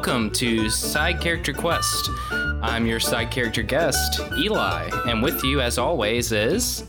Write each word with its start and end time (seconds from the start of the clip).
welcome 0.00 0.30
to 0.30 0.70
Side 0.70 1.20
Character 1.20 1.52
Quest. 1.52 2.08
I'm 2.62 2.86
your 2.86 2.98
side 2.98 3.30
character 3.30 3.62
guest, 3.62 4.18
Eli, 4.38 4.88
and 5.06 5.22
with 5.22 5.44
you, 5.44 5.60
as 5.60 5.76
always, 5.76 6.32
is. 6.32 6.84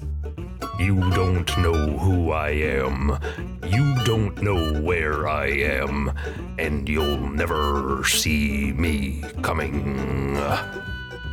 You 0.80 0.98
don't 1.10 1.58
know 1.58 1.98
who 1.98 2.32
I 2.32 2.52
am. 2.52 3.20
You 3.68 4.02
don't 4.06 4.42
know 4.42 4.80
where 4.80 5.28
I 5.28 5.48
am. 5.48 6.14
And 6.58 6.88
you'll 6.88 7.20
never 7.20 8.02
see 8.06 8.72
me 8.72 9.22
coming. 9.42 10.40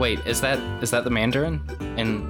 Wait, 0.00 0.18
is 0.26 0.40
that 0.40 0.58
is 0.82 0.90
that 0.90 1.04
the 1.04 1.11
Mandarin? 1.11 1.62
And 1.96 2.26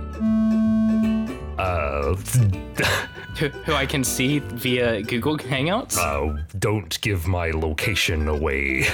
Uh, 1.58 2.14
who, 3.38 3.48
who 3.48 3.72
I 3.74 3.86
can 3.86 4.02
see 4.04 4.38
via 4.40 5.02
Google 5.02 5.36
Hangouts? 5.38 5.96
uh, 5.98 6.42
don't 6.58 7.00
give 7.00 7.26
my 7.26 7.50
location 7.50 8.28
away. 8.28 8.86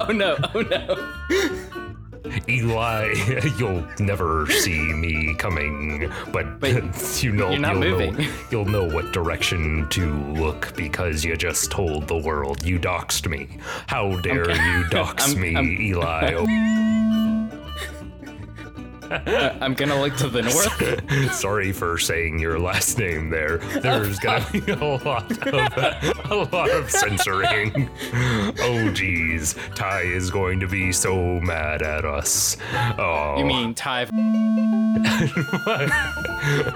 oh 0.00 0.12
no! 0.12 0.36
Oh 0.54 0.60
no! 0.62 1.14
Eli, 2.48 3.14
you'll 3.58 3.84
never 4.00 4.46
see 4.50 4.92
me 4.92 5.34
coming, 5.36 6.12
but 6.32 6.60
But 6.60 7.20
you 7.22 7.32
know 7.32 7.50
you're 7.50 7.58
not 7.60 7.74
you'll 7.76 7.80
moving. 7.98 8.14
know 8.16 8.28
you'll 8.50 8.64
know 8.66 8.84
what 8.84 9.12
direction 9.12 9.88
to 9.90 10.12
look 10.34 10.74
because 10.76 11.24
you 11.24 11.36
just 11.36 11.70
told 11.70 12.06
the 12.06 12.18
world 12.18 12.62
you 12.64 12.78
doxed 12.78 13.28
me. 13.30 13.58
How 13.86 14.20
dare 14.20 14.50
you 14.50 14.88
dox 14.88 15.28
I'm- 15.32 15.40
me, 15.40 15.54
I'm- 15.56 15.80
Eli? 15.80 16.87
I'm 19.60 19.74
gonna 19.74 20.00
look 20.00 20.16
to 20.16 20.28
the 20.28 20.42
north. 20.42 21.32
Sorry 21.34 21.72
for 21.72 21.98
saying 21.98 22.38
your 22.38 22.58
last 22.58 22.98
name 22.98 23.30
there. 23.30 23.58
There's 23.58 24.18
gonna 24.18 24.44
be 24.52 24.60
a 24.72 24.76
lot 24.76 25.30
of 25.46 26.30
a 26.30 26.34
lot 26.52 26.70
of 26.70 26.90
censoring. 26.90 27.88
Oh 28.60 28.90
geez, 28.92 29.54
Ty 29.74 30.00
is 30.02 30.30
going 30.30 30.60
to 30.60 30.68
be 30.68 30.92
so 30.92 31.40
mad 31.40 31.82
at 31.82 32.04
us. 32.04 32.56
Oh, 32.98 33.36
You 33.38 33.44
mean 33.46 33.74
Ty? 33.74 34.02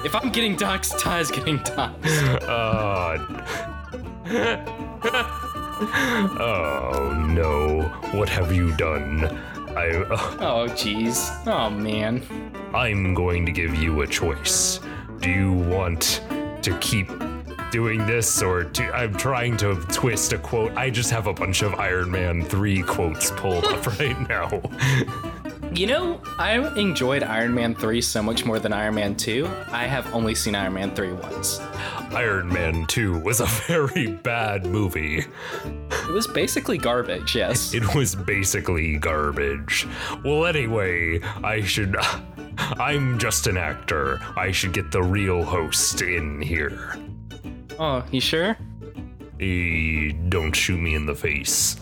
if 0.05 0.15
I'm 0.15 0.31
getting 0.31 0.57
doxxed, 0.57 0.99
Ty's 1.01 1.31
getting 1.31 1.59
doxxed. 1.59 2.43
Uh, 2.43 3.19
oh 6.41 7.27
no, 7.29 7.83
what 8.17 8.29
have 8.29 8.53
you 8.53 8.75
done? 8.77 9.39
I, 9.77 9.89
uh, 9.89 10.37
Oh 10.41 10.67
jeez. 10.69 11.47
Oh 11.47 11.71
man. 11.71 12.23
I'm 12.75 13.15
going 13.15 13.47
to 13.47 13.53
give 13.53 13.75
you 13.75 14.03
a 14.03 14.07
choice. 14.07 14.81
Do 15.21 15.31
you 15.31 15.53
want 15.53 16.23
to 16.63 16.79
keep 16.81 17.09
doing 17.71 18.07
this 18.07 18.43
or 18.43 18.65
to, 18.65 18.95
I'm 18.95 19.15
trying 19.17 19.57
to 19.59 19.75
twist 19.91 20.33
a 20.33 20.39
quote. 20.39 20.73
I 20.77 20.91
just 20.91 21.11
have 21.11 21.27
a 21.27 21.33
bunch 21.33 21.63
of 21.63 21.75
Iron 21.77 22.11
Man 22.11 22.45
3 22.45 22.83
quotes 22.83 23.31
pulled 23.33 23.65
up 23.65 23.87
right 23.99 24.29
now. 24.29 24.63
You 25.75 25.87
know, 25.87 26.21
I 26.39 26.59
enjoyed 26.79 27.23
Iron 27.23 27.55
Man 27.55 27.75
3 27.75 28.03
so 28.03 28.23
much 28.23 28.45
more 28.45 28.59
than 28.59 28.75
Iron 28.75 28.95
Man 28.95 29.17
2. 29.17 29.49
I 29.71 29.85
have 29.87 30.15
only 30.15 30.35
seen 30.35 30.55
Iron 30.55 30.75
Man 30.75 30.95
3 30.95 31.15
once. 31.15 31.61
Iron 32.13 32.49
Man 32.49 32.85
2 32.87 33.21
was 33.21 33.41
a 33.41 33.47
very 33.67 34.09
bad 34.09 34.67
movie. 34.67 35.25
It 35.65 36.13
was 36.13 36.27
basically 36.27 36.77
garbage, 36.77 37.35
yes. 37.35 37.73
It 37.83 37.95
was 37.95 38.15
basically 38.15 38.99
garbage. 38.99 39.87
Well, 40.23 40.45
anyway, 40.45 41.21
I 41.43 41.63
should. 41.63 41.97
I'm 42.59 43.19
just 43.19 43.47
an 43.47 43.57
actor. 43.57 44.21
I 44.37 44.53
should 44.53 44.75
get 44.75 44.93
the 44.93 45.03
real 45.03 45.43
host 45.43 46.03
in 46.03 46.43
here. 46.43 46.97
Oh, 47.79 48.05
you 48.11 48.21
sure? 48.21 48.59
Eh, 49.41 50.13
don't 50.29 50.53
shoot 50.53 50.79
me 50.79 50.95
in 50.95 51.07
the 51.07 51.15
face. 51.15 51.77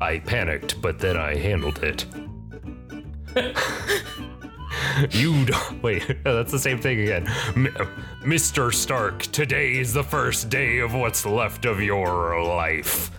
I 0.00 0.20
panicked, 0.20 0.80
but 0.80 1.00
then 1.00 1.16
I 1.16 1.34
handled 1.34 1.82
it. 1.82 2.06
you 5.10 5.44
don't. 5.44 5.82
Wait, 5.82 6.04
that's 6.24 6.52
the 6.52 6.58
same 6.58 6.78
thing 6.80 7.00
again. 7.00 7.26
M- 7.56 7.74
Mr. 8.22 8.72
Stark, 8.72 9.22
today 9.22 9.76
is 9.78 9.92
the 9.92 10.04
first 10.04 10.48
day 10.48 10.78
of 10.78 10.94
what's 10.94 11.26
left 11.26 11.64
of 11.64 11.80
your 11.80 12.42
life. 12.42 13.10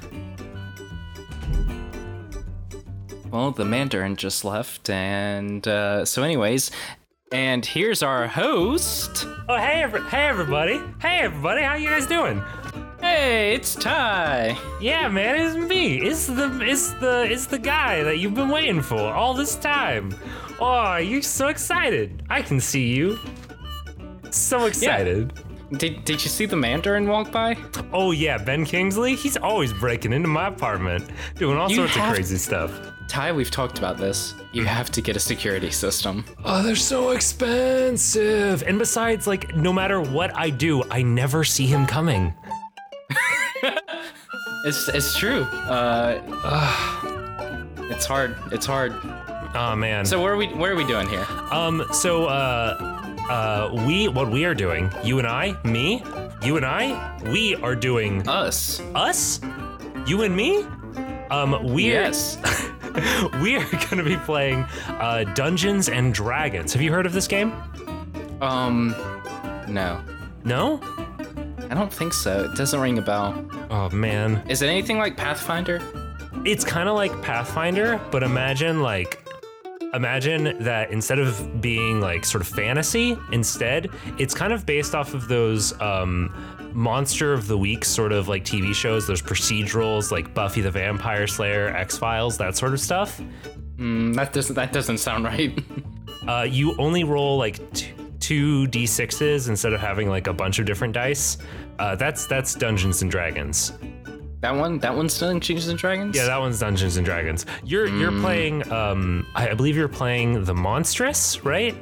Well, 3.31 3.51
the 3.51 3.65
Mandarin 3.65 4.15
just 4.15 4.45
left, 4.45 4.89
and 4.89 5.67
uh, 5.67 6.05
so, 6.05 6.23
anyways, 6.23 6.71
and 7.33 7.65
here's 7.65 8.01
our 8.01 8.27
host. 8.27 9.27
Oh, 9.49 9.57
hey, 9.57 9.81
every- 9.83 10.03
hey, 10.03 10.27
everybody. 10.27 10.79
Hey, 11.01 11.19
everybody. 11.19 11.61
How 11.63 11.75
you 11.75 11.89
guys 11.89 12.07
doing? 12.07 12.41
Hey, 13.05 13.53
it's 13.53 13.75
Ty. 13.75 14.57
Yeah, 14.81 15.07
man, 15.09 15.35
it's 15.39 15.55
me. 15.55 16.01
It's 16.01 16.25
the 16.25 16.59
it's 16.59 16.91
the 16.93 17.27
it's 17.29 17.45
the 17.45 17.59
guy 17.59 18.01
that 18.01 18.17
you've 18.17 18.33
been 18.33 18.49
waiting 18.49 18.81
for 18.81 18.99
all 18.99 19.35
this 19.35 19.55
time. 19.55 20.11
Oh, 20.59 20.95
you're 20.95 21.21
so 21.21 21.49
excited. 21.49 22.23
I 22.31 22.41
can 22.41 22.59
see 22.59 22.87
you. 22.87 23.19
So 24.31 24.65
excited. 24.65 25.33
Yeah. 25.35 25.77
Did, 25.77 26.03
did 26.03 26.23
you 26.23 26.29
see 26.29 26.47
the 26.47 26.55
Mandarin 26.55 27.07
walk 27.07 27.31
by? 27.31 27.55
Oh 27.93 28.09
yeah, 28.09 28.39
Ben 28.39 28.65
Kingsley. 28.65 29.15
He's 29.15 29.37
always 29.37 29.71
breaking 29.71 30.11
into 30.11 30.27
my 30.27 30.47
apartment, 30.47 31.07
doing 31.35 31.59
all 31.59 31.69
You 31.69 31.75
sorts 31.75 31.93
have- 31.93 32.09
of 32.09 32.15
crazy 32.15 32.37
stuff. 32.37 32.71
Ty, 33.07 33.33
we've 33.33 33.51
talked 33.51 33.77
about 33.77 33.97
this. 33.97 34.33
You 34.51 34.61
mm-hmm. 34.61 34.69
have 34.69 34.89
to 34.89 34.99
get 34.99 35.15
a 35.15 35.19
security 35.19 35.69
system. 35.69 36.25
Oh, 36.43 36.63
they're 36.63 36.75
so 36.75 37.11
expensive. 37.11 38.63
And 38.63 38.79
besides, 38.79 39.27
like, 39.27 39.55
no 39.55 39.71
matter 39.71 40.01
what 40.01 40.35
I 40.35 40.49
do, 40.49 40.83
I 40.89 41.03
never 41.03 41.43
see 41.43 41.67
him 41.67 41.85
coming. 41.85 42.33
It's, 44.65 44.87
it's 44.87 45.15
true. 45.15 45.43
Uh, 45.43 46.19
it's 47.91 48.05
hard. 48.05 48.35
It's 48.51 48.65
hard. 48.65 48.93
Oh 49.53 49.75
man. 49.75 50.05
So, 50.05 50.19
what 50.19 50.31
are 50.31 50.37
we, 50.37 50.47
what 50.47 50.71
are 50.71 50.75
we 50.75 50.83
doing 50.85 51.07
here? 51.07 51.23
Um, 51.51 51.85
so, 51.91 52.25
uh, 52.25 52.75
uh, 53.29 53.83
we, 53.85 54.07
what 54.07 54.31
we 54.31 54.43
are 54.45 54.55
doing, 54.55 54.91
you 55.03 55.19
and 55.19 55.27
I, 55.27 55.55
me, 55.63 56.03
you 56.41 56.57
and 56.57 56.65
I, 56.65 57.15
we 57.31 57.55
are 57.57 57.75
doing 57.75 58.27
Us. 58.27 58.81
us, 58.95 59.39
you 60.07 60.23
and 60.23 60.35
me. 60.35 60.65
Um, 61.29 61.71
we 61.73 61.85
Yes. 61.91 62.37
we 63.41 63.57
are 63.57 63.65
gonna 63.89 64.03
be 64.03 64.17
playing 64.17 64.65
uh, 64.87 65.25
Dungeons 65.35 65.89
and 65.89 66.11
Dragons. 66.13 66.73
Have 66.73 66.81
you 66.81 66.91
heard 66.91 67.05
of 67.05 67.13
this 67.13 67.27
game? 67.27 67.53
Um, 68.41 68.95
no. 69.67 70.01
No? 70.43 70.77
I 71.69 71.73
don't 71.73 71.91
think 71.93 72.13
so. 72.13 72.45
It 72.45 72.55
doesn't 72.55 72.79
ring 72.79 72.97
a 72.97 73.01
bell. 73.01 73.45
Oh 73.69 73.89
man, 73.89 74.43
Is 74.49 74.61
it 74.61 74.67
anything 74.67 74.97
like 74.97 75.17
Pathfinder? 75.17 75.81
it's 76.45 76.63
kind 76.63 76.87
of 76.87 76.95
like 76.95 77.11
Pathfinder, 77.23 77.99
but 78.11 78.21
imagine 78.23 78.81
like 78.81 79.21
imagine 79.93 80.61
that 80.63 80.91
instead 80.91 81.17
of 81.19 81.61
being 81.61 82.01
like 82.01 82.25
sort 82.25 82.41
of 82.41 82.47
fantasy, 82.47 83.17
instead 83.31 83.89
it's 84.19 84.33
kind 84.33 84.51
of 84.53 84.65
based 84.65 84.93
off 84.93 85.13
of 85.13 85.27
those 85.27 85.79
um, 85.81 86.33
monster 86.73 87.31
of 87.33 87.47
the 87.47 87.57
week 87.57 87.85
sort 87.85 88.11
of 88.11 88.27
like 88.27 88.43
TV 88.43 88.73
shows. 88.75 89.07
Those 89.07 89.21
procedurals 89.21 90.11
like 90.11 90.33
Buffy 90.33 90.61
the 90.61 90.71
Vampire 90.71 91.25
Slayer, 91.27 91.69
X 91.69 91.97
Files, 91.97 92.37
that 92.37 92.55
sort 92.55 92.73
of 92.73 92.79
stuff. 92.79 93.19
Mm, 93.77 94.15
that 94.15 94.31
doesn't 94.33 94.55
that 94.55 94.71
doesn't 94.71 94.97
sound 94.99 95.23
right. 95.31 95.57
Uh, 96.27 96.43
you 96.43 96.75
only 96.77 97.03
roll 97.03 97.37
like 97.37 97.73
t- 97.73 97.91
two 98.19 98.67
d6s 98.67 99.49
instead 99.49 99.73
of 99.73 99.79
having 99.79 100.09
like 100.09 100.27
a 100.27 100.33
bunch 100.33 100.59
of 100.59 100.65
different 100.65 100.93
dice. 100.93 101.37
Uh, 101.79 101.95
that's 101.95 102.25
that's 102.27 102.53
Dungeons 102.55 103.01
and 103.01 103.11
Dragons. 103.11 103.73
that 104.41 104.55
one 104.55 104.79
that 104.79 104.95
one's 104.95 105.19
Dungeons 105.19 105.67
and 105.67 105.77
Dragons. 105.77 106.15
Yeah, 106.15 106.25
that 106.25 106.39
one's 106.39 106.59
Dungeons 106.59 106.97
and 106.97 107.05
Dragons. 107.05 107.45
You're 107.63 107.87
you're 107.87 108.11
playing. 108.21 108.71
Um, 108.71 109.27
I, 109.35 109.49
I 109.49 109.53
believe 109.53 109.75
you're 109.75 109.87
playing 109.87 110.43
the 110.45 110.53
monstrous, 110.53 111.43
right? 111.43 111.75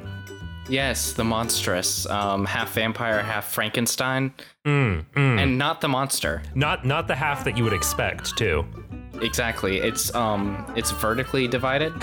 yes, 0.66 1.12
the 1.12 1.22
monstrous, 1.24 2.06
um, 2.06 2.46
half 2.46 2.72
vampire, 2.72 3.22
half 3.22 3.52
Frankenstein, 3.52 4.32
and 4.64 5.58
not 5.58 5.82
the 5.82 5.88
monster. 5.88 6.42
Not 6.54 6.84
not 6.86 7.06
the 7.06 7.14
half 7.14 7.44
that 7.44 7.56
you 7.56 7.64
would 7.64 7.74
expect 7.74 8.36
too. 8.38 8.64
Exactly. 9.20 9.78
It's 9.78 10.12
um, 10.14 10.64
it's 10.76 10.90
vertically 10.90 11.46
divided. 11.48 11.92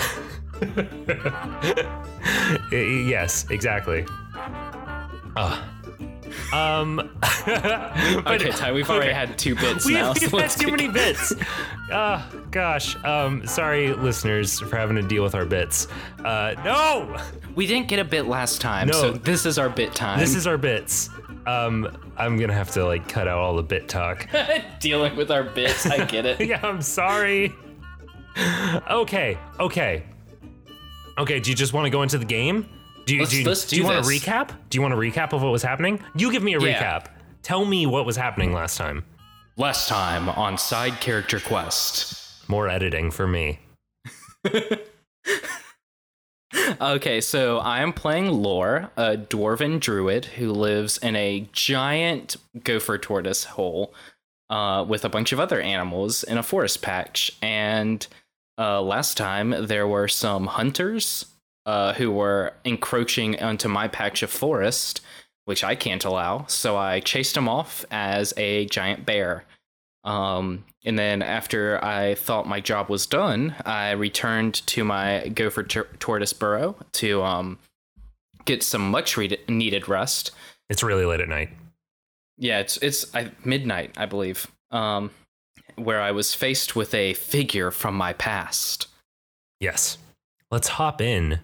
Yes, 2.70 3.46
exactly. 3.50 4.06
Ah. 5.36 5.68
Um. 6.52 6.96
but- 7.20 8.26
Okay, 8.26 8.50
Ty, 8.50 8.72
we've 8.72 8.88
already 8.88 9.10
okay. 9.10 9.18
had 9.18 9.38
two 9.38 9.54
bits 9.54 9.84
We, 9.86 9.94
now. 9.94 10.12
we've 10.14 10.30
so 10.30 10.38
had 10.38 10.50
too 10.50 10.70
many 10.70 10.88
bits. 10.88 11.32
Oh 11.90 12.26
gosh. 12.50 12.96
Um. 13.04 13.46
Sorry, 13.46 13.92
listeners, 13.92 14.60
for 14.60 14.76
having 14.76 14.96
to 14.96 15.02
deal 15.02 15.22
with 15.22 15.34
our 15.34 15.44
bits. 15.44 15.88
Uh. 16.24 16.54
No. 16.64 17.16
We 17.54 17.66
didn't 17.66 17.88
get 17.88 17.98
a 17.98 18.04
bit 18.04 18.26
last 18.26 18.60
time, 18.62 18.86
No. 18.88 18.92
so 18.94 19.12
this 19.12 19.44
is 19.44 19.58
our 19.58 19.68
bit 19.68 19.94
time. 19.94 20.18
This 20.18 20.34
is 20.34 20.46
our 20.46 20.56
bits. 20.58 21.10
Um. 21.46 21.98
I'm 22.16 22.38
gonna 22.38 22.52
have 22.54 22.70
to 22.72 22.84
like 22.84 23.08
cut 23.08 23.26
out 23.28 23.38
all 23.38 23.56
the 23.56 23.62
bit 23.62 23.88
talk. 23.88 24.28
dealing 24.80 25.16
with 25.16 25.30
our 25.30 25.42
bits. 25.44 25.86
I 25.86 26.04
get 26.04 26.24
it. 26.26 26.40
yeah, 26.46 26.60
I'm 26.62 26.80
sorry. 26.82 27.52
Okay, 28.90 29.36
okay. 29.60 30.04
Okay, 31.18 31.40
do 31.40 31.50
you 31.50 31.56
just 31.56 31.72
want 31.74 31.84
to 31.84 31.90
go 31.90 32.02
into 32.02 32.16
the 32.16 32.24
game? 32.24 32.66
Do 33.06 33.14
you, 33.14 33.20
Let's- 33.20 33.30
do 33.32 33.38
you, 33.38 33.54
do 33.54 33.76
you 33.76 33.84
want 33.84 33.98
a 33.98 34.08
this. 34.08 34.22
recap? 34.24 34.50
Do 34.70 34.76
you 34.78 34.82
want 34.82 34.94
a 34.94 34.96
recap 34.96 35.32
of 35.32 35.42
what 35.42 35.50
was 35.52 35.62
happening? 35.62 36.00
You 36.16 36.30
give 36.30 36.42
me 36.42 36.54
a 36.54 36.60
Yeah. 36.60 36.80
recap. 37.00 37.06
Tell 37.42 37.64
me 37.64 37.86
what 37.86 38.06
was 38.06 38.16
happening 38.16 38.52
last 38.52 38.76
time. 38.78 39.04
Last 39.56 39.88
time 39.88 40.28
on 40.28 40.56
Side 40.58 41.00
Character 41.00 41.40
Quest. 41.40 42.48
More 42.48 42.68
editing 42.68 43.10
for 43.10 43.26
me. 43.26 43.58
Okay, 46.82 47.20
so 47.22 47.58
I 47.58 47.80
am 47.80 47.92
playing 47.94 48.28
Lore, 48.28 48.90
a 48.96 49.16
dwarven 49.16 49.80
druid 49.80 50.26
who 50.26 50.52
lives 50.52 50.98
in 50.98 51.16
a 51.16 51.48
giant 51.52 52.36
gopher 52.62 52.98
tortoise 52.98 53.44
hole 53.44 53.94
uh, 54.50 54.84
with 54.86 55.04
a 55.04 55.08
bunch 55.08 55.32
of 55.32 55.40
other 55.40 55.60
animals 55.62 56.22
in 56.22 56.36
a 56.36 56.42
forest 56.42 56.82
patch. 56.82 57.32
And 57.40 58.06
uh, 58.58 58.82
last 58.82 59.16
time 59.16 59.54
there 59.66 59.88
were 59.88 60.08
some 60.08 60.46
hunters 60.46 61.24
uh, 61.66 61.94
who 61.94 62.10
were 62.10 62.54
encroaching 62.64 63.40
onto 63.40 63.68
my 63.68 63.88
patch 63.88 64.22
of 64.22 64.30
forest, 64.30 65.00
which 65.44 65.64
I 65.64 65.74
can't 65.74 66.04
allow. 66.04 66.46
So 66.46 66.76
I 66.76 67.00
chased 67.00 67.34
them 67.34 67.48
off 67.48 67.84
as 67.90 68.34
a 68.36 68.66
giant 68.66 69.06
bear. 69.06 69.44
Um, 70.04 70.64
and 70.84 70.98
then 70.98 71.22
after 71.22 71.82
I 71.84 72.14
thought 72.14 72.48
my 72.48 72.60
job 72.60 72.88
was 72.88 73.06
done, 73.06 73.54
I 73.64 73.92
returned 73.92 74.54
to 74.66 74.82
my 74.82 75.28
gopher 75.28 75.62
tor- 75.62 75.88
tortoise 76.00 76.32
burrow 76.32 76.76
to 76.94 77.22
um, 77.22 77.58
get 78.44 78.62
some 78.62 78.90
much 78.90 79.16
re- 79.16 79.38
needed 79.48 79.88
rest. 79.88 80.32
It's 80.68 80.82
really 80.82 81.04
late 81.04 81.20
at 81.20 81.28
night. 81.28 81.50
Yeah, 82.38 82.58
it's 82.58 82.78
it's 82.78 83.14
I, 83.14 83.30
midnight, 83.44 83.92
I 83.96 84.06
believe, 84.06 84.50
um, 84.72 85.10
where 85.76 86.00
I 86.00 86.10
was 86.10 86.34
faced 86.34 86.74
with 86.74 86.94
a 86.94 87.14
figure 87.14 87.70
from 87.70 87.94
my 87.94 88.12
past. 88.14 88.88
Yes. 89.60 89.98
Let's 90.50 90.68
hop 90.68 91.00
in. 91.00 91.38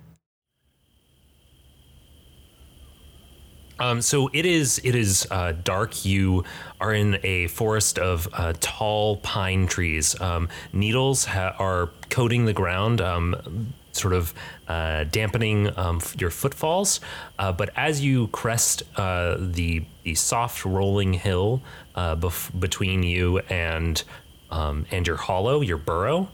Um, 3.81 4.03
so 4.03 4.29
it 4.33 4.45
is 4.45 4.81
it 4.85 4.95
is 4.95 5.27
uh, 5.31 5.53
dark. 5.65 6.05
You 6.05 6.45
are 6.81 6.93
in 6.93 7.19
a 7.23 7.47
forest 7.49 7.99
of 7.99 8.29
uh, 8.33 8.55
tall 8.61 9.17
pine 9.19 9.67
trees. 9.67 10.21
Um, 10.21 10.49
needles 10.73 11.25
ha- 11.25 11.55
are 11.59 11.91
coating 12.11 12.45
the 12.45 12.53
ground, 12.53 13.01
um, 13.01 13.73
sort 13.93 14.15
of 14.15 14.35
uh, 14.67 15.05
dampening 15.05 15.77
um, 15.79 16.01
your 16.19 16.31
footfalls. 16.31 17.01
Uh, 17.39 17.53
but 17.53 17.71
as 17.77 18.05
you 18.05 18.27
crest 18.29 18.83
uh, 18.97 19.37
the 19.39 19.85
the 20.03 20.15
soft 20.15 20.65
rolling 20.65 21.13
hill 21.13 21.63
uh, 21.95 22.17
bef- 22.17 22.59
between 22.59 23.03
you 23.03 23.39
and 23.49 24.03
um, 24.51 24.87
and 24.91 25.07
your 25.07 25.17
hollow, 25.17 25.61
your 25.61 25.79
burrow, 25.79 26.29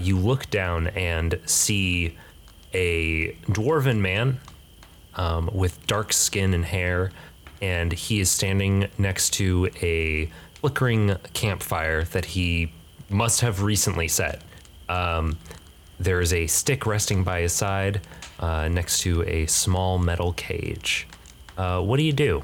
you 0.00 0.16
look 0.18 0.50
down 0.50 0.88
and 0.88 1.38
see 1.46 2.16
a 2.74 3.32
dwarven 3.46 3.98
man 3.98 4.38
um, 5.14 5.50
with 5.52 5.86
dark 5.86 6.12
skin 6.12 6.54
and 6.54 6.64
hair, 6.64 7.10
and 7.60 7.92
he 7.92 8.20
is 8.20 8.30
standing 8.30 8.88
next 8.98 9.30
to 9.34 9.68
a 9.82 10.30
flickering 10.60 11.16
campfire 11.32 12.04
that 12.04 12.24
he 12.24 12.72
must 13.10 13.40
have 13.40 13.62
recently 13.62 14.08
set. 14.08 14.42
Um, 14.88 15.38
there 15.98 16.20
is 16.20 16.32
a 16.32 16.46
stick 16.46 16.86
resting 16.86 17.24
by 17.24 17.40
his 17.40 17.52
side 17.52 18.00
uh, 18.38 18.68
next 18.68 19.00
to 19.00 19.24
a 19.24 19.46
small 19.46 19.98
metal 19.98 20.32
cage. 20.32 21.08
Uh, 21.56 21.80
what 21.80 21.96
do 21.96 22.04
you 22.04 22.12
do? 22.12 22.42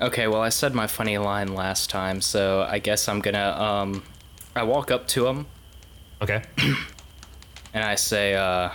Okay, 0.00 0.26
well 0.26 0.40
I 0.40 0.48
said 0.48 0.74
my 0.74 0.86
funny 0.86 1.18
line 1.18 1.54
last 1.54 1.90
time, 1.90 2.20
so 2.20 2.66
I 2.68 2.78
guess 2.78 3.08
I'm 3.08 3.20
gonna 3.20 3.50
um, 3.50 4.02
I 4.56 4.62
walk 4.62 4.90
up 4.90 5.06
to 5.08 5.26
him 5.26 5.46
Okay. 6.22 6.40
and 7.74 7.84
I 7.84 7.96
say, 7.96 8.34
uh, 8.34 8.70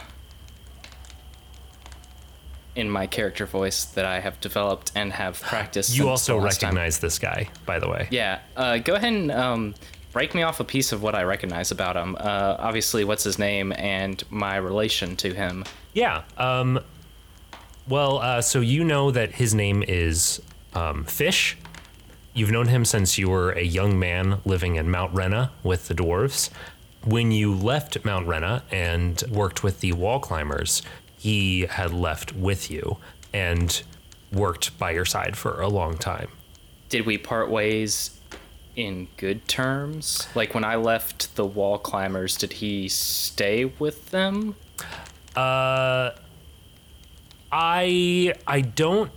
in 2.78 2.90
my 2.90 3.08
character 3.08 3.46
voice 3.46 3.86
that 3.86 4.06
I 4.06 4.20
have 4.20 4.40
developed 4.40 4.92
and 4.96 5.12
have 5.12 5.42
practiced. 5.42 5.98
You 5.98 6.08
also 6.08 6.38
last 6.38 6.62
time. 6.62 6.70
recognize 6.70 7.00
this 7.00 7.18
guy, 7.18 7.50
by 7.66 7.80
the 7.80 7.90
way. 7.90 8.08
Yeah. 8.12 8.40
Uh, 8.56 8.78
go 8.78 8.94
ahead 8.94 9.14
and 9.14 9.32
um, 9.32 9.76
break 10.14 10.36
me 10.36 10.44
off 10.44 10.60
a 10.60 10.64
piece 10.64 10.92
of 10.92 11.02
what 11.02 11.16
I 11.16 11.24
recognize 11.24 11.72
about 11.72 11.98
him. 11.98 12.16
Uh, 12.20 12.56
obviously, 12.60 13.04
what's 13.04 13.24
his 13.24 13.40
name 13.40 13.74
and 13.74 14.24
my 14.30 14.58
relation 14.58 15.16
to 15.18 15.34
him. 15.34 15.66
Yeah. 15.94 16.22
Um, 16.38 16.80
well, 17.88 18.20
uh, 18.20 18.42
so 18.42 18.62
you 18.62 18.84
know 18.84 19.10
that 19.12 19.34
his 19.34 19.56
name 19.56 19.84
is 19.88 20.42
um, 20.74 21.04
Fish. 21.06 21.58
You've 22.34 22.52
known 22.52 22.68
him 22.68 22.86
since 22.86 23.18
you 23.18 23.30
were 23.30 23.52
a 23.54 23.64
young 23.64 23.98
man 23.98 24.40
living 24.46 24.76
in 24.76 24.92
Mount 24.92 25.16
Rena 25.16 25.52
with 25.64 25.88
the 25.88 25.96
dwarves. 25.96 26.52
When 27.04 27.32
you 27.32 27.54
left 27.56 28.04
Mount 28.06 28.28
Rena 28.28 28.64
and 28.70 29.24
worked 29.32 29.64
with 29.64 29.80
the 29.80 29.94
wall 29.94 30.20
climbers, 30.20 30.84
he 31.18 31.62
had 31.62 31.94
left 31.94 32.34
with 32.36 32.70
you 32.72 32.98
and 33.34 33.84
worked 34.32 34.78
by 34.78 34.92
your 34.92 35.06
side 35.06 35.38
for 35.38 35.62
a 35.62 35.68
long 35.68 35.98
time. 35.98 36.30
Did 36.90 37.06
we 37.06 37.18
part 37.18 37.50
ways 37.50 38.20
in 38.76 39.08
good 39.18 39.48
terms? 39.48 40.28
Like 40.36 40.54
when 40.54 40.64
I 40.64 40.76
left 40.76 41.36
the 41.36 41.46
wall 41.46 41.78
climbers, 41.78 42.38
did 42.38 42.54
he 42.54 42.88
stay 42.88 43.66
with 43.66 44.12
them? 44.12 44.56
Uh, 45.36 46.12
I 47.52 48.34
I 48.46 48.62
don't. 48.62 49.12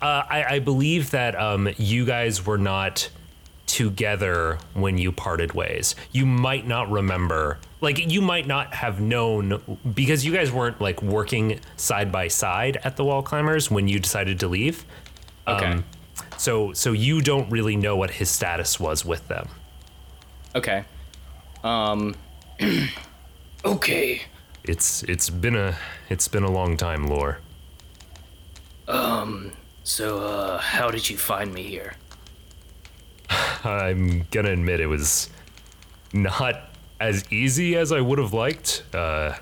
Uh, 0.00 0.22
I 0.28 0.44
I 0.44 0.58
believe 0.58 1.10
that 1.10 1.38
um 1.38 1.68
you 1.76 2.04
guys 2.04 2.44
were 2.44 2.58
not 2.58 3.10
together 3.66 4.58
when 4.74 4.98
you 4.98 5.12
parted 5.12 5.52
ways. 5.52 5.94
You 6.12 6.26
might 6.26 6.66
not 6.66 6.90
remember. 6.90 7.58
Like 7.80 8.10
you 8.10 8.20
might 8.20 8.46
not 8.46 8.74
have 8.74 9.00
known 9.00 9.78
because 9.94 10.24
you 10.24 10.32
guys 10.32 10.50
weren't 10.50 10.80
like 10.80 11.02
working 11.02 11.60
side 11.76 12.10
by 12.10 12.28
side 12.28 12.78
at 12.82 12.96
the 12.96 13.04
wall 13.04 13.22
climbers 13.22 13.70
when 13.70 13.86
you 13.86 14.00
decided 14.00 14.40
to 14.40 14.48
leave. 14.48 14.84
Okay. 15.46 15.66
Um, 15.66 15.84
so 16.36 16.72
so 16.72 16.92
you 16.92 17.20
don't 17.20 17.48
really 17.50 17.76
know 17.76 17.96
what 17.96 18.10
his 18.10 18.28
status 18.28 18.80
was 18.80 19.04
with 19.04 19.26
them. 19.28 19.48
okay. 20.54 20.84
Um. 21.62 22.14
okay. 23.64 24.22
It's 24.64 25.02
it's 25.04 25.30
been 25.30 25.56
a 25.56 25.76
it's 26.08 26.28
been 26.28 26.44
a 26.44 26.50
long 26.50 26.76
time, 26.76 27.06
Lore. 27.06 27.38
Um 28.86 29.52
so, 29.88 30.18
uh, 30.18 30.58
how 30.58 30.90
did 30.90 31.08
you 31.08 31.16
find 31.16 31.54
me 31.54 31.62
here? 31.62 31.94
I'm 33.64 34.26
gonna 34.30 34.50
admit 34.50 34.80
it 34.80 34.86
was 34.86 35.30
not 36.12 36.68
as 37.00 37.24
easy 37.32 37.76
as 37.76 37.92
I 37.92 38.00
would 38.00 38.18
have 38.18 38.32
liked. 38.32 38.82
Uh, 38.94 39.34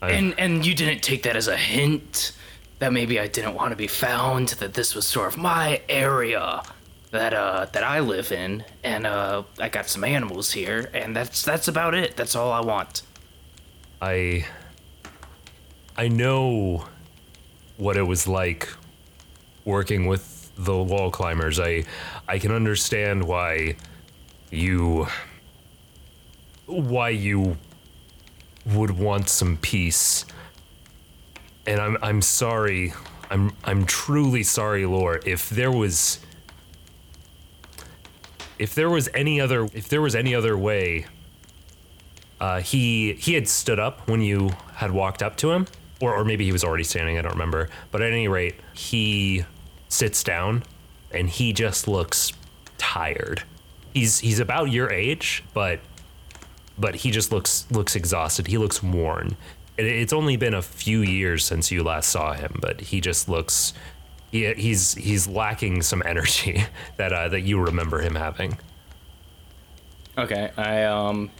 And 0.00 0.34
and 0.38 0.64
you 0.64 0.74
didn't 0.74 1.02
take 1.02 1.22
that 1.24 1.36
as 1.36 1.48
a 1.48 1.56
hint 1.56 2.32
that 2.78 2.92
maybe 2.92 3.18
I 3.18 3.26
didn't 3.26 3.54
want 3.54 3.70
to 3.70 3.76
be 3.76 3.88
found, 3.88 4.48
that 4.60 4.74
this 4.74 4.94
was 4.94 5.06
sort 5.06 5.26
of 5.32 5.36
my 5.36 5.80
area 5.88 6.62
that 7.10 7.32
uh 7.34 7.66
that 7.72 7.82
I 7.82 8.00
live 8.00 8.30
in, 8.30 8.64
and 8.84 9.06
uh 9.06 9.42
I 9.58 9.68
got 9.68 9.88
some 9.88 10.04
animals 10.04 10.52
here, 10.52 10.88
and 10.94 11.16
that's 11.16 11.42
that's 11.42 11.66
about 11.68 11.94
it. 11.94 12.16
That's 12.16 12.36
all 12.36 12.52
I 12.52 12.60
want. 12.60 13.02
I 14.00 14.46
I 15.96 16.08
know 16.08 16.86
what 17.76 17.96
it 17.96 18.06
was 18.06 18.28
like 18.28 18.68
working 19.64 20.06
with 20.06 20.52
the 20.56 20.76
wall 20.76 21.10
climbers. 21.10 21.58
I 21.58 21.84
I 22.28 22.38
can 22.38 22.52
understand 22.52 23.24
why 23.24 23.76
you 24.50 25.08
why 26.68 27.08
you 27.10 27.56
would 28.66 28.90
want 28.90 29.28
some 29.28 29.56
peace. 29.56 30.24
And 31.66 31.80
I'm 31.80 31.96
I'm 32.02 32.22
sorry. 32.22 32.92
I'm 33.30 33.52
I'm 33.64 33.84
truly 33.84 34.42
sorry, 34.42 34.86
Lore. 34.86 35.20
If 35.26 35.50
there 35.50 35.72
was 35.72 36.20
if 38.58 38.74
there 38.74 38.90
was 38.90 39.08
any 39.14 39.40
other 39.40 39.64
if 39.72 39.88
there 39.88 40.02
was 40.02 40.14
any 40.14 40.34
other 40.34 40.56
way 40.56 41.06
uh, 42.40 42.60
he 42.60 43.14
he 43.14 43.34
had 43.34 43.48
stood 43.48 43.78
up 43.78 44.08
when 44.08 44.20
you 44.20 44.50
had 44.74 44.90
walked 44.92 45.22
up 45.22 45.36
to 45.36 45.50
him, 45.50 45.66
or 46.00 46.14
or 46.14 46.24
maybe 46.24 46.44
he 46.44 46.52
was 46.52 46.64
already 46.64 46.84
standing. 46.84 47.18
I 47.18 47.22
don't 47.22 47.32
remember. 47.32 47.68
But 47.90 48.02
at 48.02 48.12
any 48.12 48.28
rate, 48.28 48.56
he 48.74 49.44
sits 49.88 50.22
down, 50.22 50.62
and 51.10 51.28
he 51.28 51.52
just 51.52 51.88
looks 51.88 52.32
tired. 52.76 53.42
He's 53.92 54.20
he's 54.20 54.38
about 54.38 54.70
your 54.70 54.90
age, 54.92 55.42
but 55.52 55.80
but 56.78 56.96
he 56.96 57.10
just 57.10 57.32
looks 57.32 57.66
looks 57.70 57.96
exhausted. 57.96 58.46
He 58.46 58.58
looks 58.58 58.82
worn. 58.82 59.36
It, 59.76 59.86
it's 59.86 60.12
only 60.12 60.36
been 60.36 60.54
a 60.54 60.62
few 60.62 61.00
years 61.00 61.44
since 61.44 61.70
you 61.70 61.82
last 61.82 62.10
saw 62.10 62.32
him, 62.34 62.58
but 62.60 62.80
he 62.80 63.00
just 63.00 63.28
looks. 63.28 63.72
He, 64.30 64.52
he's 64.54 64.94
he's 64.94 65.26
lacking 65.26 65.82
some 65.82 66.02
energy 66.04 66.64
that 66.96 67.12
uh, 67.12 67.28
that 67.28 67.40
you 67.40 67.60
remember 67.60 68.00
him 68.00 68.14
having. 68.14 68.58
Okay, 70.16 70.50
I 70.56 70.84
um 70.84 71.30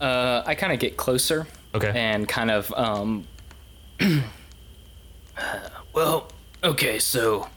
uh 0.00 0.42
I 0.46 0.54
kind 0.54 0.72
of 0.72 0.78
get 0.78 0.96
closer 0.96 1.46
Okay. 1.74 1.92
and 1.94 2.28
kind 2.28 2.50
of 2.50 2.72
um 2.76 3.26
well, 5.92 6.28
okay, 6.62 6.98
so 6.98 7.48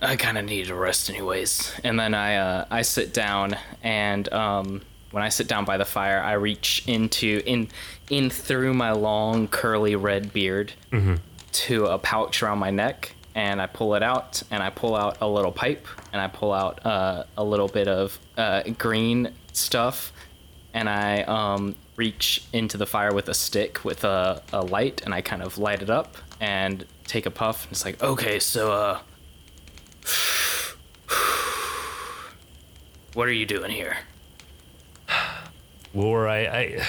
I 0.00 0.16
kind 0.16 0.38
of 0.38 0.44
needed 0.44 0.70
a 0.70 0.74
rest 0.74 1.08
anyways. 1.10 1.72
And 1.84 1.98
then 1.98 2.14
I 2.14 2.36
uh 2.36 2.64
I 2.70 2.82
sit 2.82 3.12
down 3.12 3.56
and 3.82 4.32
um 4.32 4.82
when 5.16 5.24
I 5.24 5.30
sit 5.30 5.48
down 5.48 5.64
by 5.64 5.78
the 5.78 5.86
fire, 5.86 6.20
I 6.20 6.34
reach 6.34 6.84
into 6.86 7.40
in 7.46 7.68
in 8.10 8.28
through 8.28 8.74
my 8.74 8.92
long 8.92 9.48
curly 9.48 9.96
red 9.96 10.30
beard 10.30 10.74
to 11.52 11.86
a 11.86 11.96
pouch 11.96 12.42
around 12.42 12.58
my 12.58 12.70
neck 12.70 13.14
and 13.34 13.62
I 13.62 13.66
pull 13.66 13.94
it 13.94 14.02
out 14.02 14.42
and 14.50 14.62
I 14.62 14.68
pull 14.68 14.94
out 14.94 15.16
a 15.22 15.26
little 15.26 15.52
pipe 15.52 15.86
and 16.12 16.20
I 16.20 16.28
pull 16.28 16.52
out 16.52 16.84
uh, 16.84 17.24
a 17.38 17.42
little 17.42 17.68
bit 17.68 17.88
of 17.88 18.18
uh, 18.36 18.64
green 18.76 19.32
stuff 19.54 20.12
and 20.74 20.86
I 20.86 21.22
um, 21.22 21.76
reach 21.96 22.44
into 22.52 22.76
the 22.76 22.84
fire 22.84 23.14
with 23.14 23.30
a 23.30 23.34
stick 23.34 23.86
with 23.86 24.04
a, 24.04 24.42
a 24.52 24.60
light 24.60 25.00
and 25.02 25.14
I 25.14 25.22
kind 25.22 25.42
of 25.42 25.56
light 25.56 25.80
it 25.80 25.88
up 25.88 26.18
and 26.40 26.84
take 27.06 27.24
a 27.24 27.30
puff. 27.30 27.64
And 27.64 27.72
it's 27.72 27.86
like, 27.86 28.02
okay, 28.02 28.38
so, 28.38 28.70
uh, 28.70 28.98
what 33.14 33.26
are 33.26 33.32
you 33.32 33.46
doing 33.46 33.70
here? 33.70 33.96
Lore, 35.94 36.28
I, 36.28 36.38
I 36.38 36.86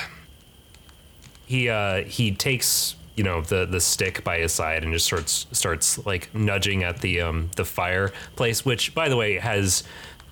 he 1.46 1.70
uh 1.70 2.04
he 2.04 2.34
takes 2.34 2.96
you 3.16 3.24
know 3.24 3.42
the 3.42 3.66
the 3.66 3.80
stick 3.80 4.24
by 4.24 4.40
his 4.40 4.52
side 4.52 4.84
and 4.84 4.94
just 4.94 5.06
starts 5.06 5.48
starts 5.52 6.06
like 6.06 6.34
nudging 6.36 6.84
at 6.84 7.00
the 7.02 7.22
um 7.22 7.50
the 7.56 7.66
fireplace, 7.66 8.66
which 8.66 8.94
by 8.94 9.10
the 9.10 9.16
way 9.18 9.36
has 9.40 9.84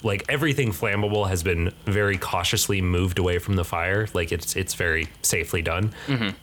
like 0.04 0.24
everything 0.30 0.72
flammable 0.72 1.28
has 1.28 1.42
been 1.42 1.74
very 1.86 2.18
cautiously 2.18 2.82
moved 2.82 3.18
away 3.18 3.40
from 3.40 3.56
the 3.56 3.64
fire. 3.64 4.08
Like 4.14 4.32
it's 4.32 4.56
it's 4.56 4.76
very 4.76 5.08
safely 5.24 5.62
done. 5.62 5.94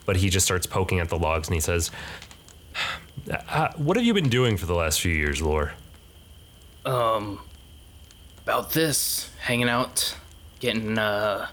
But 0.04 0.16
he 0.16 0.30
just 0.30 0.44
starts 0.46 0.66
poking 0.66 0.98
at 0.98 1.08
the 1.08 1.18
logs 1.18 1.48
and 1.48 1.54
he 1.54 1.60
says, 1.60 1.90
uh, 3.48 3.68
"What 3.76 3.96
have 3.96 4.04
you 4.04 4.14
been 4.14 4.28
doing 4.30 4.56
for 4.56 4.66
the 4.66 4.74
last 4.74 5.00
few 5.00 5.14
years, 5.14 5.40
Lore?" 5.40 5.74
Um, 6.84 7.38
about 8.42 8.72
this, 8.72 9.30
hanging 9.42 9.68
out, 9.68 10.16
getting, 10.62 10.96
uh, 10.96 11.48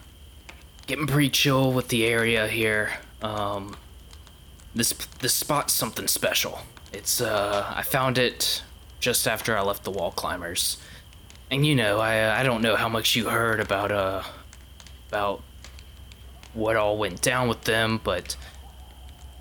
getting 0.85 1.07
pretty 1.07 1.31
chill 1.31 1.73
with 1.73 1.87
the 1.87 2.05
area 2.05 2.47
here. 2.47 2.91
Um, 3.23 3.75
this, 4.75 4.93
this 5.19 5.33
spot's 5.33 5.73
something 5.73 6.07
special. 6.07 6.61
It's, 6.93 7.19
uh, 7.19 7.73
I 7.75 7.81
found 7.81 8.19
it 8.19 8.61
just 8.99 9.27
after 9.27 9.57
I 9.57 9.61
left 9.61 9.83
the 9.83 9.89
wall 9.89 10.11
climbers. 10.11 10.77
And 11.49 11.65
you 11.65 11.75
know, 11.75 11.99
I, 11.99 12.39
I 12.39 12.43
don't 12.43 12.61
know 12.61 12.75
how 12.75 12.87
much 12.87 13.15
you 13.15 13.29
heard 13.29 13.59
about, 13.59 13.91
uh, 13.91 14.21
about 15.07 15.41
what 16.53 16.75
all 16.75 16.95
went 16.95 17.19
down 17.23 17.49
with 17.49 17.63
them, 17.63 17.99
but 18.03 18.37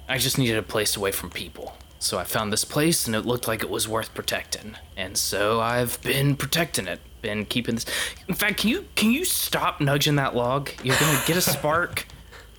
I 0.09 0.17
just 0.17 0.39
needed 0.39 0.57
a 0.57 0.63
place 0.63 0.97
away 0.97 1.13
from 1.13 1.29
people. 1.29 1.77
So 1.99 2.19
I 2.19 2.25
found 2.25 2.53
this 2.53 2.65
place 2.65 3.07
and 3.07 3.17
it 3.17 3.27
looked 3.27 3.49
like 3.49 3.63
it 3.63 3.71
was 3.71 3.89
worth 3.89 4.15
protecting. 4.15 4.77
And 4.97 5.17
so 5.17 5.61
I've 5.61 6.01
been 6.03 6.37
protecting 6.37 6.87
it. 6.87 7.01
Been 7.21 7.45
keeping 7.45 7.75
this 7.75 7.87
In 8.29 8.35
fact, 8.35 8.59
can 8.59 8.71
you 8.71 8.87
can 8.95 9.11
you 9.11 9.25
stop 9.25 9.81
nudging 9.81 10.15
that 10.17 10.37
log? 10.37 10.71
You're 10.85 10.97
gonna 10.99 11.21
get 11.27 11.37
a 11.37 11.41
spark 11.41 12.07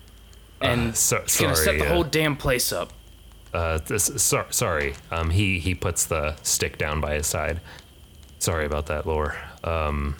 and 0.60 0.94
so- 0.94 1.16
it's 1.18 1.40
gonna 1.40 1.56
set 1.56 1.78
the 1.78 1.86
uh, 1.86 1.88
whole 1.88 2.04
damn 2.04 2.36
place 2.36 2.70
up. 2.72 2.92
Uh, 3.52 3.78
this, 3.86 4.04
so, 4.22 4.44
sorry. 4.50 4.94
Um, 5.10 5.30
he 5.30 5.58
he 5.58 5.74
puts 5.74 6.04
the 6.06 6.36
stick 6.42 6.78
down 6.78 7.00
by 7.00 7.14
his 7.14 7.26
side. 7.26 7.60
Sorry 8.38 8.64
about 8.64 8.86
that, 8.86 9.06
Lore. 9.06 9.36
Um, 9.64 10.16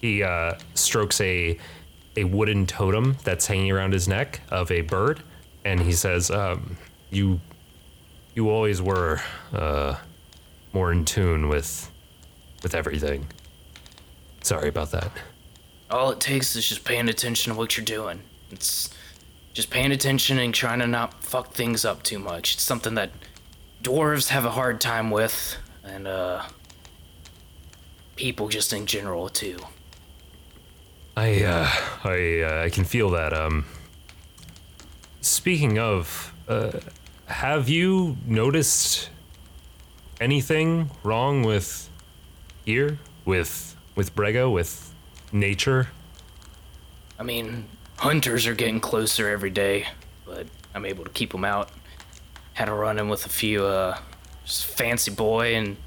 he 0.00 0.22
uh, 0.22 0.54
strokes 0.74 1.20
a 1.20 1.58
a 2.16 2.24
wooden 2.24 2.66
totem 2.66 3.16
that's 3.24 3.46
hanging 3.46 3.70
around 3.70 3.92
his 3.92 4.08
neck 4.08 4.40
of 4.50 4.70
a 4.72 4.80
bird, 4.80 5.22
and 5.64 5.80
he 5.80 5.92
says, 5.92 6.30
um, 6.30 6.76
"You 7.10 7.40
you 8.34 8.50
always 8.50 8.80
were 8.80 9.20
uh, 9.52 9.96
more 10.72 10.92
in 10.92 11.04
tune 11.04 11.48
with 11.48 11.90
with 12.62 12.74
everything. 12.74 13.26
Sorry 14.42 14.68
about 14.68 14.90
that." 14.92 15.10
All 15.90 16.10
it 16.10 16.20
takes 16.20 16.56
is 16.56 16.66
just 16.66 16.84
paying 16.84 17.08
attention 17.08 17.52
to 17.52 17.58
what 17.58 17.76
you're 17.76 17.84
doing. 17.84 18.22
It's 18.50 18.90
just 19.52 19.70
paying 19.70 19.92
attention 19.92 20.38
and 20.38 20.54
trying 20.54 20.78
to 20.78 20.86
not 20.86 21.22
fuck 21.22 21.52
things 21.52 21.84
up 21.84 22.02
too 22.02 22.18
much. 22.18 22.54
It's 22.54 22.62
something 22.62 22.94
that 22.94 23.10
dwarves 23.82 24.28
have 24.28 24.44
a 24.44 24.50
hard 24.50 24.80
time 24.80 25.10
with, 25.10 25.56
and 25.84 26.06
uh, 26.06 26.44
people 28.16 28.48
just 28.48 28.72
in 28.72 28.86
general 28.86 29.28
too. 29.28 29.58
I 31.16 31.44
uh, 31.44 31.70
I 32.04 32.40
uh, 32.40 32.64
I 32.64 32.70
can 32.70 32.84
feel 32.84 33.10
that. 33.10 33.32
Um, 33.34 33.66
speaking 35.20 35.78
of, 35.78 36.32
uh, 36.48 36.72
have 37.32 37.68
you 37.68 38.16
noticed 38.26 39.08
anything 40.20 40.90
wrong 41.02 41.42
with 41.42 41.88
here, 42.66 42.98
with 43.24 43.74
with 43.96 44.14
Brego, 44.14 44.52
with 44.52 44.94
nature? 45.32 45.88
I 47.18 47.22
mean, 47.22 47.68
hunters 47.96 48.46
are 48.46 48.54
getting 48.54 48.80
closer 48.80 49.28
every 49.28 49.50
day, 49.50 49.86
but 50.26 50.46
I'm 50.74 50.84
able 50.84 51.04
to 51.04 51.10
keep 51.10 51.32
them 51.32 51.44
out. 51.44 51.70
Had 52.52 52.68
a 52.68 52.74
run 52.74 52.98
in 52.98 53.08
with 53.08 53.24
a 53.24 53.30
few, 53.30 53.64
uh, 53.64 53.98
fancy 54.44 55.10
boy 55.10 55.54
and 55.54 55.78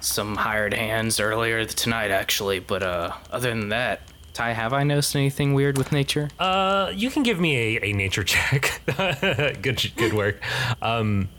some 0.00 0.36
hired 0.36 0.72
hands 0.72 1.18
earlier 1.18 1.64
tonight, 1.64 2.12
actually. 2.12 2.60
But 2.60 2.84
uh, 2.84 3.12
other 3.30 3.50
than 3.50 3.70
that, 3.70 4.02
Ty, 4.36 4.52
have 4.52 4.74
I 4.74 4.84
noticed 4.84 5.16
anything 5.16 5.54
weird 5.54 5.78
with 5.78 5.92
nature? 5.92 6.28
Uh, 6.38 6.92
you 6.94 7.08
can 7.08 7.22
give 7.22 7.40
me 7.40 7.78
a, 7.78 7.86
a 7.86 7.92
nature 7.94 8.22
check. 8.32 8.82
good 9.62 9.92
good 9.96 10.12
work. 10.12 10.42
Um, 10.82 11.30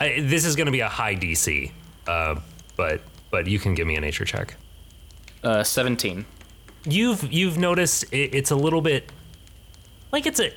I, 0.00 0.20
this 0.20 0.46
is 0.46 0.56
going 0.56 0.64
to 0.64 0.72
be 0.72 0.80
a 0.80 0.88
high 0.88 1.14
DC, 1.14 1.70
uh, 2.06 2.36
but 2.76 3.02
but 3.30 3.46
you 3.46 3.58
can 3.58 3.74
give 3.74 3.86
me 3.86 3.94
a 3.94 4.00
nature 4.00 4.24
check. 4.24 4.56
Uh, 5.44 5.62
17. 5.62 6.24
you've 6.86 7.30
you've 7.30 7.58
noticed 7.58 8.04
it, 8.10 8.34
it's 8.34 8.50
a 8.50 8.56
little 8.56 8.80
bit 8.80 9.12
like 10.10 10.24
it's 10.24 10.40
a 10.40 10.50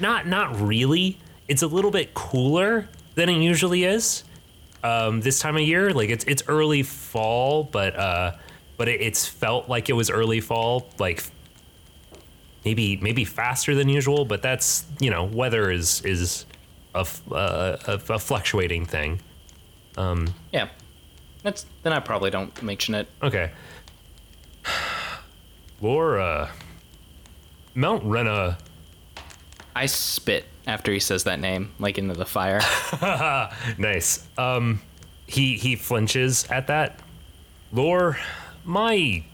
not 0.00 0.26
not 0.26 0.60
really 0.60 1.16
it's 1.46 1.62
a 1.62 1.68
little 1.68 1.92
bit 1.92 2.12
cooler 2.12 2.88
than 3.14 3.28
it 3.28 3.40
usually 3.40 3.84
is 3.84 4.24
um, 4.82 5.20
this 5.20 5.38
time 5.38 5.54
of 5.54 5.62
year 5.62 5.92
like 5.92 6.10
it's 6.10 6.24
it's 6.24 6.42
early 6.48 6.82
fall 6.82 7.62
but 7.62 7.94
uh 7.96 8.32
but 8.78 8.88
it, 8.88 9.00
it's 9.02 9.26
felt 9.26 9.68
like 9.68 9.90
it 9.90 9.92
was 9.92 10.08
early 10.08 10.40
fall 10.40 10.88
like 10.98 11.22
maybe 12.64 12.96
maybe 12.96 13.24
faster 13.24 13.74
than 13.74 13.88
usual 13.90 14.24
but 14.24 14.40
that's 14.40 14.86
you 15.00 15.10
know 15.10 15.24
weather 15.24 15.70
is 15.70 16.00
is 16.06 16.46
a, 16.94 17.06
uh, 17.30 17.76
a, 17.86 17.92
a 18.14 18.18
fluctuating 18.18 18.86
thing 18.86 19.20
Yeah. 20.52 20.68
That's 21.42 21.66
then 21.82 21.92
I 21.92 22.00
probably 22.00 22.30
don't 22.30 22.62
mention 22.62 22.94
it. 22.94 23.08
Okay. 23.22 23.50
Laura, 25.80 26.50
Mount 27.74 28.04
Rena. 28.04 28.58
I 29.74 29.86
spit 29.86 30.44
after 30.66 30.92
he 30.92 30.98
says 30.98 31.24
that 31.24 31.38
name, 31.38 31.70
like 31.78 31.98
into 31.98 32.14
the 32.14 32.26
fire. 32.26 32.60
Nice. 33.78 34.26
Um, 34.36 34.80
he 35.26 35.56
he 35.56 35.76
flinches 35.76 36.44
at 36.50 36.66
that. 36.66 36.98
Lore, 37.72 38.18
my, 38.64 39.24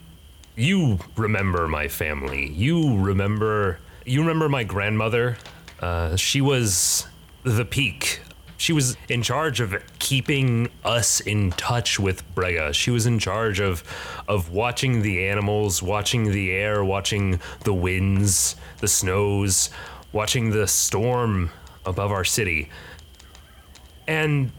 you 0.56 0.98
remember 1.16 1.68
my 1.68 1.88
family. 1.88 2.50
You 2.50 2.98
remember. 2.98 3.78
You 4.06 4.20
remember 4.20 4.48
my 4.48 4.64
grandmother. 4.64 5.38
Uh, 5.80 6.16
she 6.16 6.40
was 6.40 7.06
the 7.42 7.64
peak. 7.64 8.20
She 8.56 8.72
was 8.72 8.96
in 9.08 9.22
charge 9.22 9.60
of 9.60 9.74
keeping 9.98 10.70
us 10.84 11.20
in 11.20 11.50
touch 11.52 11.98
with 11.98 12.22
Brega. 12.34 12.72
She 12.72 12.90
was 12.90 13.06
in 13.06 13.18
charge 13.18 13.60
of 13.60 13.82
of 14.28 14.50
watching 14.50 15.02
the 15.02 15.26
animals, 15.26 15.82
watching 15.82 16.30
the 16.30 16.52
air, 16.52 16.84
watching 16.84 17.40
the 17.64 17.74
winds, 17.74 18.56
the 18.78 18.88
snows, 18.88 19.70
watching 20.12 20.50
the 20.50 20.66
storm 20.66 21.50
above 21.84 22.12
our 22.12 22.24
city. 22.24 22.70
And 24.06 24.52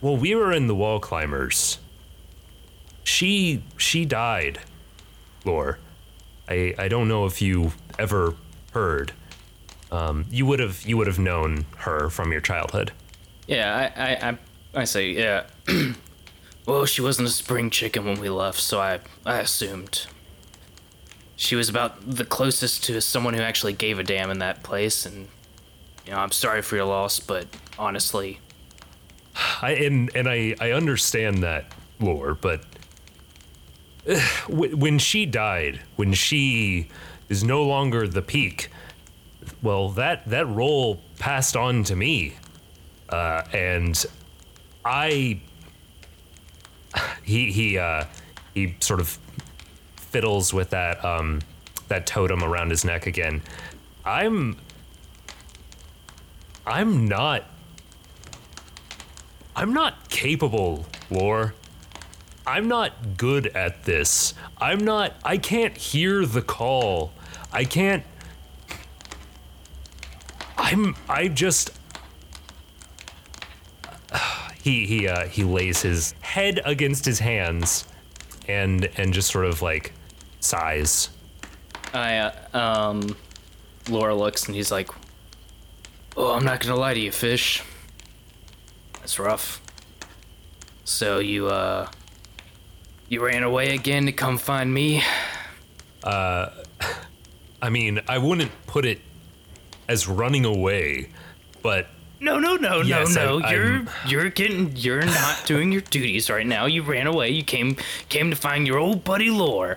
well, 0.00 0.16
we 0.16 0.34
were 0.34 0.52
in 0.52 0.66
the 0.66 0.74
wall 0.74 1.00
climbers. 1.00 1.78
She 3.04 3.62
she 3.76 4.04
died, 4.04 4.60
Lore. 5.44 5.78
I 6.48 6.74
I 6.78 6.88
don't 6.88 7.08
know 7.08 7.26
if 7.26 7.40
you 7.40 7.72
ever 7.98 8.34
heard. 8.72 9.12
Um, 9.90 10.26
you 10.30 10.46
would 10.46 10.58
have 10.60 10.82
you 10.86 10.96
would 10.96 11.06
have 11.06 11.18
known 11.18 11.66
her 11.78 12.10
from 12.10 12.32
your 12.32 12.40
childhood. 12.40 12.92
Yeah, 13.46 13.90
I, 13.96 14.02
I, 14.02 14.28
I, 14.30 14.38
I 14.74 14.84
say, 14.84 15.10
yeah. 15.10 15.44
well, 16.66 16.84
she 16.84 17.00
wasn't 17.00 17.28
a 17.28 17.30
spring 17.30 17.70
chicken 17.70 18.04
when 18.04 18.20
we 18.20 18.28
left, 18.28 18.60
so 18.60 18.80
I, 18.80 19.00
I 19.24 19.38
assumed. 19.38 20.06
She 21.36 21.54
was 21.54 21.68
about 21.68 22.10
the 22.10 22.24
closest 22.24 22.82
to 22.84 23.00
someone 23.00 23.34
who 23.34 23.42
actually 23.42 23.74
gave 23.74 23.98
a 23.98 24.02
damn 24.02 24.30
in 24.30 24.40
that 24.40 24.62
place, 24.62 25.06
and, 25.06 25.28
you 26.04 26.12
know, 26.12 26.18
I'm 26.18 26.32
sorry 26.32 26.62
for 26.62 26.76
your 26.76 26.86
loss, 26.86 27.20
but 27.20 27.46
honestly, 27.78 28.40
I 29.62 29.72
and 29.72 30.10
and 30.14 30.28
I 30.28 30.54
I 30.60 30.70
understand 30.72 31.42
that 31.42 31.66
lore, 32.00 32.34
but 32.34 32.62
wh- 34.46 34.72
when 34.76 34.98
she 34.98 35.26
died, 35.26 35.80
when 35.96 36.12
she 36.12 36.88
is 37.28 37.44
no 37.44 37.64
longer 37.64 38.06
the 38.06 38.22
peak, 38.22 38.70
well, 39.62 39.90
that 39.90 40.28
that 40.28 40.46
role 40.48 41.00
passed 41.18 41.56
on 41.56 41.84
to 41.84 41.96
me, 41.96 42.34
uh, 43.08 43.42
and 43.52 44.04
I. 44.84 45.40
He 47.24 47.50
he 47.52 47.76
uh, 47.76 48.04
he 48.54 48.74
sort 48.80 49.00
of 49.00 49.18
fiddles 49.96 50.54
with 50.54 50.70
that 50.70 51.04
um, 51.04 51.42
that 51.88 52.06
totem 52.06 52.42
around 52.42 52.70
his 52.70 52.84
neck 52.86 53.06
again. 53.06 53.42
I'm 54.04 54.56
I'm 56.66 57.06
not 57.06 57.44
I'm 59.56 59.72
not 59.72 60.10
capable, 60.10 60.84
Lore. 61.10 61.54
I'm 62.46 62.68
not 62.68 63.16
good 63.16 63.46
at 63.48 63.84
this. 63.84 64.34
I'm 64.58 64.84
not. 64.84 65.14
I 65.24 65.38
can't 65.38 65.74
hear 65.74 66.26
the 66.26 66.42
call. 66.42 67.10
I 67.52 67.64
can't. 67.64 68.04
I'm. 70.58 70.94
I 71.08 71.28
just. 71.28 71.70
He 74.66 74.84
he 74.84 75.06
uh, 75.06 75.28
he 75.28 75.44
lays 75.44 75.82
his 75.82 76.12
head 76.22 76.60
against 76.64 77.04
his 77.04 77.20
hands, 77.20 77.86
and 78.48 78.90
and 78.96 79.14
just 79.14 79.30
sort 79.30 79.44
of 79.44 79.62
like 79.62 79.92
sighs. 80.40 81.10
I 81.94 82.16
uh, 82.16 82.32
um, 82.52 83.16
Laura 83.88 84.12
looks 84.12 84.46
and 84.46 84.56
he's 84.56 84.72
like, 84.72 84.90
"Oh, 86.16 86.32
I'm 86.32 86.44
not 86.44 86.58
gonna 86.58 86.74
lie 86.74 86.94
to 86.94 86.98
you, 86.98 87.12
fish. 87.12 87.62
That's 89.06 89.20
rough. 89.20 89.60
So 90.82 91.20
you 91.20 91.46
uh, 91.46 91.88
you 93.08 93.24
ran 93.24 93.44
away 93.44 93.72
again 93.72 94.06
to 94.06 94.12
come 94.12 94.36
find 94.36 94.74
me? 94.74 95.00
Uh 96.02 96.48
I 97.62 97.70
mean, 97.70 98.00
I 98.08 98.18
wouldn't 98.18 98.50
put 98.66 98.84
it 98.84 99.00
as 99.86 100.08
running 100.08 100.44
away, 100.44 101.10
but 101.62 101.86
No, 102.18 102.40
no, 102.40 102.56
no, 102.56 102.80
Yes, 102.80 103.14
no, 103.14 103.38
no. 103.38 103.46
I- 103.46 103.52
you're 103.52 103.64
I'm- 103.74 103.90
you're 104.08 104.28
getting 104.30 104.72
you're 104.74 105.04
not 105.06 105.40
doing 105.46 105.70
your 105.70 105.82
duties 105.82 106.28
right 106.28 106.44
now. 106.44 106.66
You 106.66 106.82
ran 106.82 107.06
away. 107.06 107.30
You 107.30 107.44
came 107.44 107.76
came 108.08 108.30
to 108.30 108.36
find 108.36 108.66
your 108.66 108.78
old 108.78 109.04
buddy 109.04 109.30
Lore. 109.30 109.76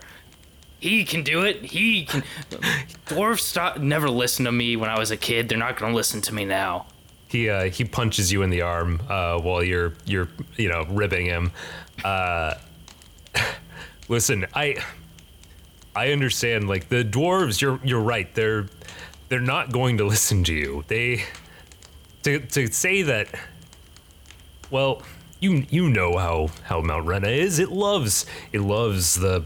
He 0.80 1.06
can 1.06 1.22
do 1.22 1.44
it. 1.44 1.66
He 1.66 2.06
can. 2.06 2.24
Dwarves 3.06 3.42
stop, 3.42 3.78
never 3.78 4.10
listened 4.10 4.48
to 4.48 4.52
me 4.52 4.76
when 4.76 4.90
I 4.90 4.98
was 4.98 5.12
a 5.12 5.18
kid. 5.18 5.50
They're 5.50 5.58
not 5.60 5.78
gonna 5.78 5.94
listen 5.94 6.20
to 6.22 6.34
me 6.34 6.46
now. 6.46 6.88
He 7.30 7.50
uh, 7.50 7.70
he 7.70 7.86
punches 7.86 8.32
you 8.32 8.42
in 8.42 8.50
the 8.50 8.62
arm 8.62 9.02
uh, 9.08 9.40
while 9.40 9.64
you're 9.64 9.94
you're 10.06 10.28
you 10.58 10.70
know 10.70 10.86
ribbing 10.90 11.26
him. 11.26 11.52
Uh, 12.04 12.56
listen, 14.10 14.46
I 14.54 14.78
I 15.96 16.12
understand. 16.12 16.68
Like 16.68 16.90
the 16.90 17.04
dwarves, 17.04 17.62
you're 17.62 17.80
you're 17.84 18.02
right. 18.02 18.34
They're 18.34 18.68
they're 19.30 19.40
not 19.40 19.72
going 19.72 19.98
to 19.98 20.06
listen 20.06 20.44
to 20.46 20.54
you. 20.54 20.84
They 20.88 21.24
to 22.24 22.40
to 22.40 22.68
say 22.68 23.04
that. 23.04 23.28
Well, 24.72 25.04
you 25.40 25.66
you 25.70 25.90
know 25.90 26.18
how 26.18 26.50
how 26.64 26.82
Mount 26.82 27.06
Rena 27.06 27.30
is. 27.30 27.60
It 27.60 27.72
loves 27.72 28.26
it 28.52 28.62
loves 28.62 29.16
the. 29.16 29.46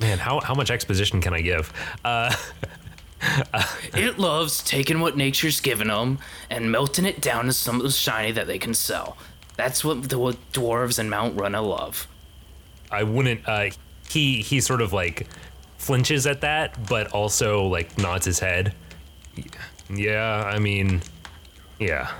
Man, 0.00 0.18
how, 0.18 0.38
how 0.38 0.54
much 0.54 0.70
exposition 0.70 1.20
can 1.20 1.34
I 1.34 1.40
give? 1.40 1.72
Uh, 2.04 2.32
It 3.94 4.18
loves 4.18 4.62
taking 4.62 5.00
what 5.00 5.16
nature's 5.16 5.60
given 5.60 5.88
them 5.88 6.18
and 6.50 6.70
melting 6.70 7.04
it 7.04 7.20
down 7.20 7.46
to 7.46 7.52
something 7.52 7.90
shiny 7.90 8.32
that 8.32 8.46
they 8.46 8.58
can 8.58 8.74
sell. 8.74 9.16
That's 9.56 9.84
what 9.84 10.08
the 10.08 10.18
what 10.18 10.36
dwarves 10.52 10.98
and 10.98 11.10
Mount 11.10 11.38
Runa 11.38 11.62
love. 11.62 12.06
I 12.90 13.02
wouldn't. 13.02 13.46
Uh, 13.46 13.70
he 14.08 14.40
he 14.40 14.60
sort 14.60 14.80
of 14.80 14.92
like 14.92 15.26
flinches 15.78 16.26
at 16.26 16.42
that, 16.42 16.88
but 16.88 17.08
also 17.12 17.64
like 17.64 17.98
nods 17.98 18.24
his 18.24 18.38
head. 18.38 18.74
Yeah, 19.90 20.44
I 20.44 20.58
mean, 20.58 21.02
yeah. 21.78 22.12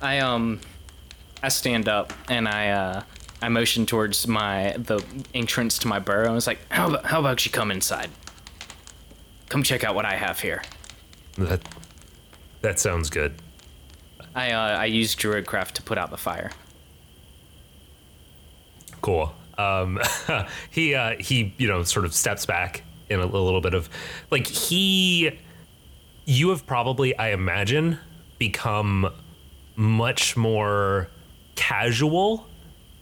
I 0.00 0.18
um, 0.18 0.60
I 1.42 1.48
stand 1.48 1.88
up 1.88 2.12
and 2.28 2.48
I 2.48 2.70
uh, 2.70 3.02
I 3.42 3.48
motion 3.48 3.86
towards 3.86 4.26
my 4.26 4.74
the 4.78 5.04
entrance 5.34 5.78
to 5.78 5.88
my 5.88 5.98
burrow. 5.98 6.26
and 6.26 6.34
was 6.34 6.46
like, 6.46 6.60
how 6.70 6.88
about 6.88 7.06
how 7.06 7.20
about 7.20 7.44
you 7.44 7.50
come 7.52 7.70
inside? 7.70 8.10
Come 9.50 9.64
check 9.64 9.82
out 9.82 9.96
what 9.96 10.06
I 10.06 10.14
have 10.14 10.38
here. 10.38 10.62
That 11.36 11.60
that 12.62 12.78
sounds 12.78 13.10
good. 13.10 13.34
I 14.34 14.52
uh, 14.52 14.78
I 14.78 14.84
use 14.84 15.16
Druidcraft 15.16 15.72
to 15.72 15.82
put 15.82 15.98
out 15.98 16.10
the 16.10 16.16
fire. 16.16 16.52
Cool. 19.02 19.34
Um, 19.58 20.00
he 20.70 20.94
uh, 20.94 21.16
he 21.18 21.52
you 21.58 21.66
know 21.66 21.82
sort 21.82 22.04
of 22.04 22.14
steps 22.14 22.46
back 22.46 22.84
in 23.08 23.18
a, 23.18 23.26
little 23.26 23.60
bit 23.60 23.74
of 23.74 23.90
like 24.30 24.46
he. 24.46 25.38
You 26.26 26.50
have 26.50 26.64
probably, 26.64 27.16
I 27.18 27.30
imagine, 27.30 27.98
become 28.38 29.12
much 29.74 30.36
more 30.36 31.08
casual 31.56 32.46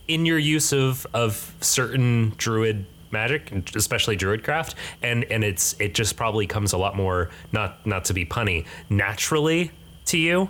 in 0.06 0.24
your 0.24 0.38
use 0.38 0.72
of 0.72 1.06
of 1.12 1.54
certain 1.60 2.32
druid 2.38 2.86
magic 3.10 3.50
especially 3.74 4.16
druidcraft 4.16 4.74
and 5.02 5.24
and 5.24 5.42
it's 5.44 5.74
it 5.80 5.94
just 5.94 6.16
probably 6.16 6.46
comes 6.46 6.72
a 6.72 6.78
lot 6.78 6.94
more 6.96 7.30
not 7.52 7.84
not 7.86 8.04
to 8.04 8.12
be 8.14 8.24
punny 8.24 8.66
naturally 8.90 9.70
to 10.04 10.18
you 10.18 10.48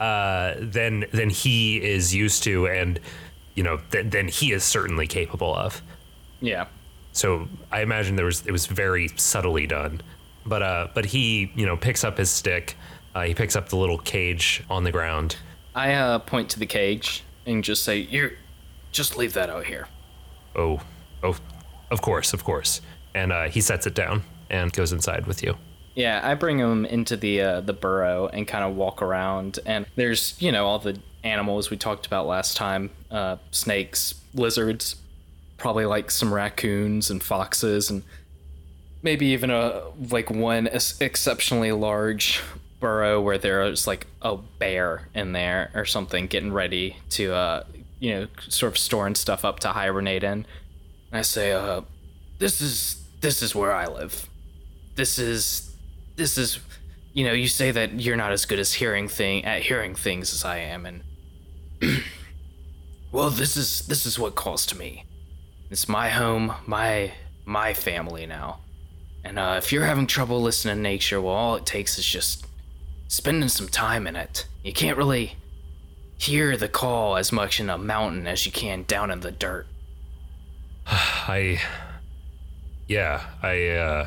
uh 0.00 0.54
than 0.58 1.04
than 1.12 1.30
he 1.30 1.76
is 1.82 2.14
used 2.14 2.42
to 2.42 2.66
and 2.66 2.98
you 3.54 3.62
know 3.62 3.78
th- 3.90 4.10
than 4.10 4.26
he 4.28 4.52
is 4.52 4.64
certainly 4.64 5.06
capable 5.06 5.54
of 5.54 5.80
Yeah. 6.40 6.66
so 7.12 7.46
I 7.70 7.82
imagine 7.82 8.16
there 8.16 8.24
was 8.26 8.44
it 8.46 8.52
was 8.52 8.66
very 8.66 9.08
subtly 9.16 9.66
done, 9.66 10.00
but 10.46 10.62
uh, 10.62 10.88
but 10.94 11.04
he 11.04 11.52
you 11.54 11.66
know 11.66 11.76
picks 11.76 12.02
up 12.04 12.18
his 12.18 12.30
stick, 12.30 12.76
uh, 13.14 13.22
he 13.22 13.34
picks 13.34 13.54
up 13.54 13.68
the 13.68 13.76
little 13.76 13.98
cage 13.98 14.64
on 14.70 14.82
the 14.84 14.90
ground. 14.90 15.36
I 15.74 15.92
uh, 15.94 16.18
point 16.18 16.48
to 16.50 16.58
the 16.58 16.66
cage 16.66 17.22
and 17.46 17.62
just 17.62 17.82
say, 17.84 17.98
"You're, 17.98 18.32
just 18.92 19.16
leave 19.16 19.34
that 19.34 19.50
out 19.50 19.66
here." 19.66 19.86
Oh, 20.56 20.80
oh, 21.22 21.36
of 21.92 22.00
course, 22.00 22.32
of 22.32 22.42
course, 22.42 22.80
and 23.14 23.30
uh, 23.30 23.48
he 23.48 23.60
sets 23.60 23.86
it 23.86 23.94
down 23.94 24.24
and 24.50 24.72
goes 24.72 24.92
inside 24.92 25.26
with 25.26 25.42
you. 25.42 25.56
Yeah, 25.94 26.20
I 26.24 26.34
bring 26.34 26.58
him 26.58 26.86
into 26.86 27.16
the 27.16 27.40
uh, 27.40 27.60
the 27.60 27.74
burrow 27.74 28.26
and 28.28 28.48
kind 28.48 28.64
of 28.64 28.74
walk 28.74 29.02
around, 29.02 29.58
and 29.66 29.86
there's 29.94 30.40
you 30.40 30.50
know 30.50 30.66
all 30.66 30.78
the 30.78 30.98
animals 31.22 31.70
we 31.70 31.76
talked 31.76 32.06
about 32.06 32.26
last 32.26 32.56
time: 32.56 32.90
uh, 33.10 33.36
snakes, 33.50 34.14
lizards, 34.32 34.96
probably 35.58 35.84
like 35.84 36.10
some 36.10 36.32
raccoons 36.32 37.10
and 37.10 37.22
foxes, 37.22 37.90
and 37.90 38.02
maybe 39.02 39.26
even 39.26 39.50
a 39.50 39.82
like 40.10 40.30
one 40.30 40.66
exceptionally 40.66 41.72
large 41.72 42.40
burrow 42.80 43.20
where 43.20 43.38
there's 43.38 43.86
like 43.86 44.06
a 44.22 44.36
bear 44.36 45.08
in 45.14 45.32
there 45.32 45.70
or 45.74 45.84
something 45.84 46.26
getting 46.26 46.52
ready 46.52 46.96
to 47.08 47.32
uh 47.32 47.62
you 48.00 48.10
know 48.10 48.26
sort 48.48 48.72
of 48.72 48.76
storing 48.76 49.14
stuff 49.14 49.44
up 49.44 49.60
to 49.60 49.68
hibernate 49.68 50.24
in. 50.24 50.46
And 51.12 51.18
I 51.18 51.22
say, 51.22 51.52
uh, 51.52 51.82
this 52.38 52.60
is 52.60 53.06
this 53.20 53.42
is 53.42 53.54
where 53.54 53.72
I 53.72 53.86
live. 53.86 54.28
This 54.96 55.18
is 55.18 55.76
this 56.16 56.38
is 56.38 56.58
you 57.12 57.24
know 57.24 57.32
you 57.32 57.48
say 57.48 57.70
that 57.70 58.00
you're 58.00 58.16
not 58.16 58.32
as 58.32 58.46
good 58.46 58.58
as 58.58 58.72
hearing 58.72 59.08
thing 59.08 59.44
at 59.44 59.62
hearing 59.62 59.94
things 59.94 60.32
as 60.32 60.44
i 60.44 60.56
am 60.58 60.86
and 60.86 61.02
well 63.12 63.28
this 63.28 63.56
is 63.56 63.86
this 63.86 64.06
is 64.06 64.18
what 64.18 64.34
calls 64.34 64.66
to 64.66 64.76
me. 64.76 65.04
It's 65.70 65.88
my 65.88 66.08
home 66.08 66.54
my 66.66 67.12
my 67.44 67.74
family 67.74 68.26
now. 68.26 68.60
And 69.24 69.38
uh, 69.38 69.54
if 69.58 69.72
you're 69.72 69.84
having 69.84 70.06
trouble 70.06 70.40
listening 70.40 70.76
to 70.76 70.82
nature 70.82 71.20
well 71.20 71.34
all 71.34 71.56
it 71.56 71.66
takes 71.66 71.98
is 71.98 72.06
just 72.06 72.46
spending 73.08 73.48
some 73.48 73.68
time 73.68 74.06
in 74.06 74.16
it. 74.16 74.46
You 74.64 74.72
can't 74.72 74.96
really 74.96 75.36
hear 76.16 76.56
the 76.56 76.68
call 76.68 77.16
as 77.16 77.32
much 77.32 77.60
in 77.60 77.68
a 77.68 77.76
mountain 77.76 78.26
as 78.26 78.46
you 78.46 78.52
can 78.52 78.84
down 78.84 79.10
in 79.10 79.20
the 79.20 79.32
dirt 79.32 79.66
I, 80.86 81.60
yeah, 82.88 83.22
I, 83.42 83.66
uh, 83.68 84.06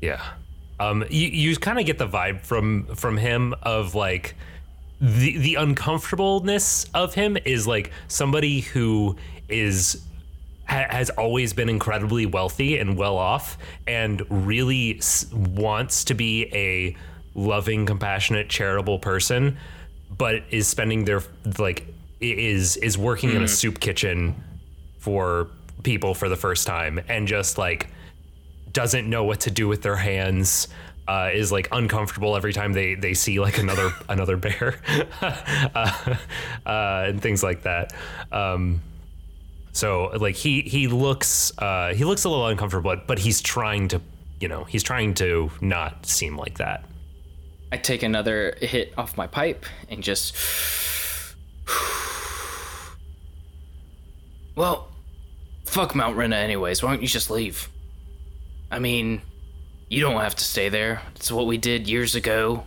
yeah. 0.00 0.22
Um, 0.80 1.04
you, 1.10 1.28
you 1.28 1.56
kind 1.56 1.78
of 1.78 1.86
get 1.86 1.98
the 1.98 2.06
vibe 2.06 2.42
from 2.42 2.86
from 2.94 3.16
him 3.16 3.54
of 3.62 3.96
like 3.96 4.36
the 5.00 5.36
the 5.38 5.54
uncomfortableness 5.56 6.86
of 6.94 7.14
him 7.14 7.36
is 7.44 7.66
like 7.66 7.90
somebody 8.06 8.60
who 8.60 9.16
is 9.48 10.04
ha- 10.68 10.86
has 10.88 11.10
always 11.10 11.52
been 11.52 11.68
incredibly 11.68 12.26
wealthy 12.26 12.78
and 12.78 12.96
well 12.96 13.16
off 13.16 13.58
and 13.88 14.22
really 14.28 14.98
s- 14.98 15.26
wants 15.32 16.04
to 16.04 16.14
be 16.14 16.46
a 16.54 16.96
loving 17.34 17.86
compassionate 17.86 18.48
charitable 18.48 18.98
person 18.98 19.56
but 20.16 20.42
is 20.50 20.66
spending 20.66 21.04
their 21.04 21.22
like 21.58 21.86
is 22.20 22.76
is 22.78 22.96
working 22.98 23.30
in 23.30 23.42
a 23.42 23.48
soup 23.48 23.78
kitchen 23.80 24.34
for 24.98 25.48
people 25.82 26.14
for 26.14 26.28
the 26.28 26.36
first 26.36 26.66
time 26.66 27.00
and 27.08 27.26
just 27.26 27.58
like 27.58 27.88
doesn't 28.72 29.08
know 29.08 29.24
what 29.24 29.40
to 29.40 29.50
do 29.50 29.68
with 29.68 29.82
their 29.82 29.96
hands 29.96 30.68
uh, 31.06 31.30
is 31.32 31.50
like 31.50 31.68
uncomfortable 31.72 32.36
every 32.36 32.52
time 32.52 32.72
they 32.72 32.94
they 32.94 33.14
see 33.14 33.40
like 33.40 33.58
another 33.58 33.90
another 34.08 34.36
bear 34.36 34.80
uh, 35.22 36.16
uh, 36.66 37.04
and 37.06 37.22
things 37.22 37.42
like 37.42 37.62
that 37.62 37.92
um, 38.32 38.80
so 39.72 40.06
like 40.18 40.34
he 40.34 40.62
he 40.62 40.86
looks 40.86 41.56
uh, 41.58 41.94
he 41.94 42.04
looks 42.04 42.24
a 42.24 42.28
little 42.28 42.46
uncomfortable 42.46 42.90
but, 42.90 43.06
but 43.06 43.18
he's 43.18 43.40
trying 43.40 43.88
to 43.88 44.00
you 44.40 44.48
know 44.48 44.64
he's 44.64 44.82
trying 44.82 45.14
to 45.14 45.50
not 45.60 46.04
seem 46.04 46.36
like 46.36 46.58
that 46.58 46.84
I 47.70 47.76
take 47.76 48.02
another 48.02 48.56
hit 48.60 48.94
off 48.96 49.16
my 49.16 49.26
pipe 49.26 49.66
and 49.90 50.02
just. 50.02 50.34
Well, 54.58 54.88
fuck 55.66 55.94
Mount 55.94 56.16
Rena, 56.16 56.34
anyways. 56.34 56.82
Why 56.82 56.90
don't 56.90 57.00
you 57.00 57.06
just 57.06 57.30
leave? 57.30 57.68
I 58.72 58.80
mean, 58.80 59.22
you 59.88 60.00
don't 60.00 60.20
have 60.20 60.34
to 60.34 60.42
stay 60.42 60.68
there. 60.68 61.00
It's 61.14 61.30
what 61.30 61.46
we 61.46 61.58
did 61.58 61.86
years 61.86 62.16
ago. 62.16 62.64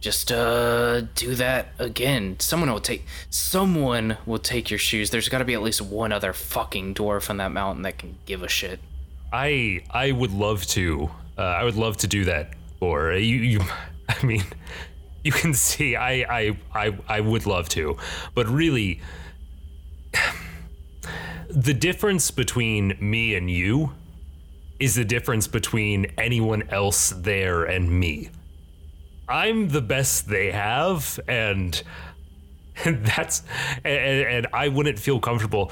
just 0.00 0.30
uh 0.30 1.00
do 1.16 1.34
that 1.34 1.72
again. 1.80 2.36
Someone 2.38 2.70
will 2.70 2.78
take 2.78 3.04
someone 3.30 4.16
will 4.26 4.38
take 4.38 4.70
your 4.70 4.78
shoes. 4.78 5.10
There's 5.10 5.28
got 5.28 5.38
to 5.38 5.44
be 5.44 5.54
at 5.54 5.62
least 5.62 5.82
one 5.82 6.12
other 6.12 6.32
fucking 6.32 6.94
dwarf 6.94 7.28
on 7.30 7.38
that 7.38 7.50
mountain 7.50 7.82
that 7.82 7.98
can 7.98 8.18
give 8.24 8.44
a 8.44 8.48
shit. 8.48 8.78
I 9.32 9.82
I 9.90 10.12
would 10.12 10.32
love 10.32 10.64
to. 10.68 11.10
Uh, 11.36 11.42
I 11.42 11.64
would 11.64 11.74
love 11.74 11.96
to 11.98 12.06
do 12.06 12.26
that. 12.26 12.54
Or 12.78 13.12
you, 13.14 13.38
you 13.38 13.60
I 14.08 14.24
mean, 14.24 14.44
you 15.24 15.32
can 15.32 15.52
see 15.52 15.96
I 15.96 16.12
I 16.42 16.56
I 16.72 16.96
I 17.08 17.20
would 17.20 17.44
love 17.46 17.68
to, 17.70 17.96
but 18.36 18.46
really 18.48 19.00
the 21.48 21.74
difference 21.74 22.30
between 22.30 22.96
me 23.00 23.34
and 23.34 23.50
you 23.50 23.92
is 24.78 24.94
the 24.94 25.04
difference 25.04 25.46
between 25.46 26.06
anyone 26.18 26.68
else 26.70 27.10
there 27.10 27.64
and 27.64 27.88
me. 27.88 28.30
I'm 29.28 29.68
the 29.68 29.80
best 29.80 30.28
they 30.28 30.50
have, 30.50 31.20
and, 31.28 31.80
and 32.84 33.04
that's 33.06 33.42
and, 33.84 34.26
and 34.26 34.46
I 34.52 34.68
wouldn't 34.68 34.98
feel 34.98 35.20
comfortable. 35.20 35.70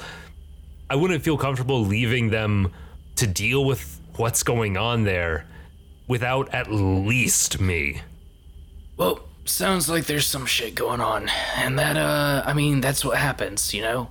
I 0.89 0.95
wouldn't 0.95 1.23
feel 1.23 1.37
comfortable 1.37 1.83
leaving 1.83 2.29
them 2.29 2.71
to 3.15 3.27
deal 3.27 3.65
with 3.65 3.99
what's 4.15 4.43
going 4.43 4.77
on 4.77 5.03
there 5.03 5.45
without 6.07 6.53
at 6.53 6.71
least 6.71 7.59
me. 7.59 8.01
Well, 8.97 9.21
sounds 9.45 9.89
like 9.89 10.05
there's 10.05 10.27
some 10.27 10.45
shit 10.45 10.75
going 10.75 11.01
on, 11.01 11.29
and 11.55 11.77
that 11.79 11.97
uh, 11.97 12.43
I 12.45 12.53
mean 12.53 12.81
that's 12.81 13.03
what 13.03 13.17
happens, 13.17 13.73
you 13.73 13.81
know. 13.81 14.09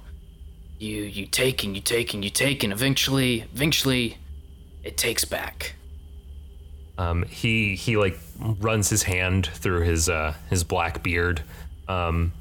You 0.81 1.03
you 1.03 1.27
take 1.27 1.63
and 1.63 1.77
you 1.77 1.83
take 1.83 2.15
and 2.15 2.25
you 2.25 2.31
take, 2.31 2.65
and 2.65 2.73
eventually, 2.73 3.43
eventually, 3.55 4.17
it 4.83 4.97
takes 4.97 5.27
back. 5.27 5.75
Um, 6.97 7.25
he 7.25 7.77
he 7.77 7.97
like 7.99 8.19
runs 8.39 8.89
his 8.89 9.03
hand 9.03 9.47
through 9.47 9.83
his 9.83 10.09
uh, 10.09 10.35
his 10.49 10.65
black 10.65 11.03
beard, 11.03 11.43
um, 11.87 12.33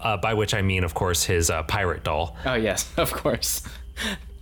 uh, 0.00 0.16
by 0.16 0.34
which 0.34 0.54
I 0.54 0.62
mean, 0.62 0.84
of 0.84 0.94
course, 0.94 1.24
his 1.24 1.50
uh, 1.50 1.64
pirate 1.64 2.04
doll. 2.04 2.36
Oh 2.44 2.54
yes, 2.54 2.88
of 2.96 3.12
course. 3.12 3.62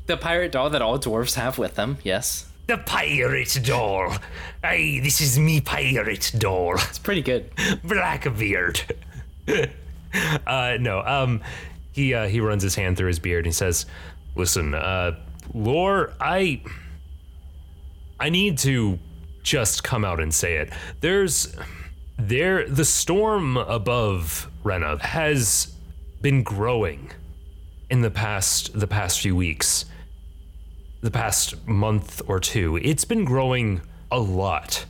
The 0.07 0.19
pirate 0.19 0.53
doll 0.53 0.69
that 0.71 0.83
all 0.83 0.99
dwarves 0.99 1.35
have 1.37 1.57
with 1.57 1.77
them. 1.77 1.97
Yes, 2.03 2.47
The 2.67 2.77
pirate 2.77 3.59
doll. 3.65 4.15
Hey, 4.63 5.01
this 5.01 5.23
is 5.23 5.39
me 5.39 5.63
pirate 5.63 6.31
doll. 6.37 6.75
it's 6.75 6.99
pretty 6.99 7.23
good. 7.23 7.51
Blackbeard. 7.85 8.83
uh, 10.47 10.77
no, 10.79 11.01
um, 11.07 11.41
he 11.95 12.13
uh, 12.13 12.27
he 12.27 12.41
runs 12.41 12.63
his 12.63 12.75
hand 12.75 12.97
through 12.97 13.07
his 13.07 13.21
beard 13.21 13.47
and 13.47 13.47
he 13.47 13.57
says, 13.57 13.87
"Listen, 14.35 14.75
uh, 14.75 15.13
Lore, 15.55 16.13
I 16.21 16.61
I 18.19 18.31
need 18.31 18.59
to 18.59 18.99
just 19.45 19.85
come 19.85 20.05
out 20.05 20.19
and 20.19 20.35
say 20.35 20.57
it. 20.57 20.73
There's 21.01 21.57
there 22.19 22.69
the 22.69 22.85
storm 22.85 23.57
above 23.57 24.51
Rena 24.65 24.99
has 25.05 25.73
been 26.21 26.43
growing 26.43 27.13
in 27.91 28.01
the 28.01 28.11
past 28.11 28.79
the 28.79 28.89
past 28.89 29.21
few 29.21 29.37
weeks, 29.37 29.85
the 31.01 31.13
past 31.13 31.65
month 31.65 32.23
or 32.27 32.41
two. 32.41 32.77
It's 32.79 33.05
been 33.05 33.25
growing 33.25 33.83
a 34.11 34.19
lot. 34.19 34.85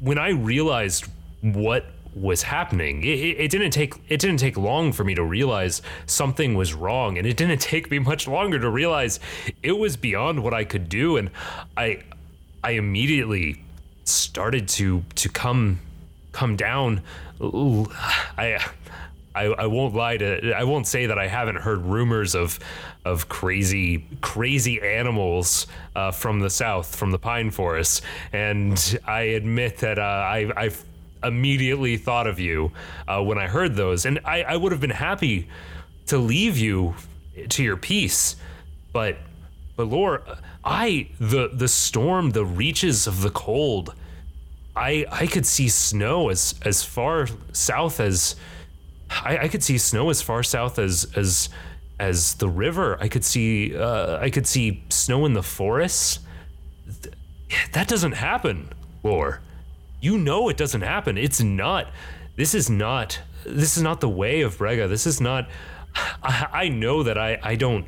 When 0.00 0.18
I 0.18 0.30
realized 0.30 1.06
what 1.42 1.86
was 2.14 2.42
happening, 2.42 3.02
it, 3.02 3.06
it, 3.06 3.50
didn't 3.50 3.72
take 3.72 3.94
it 4.08 4.20
didn't 4.20 4.38
take 4.38 4.56
long 4.56 4.92
for 4.92 5.04
me 5.04 5.14
to 5.14 5.24
realize 5.24 5.82
something 6.06 6.54
was 6.54 6.72
wrong, 6.72 7.18
and 7.18 7.26
it 7.26 7.36
didn't 7.36 7.60
take 7.60 7.90
me 7.90 7.98
much 7.98 8.28
longer 8.28 8.58
to 8.58 8.70
realize 8.70 9.20
it 9.62 9.72
was 9.72 9.96
beyond 9.96 10.42
what 10.42 10.54
I 10.54 10.64
could 10.64 10.88
do, 10.88 11.16
and 11.16 11.30
I 11.76 12.02
I 12.62 12.72
immediately 12.72 13.62
started 14.04 14.68
to 14.68 15.04
to 15.16 15.28
come 15.28 15.80
come 16.32 16.56
down. 16.56 17.02
I, 17.40 18.64
I 19.34 19.44
I 19.46 19.66
won't 19.66 19.94
lie 19.94 20.16
to 20.16 20.52
I 20.52 20.64
won't 20.64 20.86
say 20.86 21.06
that 21.06 21.18
I 21.18 21.26
haven't 21.26 21.56
heard 21.56 21.82
rumors 21.82 22.34
of 22.34 22.60
of 23.04 23.28
crazy 23.28 24.06
crazy 24.20 24.80
animals 24.80 25.66
uh, 25.96 26.12
from 26.12 26.40
the 26.40 26.50
south 26.50 26.94
from 26.94 27.10
the 27.10 27.18
pine 27.18 27.50
forest, 27.50 28.02
and 28.32 29.00
I 29.04 29.22
admit 29.22 29.78
that 29.78 29.98
uh, 29.98 30.02
I 30.02 30.50
I've 30.56 30.84
immediately 31.24 31.96
thought 31.96 32.26
of 32.26 32.38
you 32.38 32.72
uh, 33.08 33.22
when 33.22 33.38
I 33.38 33.46
heard 33.46 33.74
those, 33.74 34.04
and 34.04 34.20
I 34.24 34.42
I 34.42 34.56
would 34.56 34.72
have 34.72 34.80
been 34.80 34.90
happy 34.90 35.48
to 36.06 36.18
leave 36.18 36.58
you 36.58 36.94
to 37.48 37.62
your 37.62 37.76
peace, 37.76 38.36
but 38.92 39.16
but 39.76 39.86
Lore, 39.86 40.22
I 40.64 41.08
the 41.18 41.48
the 41.52 41.68
storm, 41.68 42.30
the 42.30 42.44
reaches 42.44 43.06
of 43.06 43.22
the 43.22 43.30
cold. 43.30 43.94
I 44.76 45.06
I 45.10 45.26
could 45.26 45.46
see 45.46 45.68
snow 45.68 46.28
as 46.28 46.54
as 46.62 46.82
far 46.82 47.28
south 47.52 48.00
as 48.00 48.36
I, 49.10 49.38
I 49.42 49.48
could 49.48 49.62
see 49.62 49.78
snow 49.78 50.10
as 50.10 50.22
far 50.22 50.42
south 50.42 50.78
as 50.78 51.06
as 51.16 51.48
as 51.98 52.34
the 52.34 52.48
river. 52.48 52.98
I 53.00 53.08
could 53.08 53.24
see 53.24 53.76
uh, 53.76 54.18
I 54.18 54.30
could 54.30 54.46
see 54.46 54.82
snow 54.90 55.26
in 55.26 55.32
the 55.34 55.42
forests. 55.42 56.20
That 57.72 57.88
doesn't 57.88 58.12
happen, 58.12 58.70
Lore. 59.02 59.40
You 60.04 60.18
know 60.18 60.50
it 60.50 60.58
doesn't 60.58 60.82
happen. 60.82 61.16
It's 61.16 61.40
not. 61.40 61.90
This 62.36 62.54
is 62.54 62.68
not. 62.68 63.20
This 63.46 63.78
is 63.78 63.82
not 63.82 64.02
the 64.02 64.08
way 64.08 64.42
of 64.42 64.58
Brega. 64.58 64.86
This 64.86 65.06
is 65.06 65.18
not. 65.18 65.48
I, 66.22 66.46
I 66.52 66.68
know 66.68 67.02
that 67.04 67.16
I 67.16 67.38
I 67.42 67.54
don't 67.54 67.86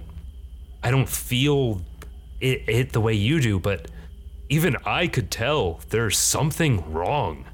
I 0.83 0.91
don't 0.91 1.11
feel 1.11 1.83
it, 2.41 2.63
it 2.69 2.93
the 2.95 3.03
way 3.03 3.13
you 3.13 3.39
do, 3.39 3.59
but 3.59 3.91
even 4.49 4.79
I 4.87 5.09
could 5.09 5.31
tell 5.31 5.81
there's 5.91 6.17
something 6.17 6.91
wrong. 6.91 7.45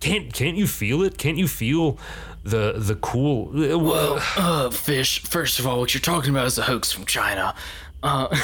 Can't 0.00 0.32
can't 0.32 0.56
you 0.56 0.66
feel 0.66 1.04
it? 1.04 1.16
Can't 1.16 1.38
you 1.38 1.46
feel 1.46 1.96
the 2.42 2.72
the 2.76 2.96
cool? 2.96 3.52
Well, 3.52 4.20
uh, 4.36 4.70
fish. 4.70 5.22
First 5.22 5.60
of 5.60 5.66
all, 5.68 5.78
what 5.78 5.94
you're 5.94 6.00
talking 6.00 6.30
about 6.30 6.48
is 6.48 6.58
a 6.58 6.64
hoax 6.64 6.90
from 6.90 7.04
China. 7.04 7.54
Uh, 8.02 8.26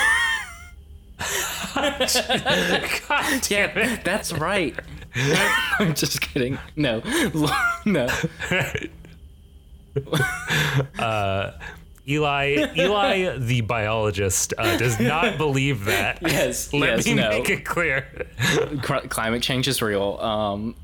God 1.75 3.43
damn 3.43 3.77
it! 3.77 4.05
that's 4.05 4.33
right. 4.33 4.79
I'm 5.79 5.95
just 5.95 6.21
kidding. 6.21 6.59
No, 6.77 7.03
no. 7.85 8.09
Eli 12.07 12.67
Eli 12.77 13.39
the 13.39 13.63
biologist 13.63 14.53
uh, 14.59 14.77
does 14.77 15.01
not 15.01 15.39
believe 15.39 15.87
that. 15.87 16.19
Yes, 16.21 16.73
Let 16.73 16.97
yes, 16.99 17.07
me 17.07 17.15
no. 17.15 17.31
make 17.31 17.49
it 17.49 17.65
clear. 17.65 18.27
Cl- 18.87 19.03
climate 19.09 19.43
change 19.43 19.69
is 19.69 19.81
real. 19.81 20.19
Um, 20.21 20.75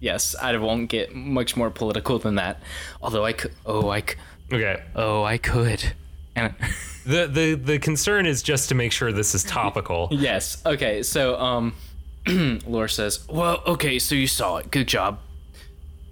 yes, 0.00 0.34
I 0.34 0.54
won't 0.58 0.90
get 0.90 1.14
much 1.14 1.56
more 1.56 1.70
political 1.70 2.18
than 2.18 2.34
that. 2.34 2.60
Although 3.00 3.24
I 3.24 3.32
could. 3.32 3.52
Oh, 3.64 3.88
I. 3.88 4.00
c- 4.00 4.14
Okay. 4.50 4.82
Oh, 4.94 5.24
I 5.24 5.36
could. 5.38 5.92
And 6.34 6.54
The 7.06 7.26
the 7.26 7.54
the 7.54 7.78
concern 7.78 8.26
is 8.26 8.42
just 8.42 8.68
to 8.70 8.74
make 8.74 8.92
sure 8.92 9.12
this 9.12 9.34
is 9.34 9.44
topical. 9.44 10.08
yes. 10.10 10.62
Okay. 10.66 11.02
So, 11.02 11.38
um, 11.38 11.74
Laura 12.66 12.88
says, 12.88 13.26
"Well, 13.28 13.62
okay. 13.66 13.98
So 13.98 14.14
you 14.14 14.26
saw 14.26 14.56
it. 14.58 14.70
Good 14.70 14.88
job. 14.88 15.18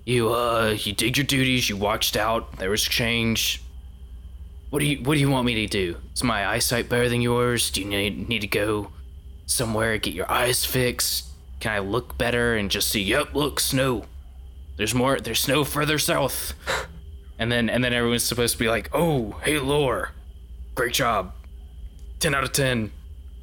You 0.04 0.32
uh, 0.32 0.76
you 0.78 0.92
did 0.92 1.16
your 1.16 1.26
duties. 1.26 1.68
You 1.68 1.76
watched 1.76 2.16
out. 2.16 2.58
There 2.58 2.70
was 2.70 2.82
change. 2.82 3.62
What 4.70 4.80
do 4.80 4.86
you 4.86 4.98
What 5.02 5.14
do 5.14 5.20
you 5.20 5.30
want 5.30 5.46
me 5.46 5.54
to 5.54 5.66
do? 5.66 5.96
Is 6.14 6.22
my 6.22 6.46
eyesight 6.46 6.88
better 6.88 7.08
than 7.08 7.20
yours? 7.20 7.70
Do 7.70 7.80
you 7.82 7.88
need 7.88 8.28
need 8.28 8.40
to 8.40 8.46
go 8.46 8.90
somewhere 9.46 9.98
get 9.98 10.14
your 10.14 10.30
eyes 10.30 10.64
fixed? 10.64 11.26
Can 11.60 11.72
I 11.72 11.78
look 11.78 12.18
better 12.18 12.56
and 12.56 12.70
just 12.70 12.88
see? 12.88 13.02
Yep, 13.02 13.34
look, 13.34 13.60
snow. 13.60 14.04
There's 14.76 14.94
more. 14.94 15.18
There's 15.18 15.40
snow 15.40 15.64
further 15.64 15.98
south. 15.98 16.54
And 17.38 17.52
then 17.52 17.68
and 17.68 17.84
then 17.84 17.92
everyone's 17.92 18.22
supposed 18.22 18.54
to 18.54 18.58
be 18.58 18.68
like, 18.68 18.88
oh, 18.94 19.32
hey, 19.44 19.58
Lore, 19.58 20.12
great 20.74 20.94
job. 20.94 21.32
Ten 22.18 22.34
out 22.34 22.44
of 22.44 22.52
ten. 22.52 22.92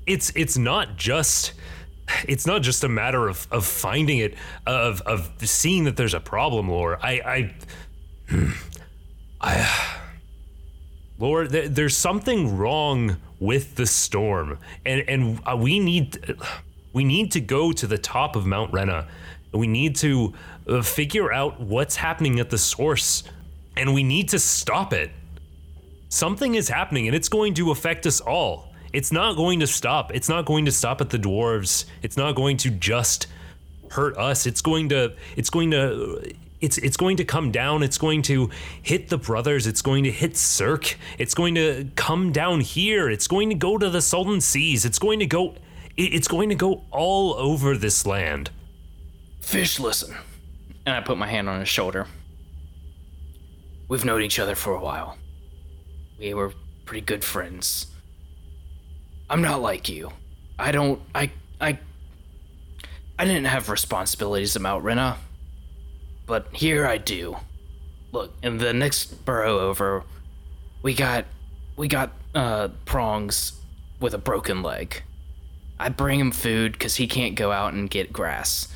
it's 0.07 0.31
it's 0.35 0.57
not 0.57 0.97
just 0.97 1.53
it's 2.27 2.45
not 2.45 2.61
just 2.61 2.83
a 2.83 2.89
matter 2.89 3.27
of 3.27 3.47
of 3.51 3.65
finding 3.65 4.19
it 4.19 4.35
of 4.65 5.01
of 5.01 5.31
seeing 5.39 5.85
that 5.85 5.97
there's 5.97 6.13
a 6.13 6.19
problem 6.19 6.69
lore. 6.69 6.99
I 7.01 7.53
i 8.31 8.45
i 9.41 9.99
lore 11.19 11.47
there, 11.47 11.67
there's 11.67 11.97
something 11.97 12.57
wrong 12.57 13.17
with 13.39 13.75
the 13.75 13.85
storm 13.85 14.57
and 14.85 15.03
and 15.07 15.41
uh, 15.45 15.55
we 15.57 15.79
need 15.79 16.37
we 16.93 17.03
need 17.03 17.31
to 17.31 17.41
go 17.41 17.71
to 17.71 17.87
the 17.87 17.97
top 17.97 18.35
of 18.35 18.45
mount 18.45 18.71
rena. 18.71 19.07
We 19.51 19.67
need 19.67 19.95
to 19.97 20.33
uh, 20.67 20.81
figure 20.81 21.31
out 21.31 21.59
what's 21.59 21.95
happening 21.95 22.39
at 22.39 22.49
the 22.49 22.57
source 22.57 23.23
and 23.75 23.93
we 23.93 24.03
need 24.03 24.29
to 24.29 24.39
stop 24.39 24.93
it. 24.93 25.11
Something 26.09 26.55
is 26.55 26.69
happening 26.69 27.07
and 27.07 27.15
it's 27.15 27.29
going 27.29 27.55
to 27.55 27.71
affect 27.71 28.05
us 28.05 28.21
all. 28.21 28.72
It's 28.93 29.11
not 29.11 29.35
going 29.35 29.59
to 29.59 29.67
stop. 29.67 30.13
It's 30.13 30.29
not 30.29 30.45
going 30.45 30.65
to 30.65 30.71
stop 30.71 31.01
at 31.01 31.09
the 31.09 31.17
dwarves. 31.17 31.85
It's 32.03 32.15
not 32.15 32.35
going 32.35 32.57
to 32.57 32.69
just 32.69 33.27
hurt 33.91 34.17
us. 34.17 34.45
It's 34.45 34.61
going 34.61 34.89
to 34.89 35.13
it's 35.35 35.49
going 35.49 35.71
to 35.71 36.33
it's 36.61 36.77
it's 36.77 36.95
going 36.95 37.17
to 37.17 37.25
come 37.25 37.51
down. 37.51 37.83
It's 37.83 37.97
going 37.97 38.21
to 38.23 38.51
hit 38.81 39.09
the 39.09 39.17
brothers. 39.17 39.67
It's 39.67 39.81
going 39.81 40.03
to 40.05 40.11
hit 40.11 40.37
Cirque. 40.37 40.95
It's 41.17 41.33
going 41.33 41.55
to 41.55 41.89
come 41.95 42.31
down 42.31 42.61
here. 42.61 43.09
It's 43.09 43.27
going 43.27 43.49
to 43.49 43.55
go 43.55 43.77
to 43.77 43.89
the 43.89 44.01
Sultan 44.01 44.39
Seas. 44.39 44.85
It's 44.85 44.99
going 44.99 45.19
to 45.19 45.25
go 45.25 45.55
it's 45.97 46.27
going 46.27 46.49
to 46.49 46.55
go 46.55 46.83
all 46.91 47.33
over 47.35 47.77
this 47.77 48.05
land. 48.05 48.49
Fish, 49.41 49.79
listen. 49.79 50.15
and 50.85 50.95
I 50.95 51.01
put 51.01 51.17
my 51.17 51.27
hand 51.27 51.49
on 51.49 51.59
his 51.59 51.69
shoulder. 51.69 52.07
We've 53.87 54.05
known 54.05 54.21
each 54.21 54.39
other 54.39 54.55
for 54.55 54.73
a 54.73 54.79
while. 54.79 55.17
We 56.19 56.33
were 56.33 56.53
pretty 56.85 57.05
good 57.05 57.23
friends. 57.23 57.87
I'm 59.33 59.41
not 59.41 59.63
like 59.63 59.89
you. 59.89 60.11
I 60.59 60.71
don't. 60.71 61.01
I. 61.15 61.31
I. 61.59 61.79
I 63.17 63.25
didn't 63.25 63.45
have 63.45 63.67
responsibilities 63.67 64.55
about 64.55 64.83
Rena, 64.83 65.17
but 66.27 66.49
here 66.51 66.85
I 66.85 66.99
do. 66.99 67.37
Look, 68.11 68.31
in 68.43 68.59
the 68.59 68.73
next 68.73 69.25
burrow 69.25 69.57
over, 69.57 70.03
we 70.83 70.93
got, 70.93 71.25
we 71.75 71.87
got 71.87 72.11
uh, 72.35 72.67
prongs 72.85 73.53
with 73.99 74.13
a 74.13 74.19
broken 74.19 74.61
leg. 74.61 75.01
I 75.79 75.89
bring 75.89 76.19
him 76.19 76.31
food 76.31 76.73
because 76.73 76.97
he 76.97 77.07
can't 77.07 77.33
go 77.33 77.51
out 77.51 77.73
and 77.73 77.89
get 77.89 78.13
grass. 78.13 78.67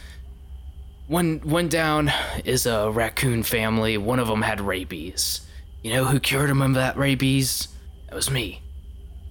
One 1.06 1.38
one 1.44 1.68
down 1.68 2.12
is 2.46 2.66
a 2.66 2.90
raccoon 2.90 3.44
family. 3.44 3.96
One 4.00 4.18
of 4.18 4.28
them 4.28 4.42
had 4.42 4.60
rabies. 4.60 5.42
You 5.84 5.94
know 5.94 6.06
who 6.06 6.20
cured 6.20 6.50
him 6.50 6.64
of 6.64 6.74
that 6.74 6.98
rabies? 6.98 7.68
That 8.10 8.16
was 8.16 8.32
me, 8.32 8.64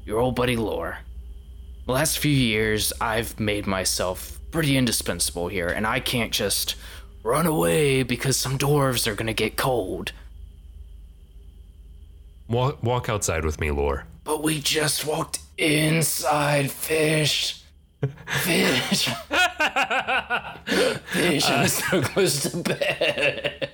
your 0.04 0.20
old 0.20 0.36
buddy 0.36 0.54
Lore. 0.54 0.98
Last 1.88 2.18
few 2.18 2.32
years, 2.32 2.92
I've 3.00 3.38
made 3.38 3.66
myself 3.66 4.40
pretty 4.50 4.76
indispensable 4.76 5.46
here, 5.46 5.68
and 5.68 5.86
I 5.86 6.00
can't 6.00 6.32
just 6.32 6.74
run 7.22 7.46
away 7.46 8.02
because 8.02 8.36
some 8.36 8.58
dwarves 8.58 9.06
are 9.06 9.14
gonna 9.14 9.32
get 9.32 9.56
cold. 9.56 10.10
Walk, 12.48 12.82
walk 12.82 13.08
outside 13.08 13.44
with 13.44 13.60
me, 13.60 13.70
Lore. 13.70 14.04
But 14.24 14.42
we 14.42 14.60
just 14.60 15.06
walked 15.06 15.38
inside 15.58 16.72
fish. 16.72 17.62
Fish. 18.26 19.08
fish, 21.04 21.50
I'm 21.50 21.68
so 21.68 22.02
close 22.02 22.42
to 22.50 22.56
bed. 22.56 23.70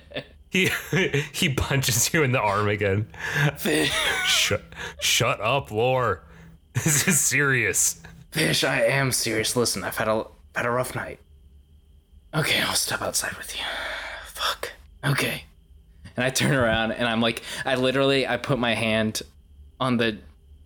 He 0.51 0.69
he 1.33 1.49
punches 1.49 2.13
you 2.13 2.21
in 2.21 2.31
the 2.31 2.39
arm 2.39 2.67
again. 2.67 3.07
Fish. 3.57 3.91
Shut 4.27 4.61
shut 5.01 5.41
up, 5.41 5.71
Lore. 5.71 6.21
This 6.83 7.07
is 7.07 7.19
serious. 7.19 8.01
Fish, 8.31 8.63
I 8.63 8.81
am 8.81 9.11
serious. 9.11 9.55
Listen, 9.55 9.83
I've 9.83 9.97
had 9.97 10.07
a 10.07 10.25
had 10.55 10.65
a 10.65 10.71
rough 10.71 10.95
night. 10.95 11.19
Okay, 12.33 12.59
I'll 12.61 12.73
step 12.73 13.01
outside 13.01 13.37
with 13.37 13.55
you. 13.55 13.63
Fuck. 14.25 14.71
Okay. 15.05 15.43
And 16.15 16.25
I 16.25 16.29
turn 16.31 16.53
around 16.53 16.93
and 16.93 17.07
I'm 17.07 17.21
like, 17.21 17.43
I 17.63 17.75
literally, 17.75 18.27
I 18.27 18.37
put 18.37 18.57
my 18.57 18.73
hand 18.73 19.21
on 19.79 19.97
the 19.97 20.17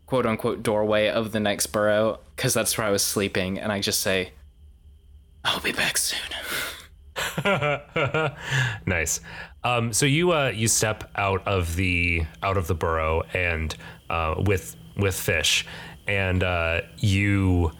quote 0.05 0.25
unquote 0.25 0.63
doorway 0.63 1.09
of 1.09 1.31
the 1.31 1.39
next 1.39 1.67
burrow 1.67 2.19
because 2.35 2.53
that's 2.53 2.77
where 2.77 2.87
I 2.87 2.91
was 2.91 3.03
sleeping, 3.03 3.59
and 3.59 3.71
I 3.71 3.79
just 3.79 3.99
say, 3.99 4.31
"I'll 5.43 5.59
be 5.59 5.71
back 5.71 5.97
soon." 5.97 6.19
nice. 8.85 9.19
Um, 9.63 9.91
so 9.93 10.05
you 10.05 10.31
uh, 10.31 10.51
you 10.55 10.67
step 10.67 11.09
out 11.15 11.45
of 11.45 11.75
the 11.75 12.23
out 12.41 12.57
of 12.57 12.67
the 12.67 12.75
burrow 12.75 13.23
and 13.33 13.75
uh, 14.09 14.35
with 14.45 14.75
with 14.95 15.15
fish, 15.15 15.65
and 16.07 16.43
uh, 16.43 16.81
you 16.97 17.71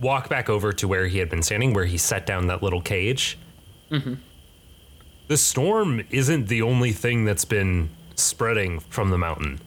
walk 0.00 0.28
back 0.28 0.48
over 0.48 0.72
to 0.74 0.86
where 0.88 1.06
he 1.06 1.18
had 1.18 1.28
been 1.30 1.42
standing, 1.42 1.72
where 1.72 1.84
he 1.84 1.96
set 1.98 2.26
down 2.26 2.46
that 2.48 2.62
little 2.62 2.80
cage. 2.80 3.38
The 5.28 5.36
storm 5.36 6.02
isn't 6.10 6.48
the 6.48 6.62
only 6.62 6.92
thing 6.92 7.24
that's 7.24 7.44
been 7.44 7.90
spreading 8.14 8.80
from 8.80 9.10
the 9.10 9.18
mountain. 9.18 9.60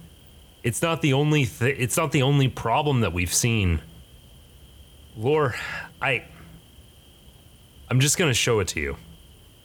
It's 0.64 0.82
not 0.82 1.02
the 1.02 1.14
only 1.14 1.46
th- 1.46 1.78
it's 1.80 1.98
not 1.98 2.12
the 2.12 2.22
only 2.22 2.48
problem 2.48 3.02
that 3.02 3.14
we've 3.14 3.34
seen. 3.34 3.82
Lore, 5.18 5.56
I 6.02 6.26
I'm 7.90 8.00
just 8.00 8.18
gonna 8.18 8.34
show 8.34 8.60
it 8.60 8.68
to 8.70 8.80
you. 8.80 8.98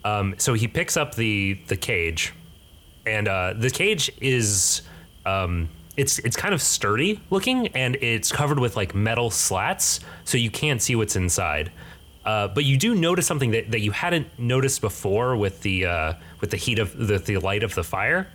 Um, 0.05 0.35
so 0.39 0.55
he 0.55 0.69
picks 0.69 0.97
up 0.97 1.15
the 1.15 1.59
the 1.69 1.77
cage, 1.77 2.33
and 3.07 3.29
uh, 3.29 3.55
the 3.57 3.71
cage 3.71 4.11
is 4.21 4.83
um, 5.27 5.69
it's 5.97 6.19
it's 6.21 6.37
kind 6.37 6.55
of 6.55 6.61
sturdy 6.61 7.21
looking, 7.31 7.69
and 7.69 7.97
it's 7.97 8.33
covered 8.33 8.59
with 8.59 8.77
like 8.77 8.95
metal 8.95 9.31
slats, 9.31 10.01
so 10.25 10.39
you 10.39 10.51
can't 10.51 10.83
see 10.83 10.97
what's 10.97 11.17
inside. 11.17 11.71
Uh, 12.25 12.49
but 12.49 12.65
you 12.65 12.77
do 12.77 12.95
notice 12.95 13.27
something 13.27 13.51
that, 13.51 13.71
that 13.71 13.81
you 13.81 13.91
hadn't 13.91 14.27
noticed 14.39 14.81
before 14.81 15.37
with 15.37 15.61
the 15.63 15.87
uh, 15.87 16.15
with 16.41 16.51
the 16.51 16.57
heat 16.57 16.79
of 16.79 16.97
the, 17.07 17.19
the 17.19 17.37
light 17.39 17.63
of 17.63 17.75
the 17.75 17.85
fire, 17.85 18.29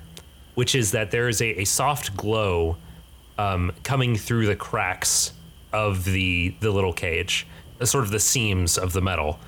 which 0.55 0.75
is 0.75 0.91
that 0.91 1.11
there 1.11 1.27
is 1.27 1.41
a, 1.41 1.61
a 1.61 1.65
soft 1.65 2.15
glow 2.15 2.77
um, 3.37 3.71
coming 3.83 4.15
through 4.15 4.45
the 4.45 4.55
cracks 4.55 5.33
of 5.73 6.05
the 6.05 6.53
the 6.61 6.71
little 6.71 6.93
cage, 6.93 7.45
uh, 7.81 7.85
sort 7.85 8.03
of 8.03 8.11
the 8.11 8.19
seams 8.19 8.77
of 8.77 8.93
the 8.93 9.01
metal. 9.01 9.39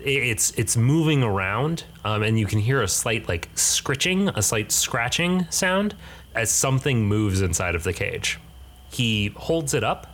It's 0.00 0.50
it's 0.52 0.76
moving 0.76 1.22
around, 1.22 1.84
um, 2.04 2.24
and 2.24 2.36
you 2.36 2.46
can 2.46 2.58
hear 2.58 2.82
a 2.82 2.88
slight 2.88 3.28
like 3.28 3.50
scritching, 3.54 4.30
a 4.30 4.42
slight 4.42 4.72
scratching 4.72 5.46
sound 5.48 5.94
as 6.34 6.50
something 6.50 7.06
moves 7.06 7.40
inside 7.40 7.74
of 7.74 7.84
the 7.84 7.92
cage. 7.92 8.38
He 8.90 9.28
holds 9.36 9.74
it 9.74 9.84
up, 9.84 10.06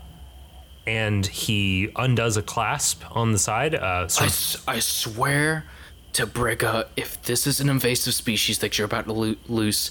and 0.87 1.26
he 1.26 1.90
undoes 1.96 2.37
a 2.37 2.42
clasp 2.42 3.02
on 3.11 3.33
the 3.33 3.38
side. 3.38 3.74
Uh, 3.74 4.04
I, 4.04 4.07
sort 4.09 4.76
of 4.76 4.83
swear 4.83 5.64
to 6.14 6.26
Brigga, 6.26 6.87
if 6.96 7.20
this 7.22 7.46
is 7.46 7.61
an 7.61 7.68
invasive 7.68 8.14
species 8.14 8.59
that 8.61 8.78
you're 8.78 8.87
about 8.87 9.04
to 9.07 9.12
lo- 9.12 9.35
loose 9.48 9.90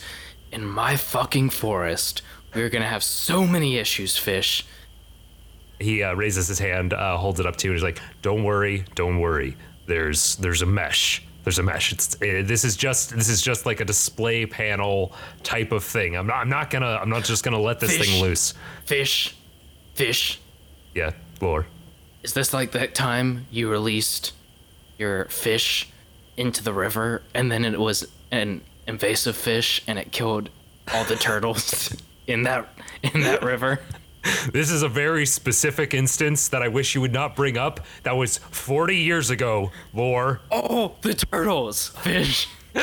in 0.52 0.66
my 0.66 0.96
fucking 0.96 1.50
forest, 1.50 2.22
we're 2.56 2.70
gonna 2.70 2.88
have 2.88 3.04
so 3.04 3.46
many 3.46 3.78
issues, 3.78 4.18
fish. 4.18 4.66
he 5.80 6.02
uh, 6.02 6.14
raises 6.16 6.48
his 6.48 6.58
hand, 6.60 6.94
uh, 6.94 7.18
holds 7.18 7.40
it 7.40 7.46
up 7.46 7.56
to 7.58 7.68
you, 7.68 7.72
and 7.72 7.78
he's 7.78 7.84
like, 7.84 8.00
"Don't 8.22 8.44
worry, 8.44 8.86
don't 8.96 9.20
worry. 9.20 9.56
There's 9.86 10.38
there's 10.38 10.62
a 10.62 10.66
mesh. 10.66 11.22
There's 11.48 11.60
a 11.60 11.64
mesh. 11.64 11.94
It's 11.94 12.16
uh, 12.16 12.44
this 12.44 12.66
is 12.66 12.76
just 12.76 13.16
this 13.16 13.30
is 13.30 13.42
just 13.42 13.66
like 13.66 13.80
a 13.80 13.86
display 13.86 14.46
panel 14.46 15.14
type 15.44 15.72
of 15.72 15.82
thing. 15.82 16.18
I'm 16.18 16.28
not 16.28 16.36
I'm 16.40 16.50
not 16.50 16.70
gonna 16.70 17.00
I'm 17.02 17.08
not 17.08 17.24
just 17.24 17.42
gonna 17.46 17.58
let 17.58 17.80
this 17.80 17.96
Fish. 17.96 18.06
thing 18.06 18.22
loose. 18.22 18.54
Fish, 18.84 19.34
fish. 19.94 20.42
Yeah, 20.94 21.12
Lore. 21.40 21.66
Is 22.22 22.34
this 22.34 22.54
like 22.54 22.74
that 22.74 22.96
time 22.96 23.46
you 23.50 23.72
released 23.72 24.34
your 24.98 25.24
fish 25.30 25.88
into 26.36 26.62
the 26.62 26.74
river 26.74 27.22
and 27.34 27.50
then 27.50 27.64
it 27.64 27.80
was 27.80 28.06
an 28.30 28.60
invasive 28.86 29.38
fish 29.38 29.82
and 29.88 29.98
it 29.98 30.12
killed 30.12 30.50
all 30.94 31.06
the 31.06 31.16
turtles 31.16 31.96
in 32.28 32.44
that 32.44 32.68
in 33.04 33.22
that 33.22 33.42
river? 33.42 33.80
This 34.52 34.72
is 34.72 34.82
a 34.82 34.90
very 34.90 35.26
specific 35.26 35.94
instance 35.94 36.48
that 36.50 36.62
I 36.62 36.68
wish 36.68 36.96
you 36.96 37.02
would 37.02 37.14
not 37.14 37.36
bring 37.36 37.58
up. 37.58 37.82
That 38.04 38.16
was 38.16 38.38
40 38.38 38.98
years 38.98 39.30
ago, 39.30 39.72
Lore. 39.94 40.42
Oh, 40.52 40.96
the 41.02 41.14
turtles. 41.14 41.90
Fish. 41.90 42.48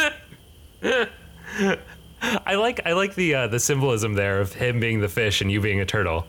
I 2.23 2.55
like 2.55 2.81
I 2.87 2.93
like 2.93 3.15
the 3.15 3.35
uh, 3.35 3.47
the 3.49 3.61
symbolism 3.61 4.15
there 4.15 4.41
of 4.41 4.53
him 4.53 4.81
being 4.81 5.01
the 5.01 5.09
fish 5.09 5.41
and 5.41 5.51
you 5.51 5.61
being 5.61 5.81
a 5.81 5.87
turtle. 5.87 6.27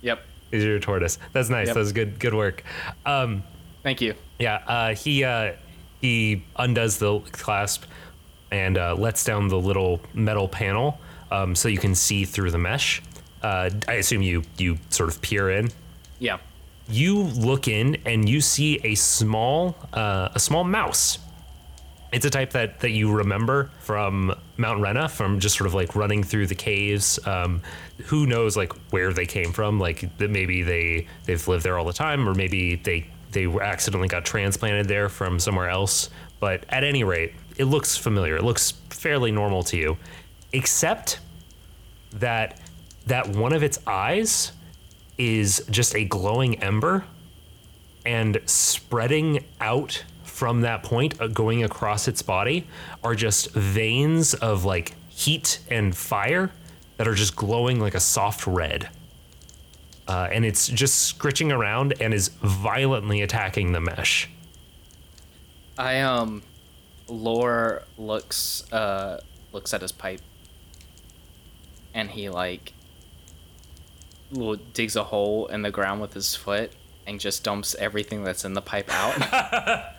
Yep. 0.00 0.24
He's 0.50 0.64
your 0.64 0.78
tortoise. 0.80 1.18
That's 1.32 1.48
nice. 1.48 1.68
Yep. 1.68 1.74
That 1.74 1.80
was 1.80 1.92
good 1.92 2.18
good 2.18 2.34
work. 2.34 2.64
Um, 3.06 3.42
Thank 3.82 4.00
you. 4.00 4.14
Yeah, 4.38 4.56
uh, 4.66 4.94
he 4.94 5.24
uh, 5.24 5.54
he 6.00 6.44
undoes 6.56 6.98
the 6.98 7.20
clasp 7.32 7.84
and 8.50 8.76
uh, 8.76 8.94
lets 8.94 9.24
down 9.24 9.48
the 9.48 9.58
little 9.58 10.00
metal 10.12 10.48
panel 10.48 11.00
um, 11.30 11.54
so 11.54 11.68
you 11.68 11.78
can 11.78 11.94
see 11.94 12.24
through 12.24 12.50
the 12.50 12.58
mesh. 12.58 13.02
Uh, 13.42 13.70
I 13.88 13.94
assume 13.94 14.22
you 14.22 14.42
you 14.58 14.78
sort 14.90 15.08
of 15.08 15.20
peer 15.20 15.50
in. 15.50 15.70
Yeah. 16.18 16.38
You 16.88 17.22
look 17.22 17.68
in 17.68 17.96
and 18.06 18.28
you 18.28 18.40
see 18.40 18.80
a 18.84 18.94
small 18.94 19.76
uh, 19.92 20.30
a 20.34 20.40
small 20.40 20.64
mouse. 20.64 21.18
It's 22.12 22.26
a 22.26 22.30
type 22.30 22.50
that 22.50 22.80
that 22.80 22.90
you 22.90 23.10
remember 23.10 23.70
from 23.80 24.34
Mount 24.56 24.80
Rena, 24.80 25.08
from 25.08 25.40
just 25.40 25.56
sort 25.56 25.66
of 25.66 25.74
like 25.74 25.96
running 25.96 26.22
through 26.22 26.46
the 26.46 26.54
caves. 26.54 27.18
Um, 27.26 27.62
who 28.04 28.26
knows 28.26 28.56
like 28.56 28.72
where 28.92 29.12
they 29.12 29.26
came 29.26 29.52
from? 29.52 29.80
Like 29.80 30.16
that 30.18 30.30
maybe 30.30 30.62
they 30.62 31.08
they've 31.24 31.46
lived 31.48 31.64
there 31.64 31.78
all 31.78 31.84
the 31.84 31.92
time, 31.92 32.28
or 32.28 32.34
maybe 32.34 32.76
they 32.76 33.06
they 33.32 33.46
were 33.46 33.62
accidentally 33.62 34.08
got 34.08 34.24
transplanted 34.24 34.88
there 34.88 35.08
from 35.08 35.40
somewhere 35.40 35.68
else. 35.68 36.10
But 36.38 36.64
at 36.68 36.84
any 36.84 37.02
rate, 37.02 37.32
it 37.56 37.64
looks 37.64 37.96
familiar. 37.96 38.36
It 38.36 38.44
looks 38.44 38.72
fairly 38.90 39.32
normal 39.32 39.62
to 39.64 39.76
you, 39.76 39.96
except 40.52 41.18
that 42.14 42.60
that 43.06 43.28
one 43.28 43.52
of 43.52 43.62
its 43.62 43.78
eyes 43.86 44.52
is 45.18 45.64
just 45.70 45.94
a 45.94 46.04
glowing 46.04 46.62
ember 46.62 47.04
and 48.04 48.40
spreading 48.46 49.44
out 49.60 50.04
from 50.24 50.62
that 50.62 50.82
point 50.82 51.20
uh, 51.20 51.28
going 51.28 51.62
across 51.62 52.08
its 52.08 52.22
body 52.22 52.66
are 53.04 53.14
just 53.14 53.52
veins 53.52 54.34
of 54.34 54.64
like 54.64 54.94
heat 55.08 55.60
and 55.70 55.96
fire 55.96 56.50
that 56.96 57.06
are 57.06 57.14
just 57.14 57.36
glowing 57.36 57.78
like 57.80 57.94
a 57.94 58.00
soft 58.00 58.46
red. 58.46 58.88
Uh, 60.08 60.28
and 60.32 60.44
it's 60.44 60.66
just 60.68 60.98
scritching 61.00 61.52
around 61.52 61.94
and 62.00 62.12
is 62.12 62.28
violently 62.28 63.22
attacking 63.22 63.72
the 63.72 63.80
mesh. 63.80 64.28
I 65.78 66.00
um 66.00 66.42
Lore 67.08 67.82
looks 67.96 68.70
uh 68.72 69.20
looks 69.52 69.72
at 69.72 69.80
his 69.80 69.92
pipe. 69.92 70.20
And 71.94 72.10
he 72.10 72.28
like 72.28 72.72
little 74.32 74.56
digs 74.56 74.96
a 74.96 75.04
hole 75.04 75.46
in 75.46 75.62
the 75.62 75.70
ground 75.70 76.00
with 76.00 76.14
his 76.14 76.34
foot 76.34 76.72
and 77.06 77.20
just 77.20 77.44
dumps 77.44 77.74
everything 77.78 78.24
that's 78.24 78.44
in 78.44 78.54
the 78.54 78.62
pipe 78.62 78.88
out. 78.90 79.94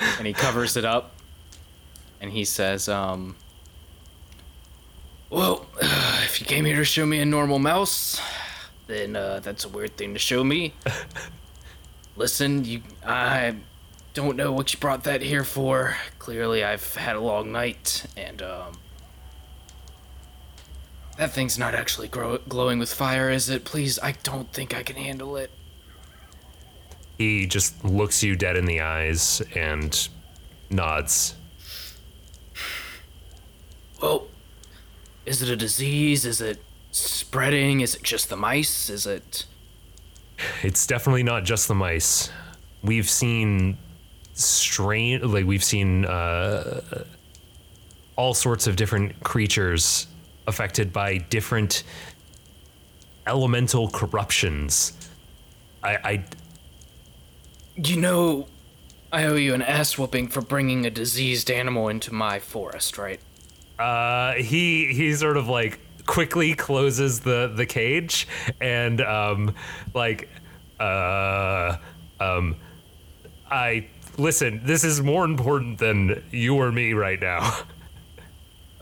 and 0.18 0.26
he 0.26 0.32
covers 0.32 0.76
it 0.76 0.84
up 0.84 1.12
and 2.20 2.32
he 2.32 2.44
says, 2.44 2.88
um, 2.88 3.36
Well, 5.30 5.66
if 5.82 6.40
you 6.40 6.46
came 6.46 6.64
here 6.64 6.76
to 6.76 6.84
show 6.84 7.06
me 7.06 7.20
a 7.20 7.24
normal 7.24 7.58
mouse, 7.58 8.20
then 8.86 9.16
uh, 9.16 9.40
that's 9.40 9.64
a 9.64 9.68
weird 9.68 9.96
thing 9.96 10.12
to 10.14 10.18
show 10.18 10.44
me. 10.44 10.74
Listen, 12.16 12.64
you, 12.64 12.82
I 13.04 13.54
don't 14.12 14.36
know 14.36 14.52
what 14.52 14.72
you 14.72 14.78
brought 14.78 15.04
that 15.04 15.22
here 15.22 15.44
for. 15.44 15.96
Clearly, 16.18 16.64
I've 16.64 16.96
had 16.96 17.16
a 17.16 17.20
long 17.20 17.52
night, 17.52 18.04
and 18.16 18.42
um, 18.42 18.72
that 21.20 21.32
thing's 21.32 21.58
not 21.58 21.74
actually 21.74 22.08
grow- 22.08 22.38
glowing 22.48 22.78
with 22.78 22.90
fire, 22.90 23.28
is 23.28 23.50
it? 23.50 23.62
Please, 23.66 23.98
I 23.98 24.12
don't 24.22 24.50
think 24.54 24.74
I 24.74 24.82
can 24.82 24.96
handle 24.96 25.36
it. 25.36 25.50
He 27.18 27.46
just 27.46 27.84
looks 27.84 28.22
you 28.22 28.34
dead 28.34 28.56
in 28.56 28.64
the 28.64 28.80
eyes 28.80 29.42
and 29.54 30.08
nods. 30.70 31.34
Well, 34.00 34.28
is 35.26 35.42
it 35.42 35.50
a 35.50 35.56
disease? 35.56 36.24
Is 36.24 36.40
it 36.40 36.62
spreading? 36.90 37.82
Is 37.82 37.96
it 37.96 38.02
just 38.02 38.30
the 38.30 38.36
mice? 38.36 38.88
Is 38.88 39.04
it. 39.04 39.44
It's 40.62 40.86
definitely 40.86 41.22
not 41.22 41.44
just 41.44 41.68
the 41.68 41.74
mice. 41.74 42.30
We've 42.82 43.10
seen 43.10 43.76
strange, 44.32 45.22
like 45.22 45.44
we've 45.44 45.62
seen 45.62 46.06
uh, 46.06 47.04
all 48.16 48.32
sorts 48.32 48.66
of 48.66 48.76
different 48.76 49.22
creatures 49.22 50.06
affected 50.50 50.92
by 50.92 51.16
different 51.18 51.84
elemental 53.26 53.88
corruptions. 53.88 54.92
I, 55.82 55.96
I 56.10 56.24
You 57.76 57.96
know, 57.96 58.48
I 59.12 59.24
owe 59.24 59.36
you 59.36 59.54
an 59.54 59.62
ass 59.62 59.96
whooping 59.96 60.28
for 60.28 60.42
bringing 60.42 60.84
a 60.84 60.90
diseased 60.90 61.50
animal 61.50 61.88
into 61.88 62.12
my 62.12 62.38
forest, 62.38 62.98
right? 62.98 63.20
uh, 63.78 64.34
he 64.34 64.92
he 64.92 65.14
sort 65.14 65.38
of 65.38 65.48
like 65.48 65.80
quickly 66.06 66.54
closes 66.54 67.20
the 67.20 67.50
the 67.56 67.64
cage 67.64 68.28
and 68.60 69.00
um 69.00 69.54
like 69.94 70.28
uh 70.78 71.76
um 72.20 72.56
I 73.50 73.88
listen. 74.18 74.60
This 74.64 74.84
is 74.84 75.00
more 75.00 75.24
important 75.24 75.78
than 75.78 76.22
you 76.30 76.56
or 76.56 76.70
me 76.70 76.92
right 76.92 77.20
now. 77.20 77.58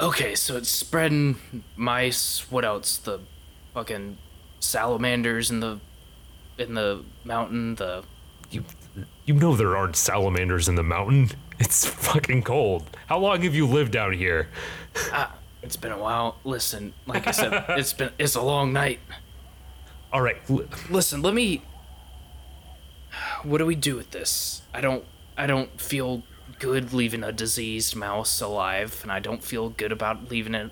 Okay, 0.00 0.34
so 0.34 0.56
it's 0.56 0.68
spreading 0.68 1.36
mice. 1.76 2.46
What 2.50 2.64
else? 2.64 2.96
The 2.96 3.20
fucking 3.74 4.18
salamanders 4.60 5.50
in 5.50 5.60
the 5.60 5.80
in 6.56 6.74
the 6.74 7.04
mountain. 7.24 7.74
The 7.74 8.04
You 8.50 8.64
you 9.24 9.34
know 9.34 9.56
there 9.56 9.76
aren't 9.76 9.96
salamanders 9.96 10.68
in 10.68 10.76
the 10.76 10.82
mountain. 10.84 11.30
It's 11.58 11.84
fucking 11.84 12.44
cold. 12.44 12.84
How 13.08 13.18
long 13.18 13.42
have 13.42 13.54
you 13.56 13.66
lived 13.66 13.90
down 13.90 14.12
here? 14.12 14.48
Ah, 15.12 15.34
it's 15.62 15.76
been 15.76 15.90
a 15.90 15.98
while. 15.98 16.36
Listen, 16.44 16.94
like 17.06 17.26
I 17.26 17.32
said, 17.32 17.64
it's 17.70 17.92
been 17.92 18.10
it's 18.18 18.36
a 18.36 18.42
long 18.42 18.72
night. 18.72 19.00
All 20.12 20.22
right, 20.22 20.36
l- 20.48 20.64
Listen, 20.88 21.20
let 21.22 21.34
me. 21.34 21.62
What 23.42 23.58
do 23.58 23.66
we 23.66 23.74
do 23.74 23.96
with 23.96 24.12
this? 24.12 24.62
I 24.72 24.80
don't. 24.80 25.04
I 25.36 25.46
don't 25.48 25.80
feel 25.80 26.22
good 26.58 26.92
leaving 26.92 27.22
a 27.24 27.32
diseased 27.32 27.94
mouse 27.96 28.40
alive, 28.40 29.00
and 29.02 29.12
I 29.12 29.18
don't 29.20 29.42
feel 29.42 29.68
good 29.68 29.92
about 29.92 30.30
leaving 30.30 30.54
it 30.54 30.70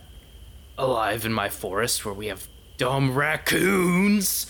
alive 0.79 1.25
in 1.25 1.33
my 1.33 1.49
forest 1.49 2.05
where 2.05 2.14
we 2.14 2.27
have 2.27 2.46
dumb 2.77 3.14
raccoons 3.14 4.46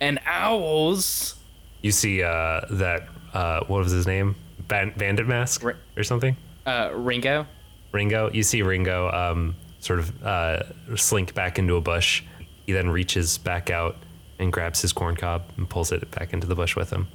and 0.00 0.18
owls. 0.26 1.36
you 1.82 1.92
see 1.92 2.22
uh, 2.22 2.62
that 2.70 3.02
uh, 3.32 3.60
what 3.66 3.84
was 3.84 3.92
his 3.92 4.06
name? 4.06 4.34
Ban- 4.68 4.94
Bandit 4.96 5.26
Mask 5.26 5.62
Ri- 5.62 5.74
or 5.96 6.04
something? 6.04 6.36
Uh, 6.66 6.90
Ringo. 6.92 7.46
Ringo. 7.92 8.30
You 8.32 8.42
see 8.42 8.62
Ringo 8.62 9.10
um, 9.10 9.56
sort 9.80 9.98
of 9.98 10.24
uh, 10.24 10.62
slink 10.96 11.34
back 11.34 11.58
into 11.58 11.76
a 11.76 11.80
bush. 11.80 12.22
He 12.66 12.72
then 12.72 12.88
reaches 12.90 13.38
back 13.38 13.70
out 13.70 13.96
and 14.38 14.52
grabs 14.52 14.80
his 14.82 14.92
corn 14.92 15.16
cob 15.16 15.42
and 15.56 15.68
pulls 15.68 15.92
it 15.92 16.08
back 16.12 16.32
into 16.32 16.46
the 16.46 16.54
bush 16.54 16.76
with 16.76 16.90
him. 16.90 17.08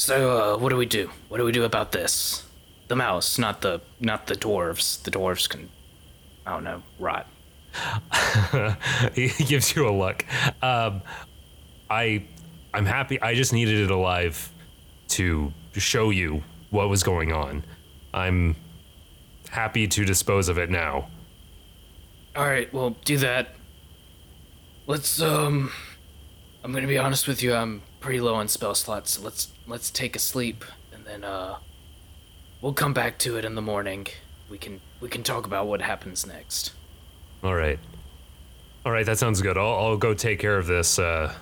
So, 0.00 0.54
uh, 0.54 0.56
what 0.56 0.70
do 0.70 0.78
we 0.78 0.86
do? 0.86 1.10
What 1.28 1.36
do 1.36 1.44
we 1.44 1.52
do 1.52 1.64
about 1.64 1.92
this? 1.92 2.48
The 2.88 2.96
mouse, 2.96 3.38
not 3.38 3.60
the 3.60 3.82
not 4.00 4.28
the 4.28 4.34
dwarves. 4.34 5.02
The 5.02 5.10
dwarves 5.10 5.46
can, 5.46 5.68
I 6.46 6.52
don't 6.52 6.64
know, 6.64 6.82
rot. 6.98 7.26
he 9.14 9.28
gives 9.44 9.76
you 9.76 9.86
a 9.86 9.92
look. 9.92 10.24
Um, 10.62 11.02
I, 11.90 12.24
I'm 12.72 12.86
happy. 12.86 13.20
I 13.20 13.34
just 13.34 13.52
needed 13.52 13.78
it 13.78 13.90
alive 13.90 14.50
to 15.08 15.52
show 15.74 16.08
you 16.08 16.44
what 16.70 16.88
was 16.88 17.02
going 17.02 17.34
on. 17.34 17.62
I'm 18.14 18.56
happy 19.50 19.86
to 19.86 20.06
dispose 20.06 20.48
of 20.48 20.56
it 20.56 20.70
now. 20.70 21.10
All 22.34 22.46
right, 22.46 22.72
well, 22.72 22.96
do 23.04 23.18
that. 23.18 23.54
Let's 24.86 25.20
um 25.20 25.70
I'm 26.64 26.72
going 26.72 26.84
to 26.84 26.88
be 26.88 26.96
honest 26.96 27.28
with 27.28 27.42
you, 27.42 27.52
I'm 27.52 27.82
pretty 28.00 28.20
low 28.20 28.34
on 28.34 28.48
spell 28.48 28.74
slots. 28.74 29.12
So 29.12 29.22
let's 29.22 29.52
let's 29.66 29.90
take 29.90 30.16
a 30.16 30.18
sleep 30.18 30.64
and 30.92 31.04
then 31.04 31.24
uh 31.24 31.56
we'll 32.60 32.72
come 32.72 32.92
back 32.92 33.18
to 33.20 33.36
it 33.36 33.44
in 33.44 33.54
the 33.54 33.62
morning. 33.62 34.06
We 34.48 34.58
can 34.58 34.80
we 35.00 35.08
can 35.08 35.22
talk 35.22 35.46
about 35.46 35.66
what 35.66 35.82
happens 35.82 36.26
next. 36.26 36.72
All 37.42 37.54
right. 37.54 37.78
All 38.84 38.92
right, 38.92 39.04
that 39.04 39.18
sounds 39.18 39.42
good. 39.42 39.58
I'll, 39.58 39.74
I'll 39.74 39.96
go 39.96 40.14
take 40.14 40.38
care 40.38 40.56
of 40.56 40.66
this. 40.66 40.98
Uh, 40.98 41.34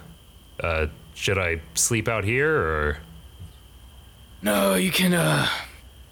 uh, 0.61 0.87
should 1.15 1.39
I 1.39 1.61
sleep 1.75 2.09
out 2.09 2.25
here 2.25 2.53
or? 2.53 2.99
No, 4.43 4.75
you 4.75 4.91
can 4.91 5.15
uh 5.15 5.49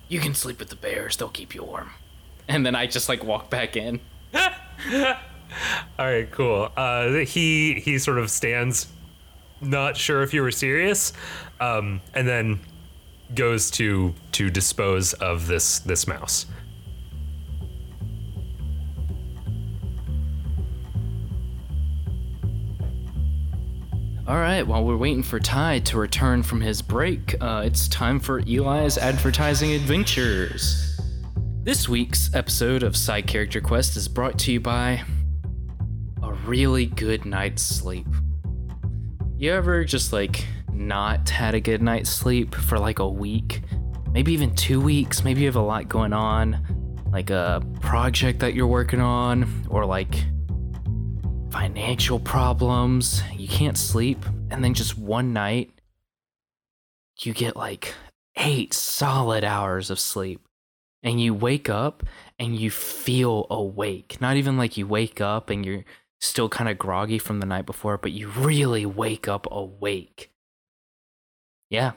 you 0.09 0.21
can 0.21 0.35
sleep 0.35 0.59
with 0.59 0.69
the 0.69 0.77
bears. 0.77 1.17
They'll 1.17 1.29
keep 1.29 1.55
you 1.55 1.65
warm. 1.65 1.91
And 2.49 2.65
then 2.65 2.75
I 2.77 2.87
just 2.87 3.09
like 3.09 3.25
walk 3.25 3.51
back 3.51 3.77
in. 3.77 4.01
All 5.99 6.05
right, 6.05 6.31
cool. 6.31 6.71
Uh, 6.77 7.25
he 7.25 7.75
he 7.81 7.99
sort 7.99 8.19
of 8.19 8.31
stands, 8.31 8.87
not 9.61 9.97
sure 9.97 10.23
if 10.23 10.35
you 10.35 10.43
were 10.43 10.51
serious, 10.51 11.13
um, 11.61 12.01
and 12.15 12.27
then 12.27 12.61
goes 13.35 13.71
to 13.73 14.15
to 14.33 14.51
dispose 14.51 15.13
of 15.15 15.47
this 15.47 15.81
this 15.81 16.07
mouse. 16.07 16.47
All 24.29 24.39
right, 24.39 24.67
while 24.67 24.83
we're 24.83 24.97
waiting 24.97 25.23
for 25.23 25.39
Ty 25.39 25.79
to 25.81 25.99
return 25.99 26.43
from 26.43 26.61
his 26.61 26.83
break, 26.83 27.37
uh, 27.41 27.63
it's 27.65 27.87
time 27.87 28.19
for 28.19 28.41
Eli's 28.41 28.99
advertising 28.99 29.71
adventures. 29.71 31.01
This 31.63 31.89
week's 31.89 32.35
episode 32.35 32.83
of 32.83 32.97
Side 32.97 33.29
Character 33.29 33.61
Quest 33.61 33.97
is 33.97 34.09
brought 34.09 34.37
to 34.41 34.53
you 34.53 34.59
by 34.59 35.05
a 36.25 36.33
really 36.45 36.87
good 36.87 37.25
night's 37.25 37.63
sleep. 37.63 38.09
You 39.39 39.53
ever 39.53 39.85
just 39.85 40.15
like 40.15 40.47
not 40.73 41.29
had 41.29 41.55
a 41.55 41.61
good 41.61 41.83
night's 41.83 42.09
sleep 42.09 42.55
for 42.55 42.79
like 42.79 43.01
a 43.01 43.09
week, 43.09 43.61
maybe 44.11 44.33
even 44.33 44.55
two 44.55 44.81
weeks? 44.81 45.25
Maybe 45.25 45.41
you 45.41 45.47
have 45.47 45.57
a 45.57 45.61
lot 45.61 45.91
going 45.91 46.15
on, 46.15 47.05
like 47.13 47.29
a 47.29 47.63
project 47.83 48.41
that 48.41 48.55
you're 48.55 48.67
working 48.67 49.03
on, 49.03 49.67
or 49.69 49.85
like 49.85 50.25
financial 51.51 52.19
problems, 52.19 53.23
you 53.37 53.47
can't 53.47 53.77
sleep, 53.77 54.25
and 54.51 54.65
then 54.65 54.73
just 54.73 54.97
one 54.97 55.35
night, 55.35 55.71
you 57.21 57.35
get 57.35 57.57
like 57.57 57.93
eight 58.37 58.73
solid 58.73 59.45
hours 59.45 59.91
of 59.91 60.01
sleep. 60.01 60.41
And 61.03 61.21
you 61.21 61.35
wake 61.35 61.69
up 61.69 62.03
and 62.39 62.57
you 62.57 62.71
feel 62.71 63.47
awake. 63.51 64.17
Not 64.19 64.37
even 64.37 64.57
like 64.57 64.79
you 64.79 64.87
wake 64.87 65.21
up 65.21 65.51
and 65.51 65.65
you're 65.65 65.85
still 66.21 66.49
kind 66.49 66.69
of 66.69 66.79
groggy 66.79 67.19
from 67.19 67.41
the 67.41 67.47
night 67.47 67.67
before, 67.67 67.99
but 67.99 68.13
you 68.13 68.29
really 68.29 68.87
wake 68.87 69.29
up 69.29 69.47
awake. 69.51 70.31
Yeah, 71.71 71.93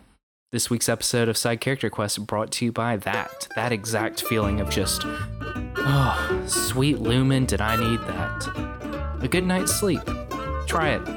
this 0.52 0.70
week's 0.70 0.90
episode 0.90 1.30
of 1.30 1.38
Side 1.38 1.62
Character 1.62 1.90
Quest 1.90 2.26
brought 2.26 2.52
to 2.54 2.66
you 2.66 2.72
by 2.72 2.98
that. 2.98 3.48
That 3.56 3.72
exact 3.72 4.24
feeling 4.24 4.60
of 4.60 4.70
just, 4.70 5.04
oh, 5.06 6.44
sweet 6.48 7.00
Lumen, 7.00 7.46
did 7.46 7.62
I 7.62 7.76
need 7.76 8.00
that? 8.02 8.70
a 9.22 9.28
good 9.28 9.46
night's 9.46 9.74
sleep. 9.74 10.02
Try 10.66 10.92
it. 10.92 11.08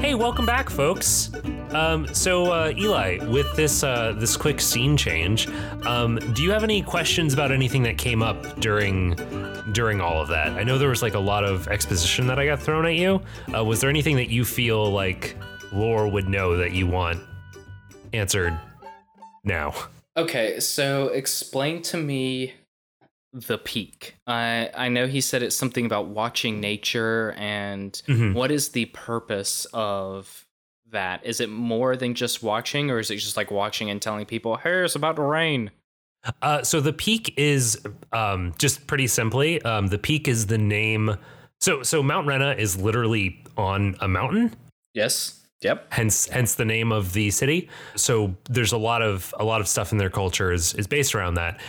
Hey, 0.00 0.14
welcome 0.14 0.46
back, 0.46 0.70
folks. 0.70 1.27
Um, 1.70 2.06
so 2.14 2.50
uh, 2.50 2.72
Eli, 2.76 3.18
with 3.26 3.54
this 3.56 3.82
uh, 3.84 4.12
this 4.16 4.36
quick 4.36 4.60
scene 4.60 4.96
change, 4.96 5.48
um, 5.86 6.16
do 6.34 6.42
you 6.42 6.50
have 6.50 6.64
any 6.64 6.82
questions 6.82 7.34
about 7.34 7.52
anything 7.52 7.82
that 7.82 7.98
came 7.98 8.22
up 8.22 8.58
during 8.60 9.14
during 9.72 10.00
all 10.00 10.20
of 10.20 10.28
that? 10.28 10.48
I 10.52 10.62
know 10.62 10.78
there 10.78 10.88
was 10.88 11.02
like 11.02 11.14
a 11.14 11.18
lot 11.18 11.44
of 11.44 11.68
exposition 11.68 12.26
that 12.28 12.38
I 12.38 12.46
got 12.46 12.60
thrown 12.60 12.86
at 12.86 12.94
you. 12.94 13.20
Uh, 13.54 13.64
was 13.64 13.80
there 13.80 13.90
anything 13.90 14.16
that 14.16 14.30
you 14.30 14.44
feel 14.44 14.90
like 14.90 15.36
Lore 15.72 16.08
would 16.08 16.28
know 16.28 16.56
that 16.56 16.72
you 16.72 16.86
want 16.86 17.20
answered 18.12 18.58
now? 19.44 19.74
Okay, 20.16 20.58
so 20.60 21.08
explain 21.08 21.82
to 21.82 21.96
me 21.98 22.54
the 23.34 23.58
peak. 23.58 24.16
I 24.26 24.70
I 24.74 24.88
know 24.88 25.06
he 25.06 25.20
said 25.20 25.42
it's 25.42 25.54
something 25.54 25.84
about 25.84 26.08
watching 26.08 26.60
nature 26.60 27.34
and 27.36 27.92
Mhm. 28.08 28.32
what 28.32 28.50
is 28.50 28.70
the 28.70 28.86
purpose 28.86 29.66
of 29.74 30.46
that? 30.90 31.24
Is 31.24 31.40
it 31.40 31.50
more 31.50 31.96
than 31.96 32.14
just 32.14 32.42
watching 32.42 32.90
or 32.90 32.98
is 32.98 33.10
it 33.10 33.16
just 33.16 33.36
like 33.36 33.50
watching 33.50 33.90
and 33.90 34.00
telling 34.00 34.26
people, 34.26 34.56
"Hey, 34.56 34.84
it's 34.84 34.94
about 34.94 35.16
to 35.16 35.22
rain"? 35.22 35.70
Uh, 36.42 36.62
so 36.62 36.80
the 36.80 36.92
peak 36.92 37.32
is 37.36 37.78
um, 38.12 38.52
just 38.58 38.86
pretty 38.86 39.06
simply 39.06 39.62
um, 39.62 39.86
the 39.86 39.98
peak 39.98 40.26
is 40.28 40.46
the 40.46 40.58
name. 40.58 41.16
So 41.60 41.82
so 41.82 42.02
Mount 42.02 42.26
Rena 42.26 42.54
is 42.58 42.76
literally 42.80 43.42
on 43.56 43.96
a 44.00 44.08
mountain, 44.08 44.54
Yes. 44.94 45.34
Yep. 45.60 45.92
hence 45.92 46.28
hence 46.28 46.54
the 46.54 46.64
name 46.64 46.92
of 46.92 47.12
the 47.14 47.30
city. 47.30 47.68
So 47.96 48.34
there's 48.48 48.72
a 48.72 48.78
lot 48.78 49.02
of 49.02 49.34
a 49.40 49.44
lot 49.44 49.60
of 49.60 49.66
stuff 49.68 49.90
in 49.90 49.98
their 49.98 50.10
culture 50.10 50.52
is 50.52 50.74
is 50.74 50.86
based 50.86 51.14
around 51.14 51.34
that. 51.34 51.60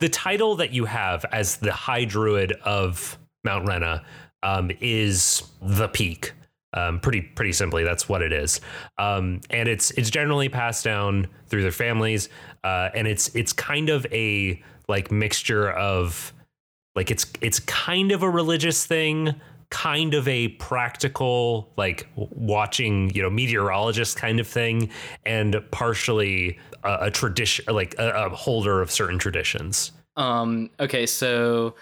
The 0.00 0.08
title 0.10 0.54
that 0.56 0.72
you 0.72 0.84
have 0.84 1.24
as 1.32 1.56
the 1.56 1.72
High 1.72 2.04
Druid 2.04 2.52
of 2.64 3.18
Mount 3.44 3.66
Rena 3.66 4.04
um, 4.42 4.70
is 4.80 5.42
the 5.62 5.88
peak. 5.88 6.32
Um, 6.78 7.00
pretty 7.00 7.22
pretty 7.22 7.52
simply, 7.52 7.82
that's 7.82 8.08
what 8.08 8.22
it 8.22 8.32
is, 8.32 8.60
um, 8.98 9.40
and 9.50 9.68
it's 9.68 9.90
it's 9.92 10.10
generally 10.10 10.48
passed 10.48 10.84
down 10.84 11.26
through 11.46 11.62
their 11.62 11.72
families, 11.72 12.28
uh, 12.62 12.90
and 12.94 13.08
it's 13.08 13.34
it's 13.34 13.52
kind 13.52 13.88
of 13.88 14.06
a 14.12 14.62
like 14.88 15.10
mixture 15.10 15.70
of 15.70 16.32
like 16.94 17.10
it's 17.10 17.26
it's 17.40 17.60
kind 17.60 18.12
of 18.12 18.22
a 18.22 18.30
religious 18.30 18.86
thing 18.86 19.34
kind 19.70 20.14
of 20.14 20.26
a 20.26 20.48
practical 20.48 21.70
like 21.76 22.08
watching 22.16 23.10
you 23.10 23.22
know 23.22 23.28
meteorologist 23.28 24.16
kind 24.16 24.40
of 24.40 24.46
thing 24.46 24.88
and 25.26 25.62
partially 25.70 26.58
a, 26.84 26.98
a 27.02 27.10
tradition 27.10 27.64
like 27.74 27.94
a, 27.98 28.26
a 28.26 28.30
holder 28.30 28.80
of 28.80 28.90
certain 28.90 29.18
traditions. 29.18 29.92
Um 30.16 30.70
okay, 30.80 31.04
so 31.04 31.74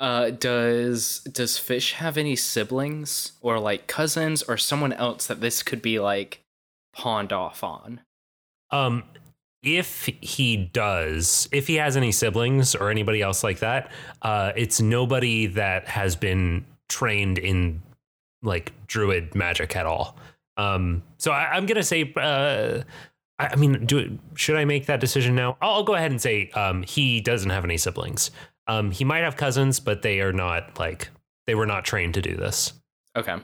uh 0.00 0.30
does 0.30 1.20
does 1.20 1.58
Fish 1.58 1.92
have 1.94 2.16
any 2.16 2.36
siblings 2.36 3.32
or 3.40 3.58
like 3.58 3.86
cousins 3.86 4.42
or 4.42 4.56
someone 4.56 4.92
else 4.92 5.26
that 5.26 5.40
this 5.40 5.62
could 5.62 5.82
be 5.82 5.98
like 5.98 6.42
pawned 6.94 7.32
off 7.32 7.62
on? 7.62 8.00
um 8.70 9.04
if 9.62 10.10
he 10.20 10.56
does 10.56 11.48
if 11.52 11.66
he 11.66 11.76
has 11.76 11.96
any 11.96 12.12
siblings 12.12 12.74
or 12.74 12.90
anybody 12.90 13.22
else 13.22 13.42
like 13.44 13.60
that 13.60 13.90
uh 14.22 14.52
it's 14.56 14.80
nobody 14.80 15.46
that 15.46 15.86
has 15.88 16.16
been 16.16 16.64
trained 16.88 17.38
in 17.38 17.80
like 18.42 18.72
druid 18.86 19.34
magic 19.34 19.74
at 19.74 19.86
all 19.86 20.16
um 20.56 21.02
so 21.18 21.30
I, 21.32 21.52
i'm 21.52 21.64
gonna 21.66 21.82
say 21.82 22.12
uh 22.16 22.82
I 23.38 23.48
I 23.48 23.56
mean, 23.56 23.84
do 23.84 24.18
should 24.34 24.56
I 24.56 24.64
make 24.64 24.86
that 24.86 25.00
decision 25.00 25.34
now? 25.34 25.56
I'll, 25.60 25.72
I'll 25.72 25.82
go 25.82 25.94
ahead 25.94 26.12
and 26.12 26.20
say 26.20 26.50
um, 26.50 26.82
he 26.84 27.20
doesn't 27.20 27.50
have 27.50 27.64
any 27.64 27.76
siblings. 27.76 28.30
Um, 28.66 28.90
he 28.90 29.04
might 29.04 29.24
have 29.24 29.36
cousins, 29.36 29.80
but 29.80 30.02
they 30.02 30.20
are 30.20 30.32
not 30.32 30.78
like 30.78 31.08
they 31.46 31.54
were 31.54 31.66
not 31.66 31.84
trained 31.84 32.14
to 32.14 32.22
do 32.22 32.36
this. 32.36 32.72
Okay. 33.16 33.36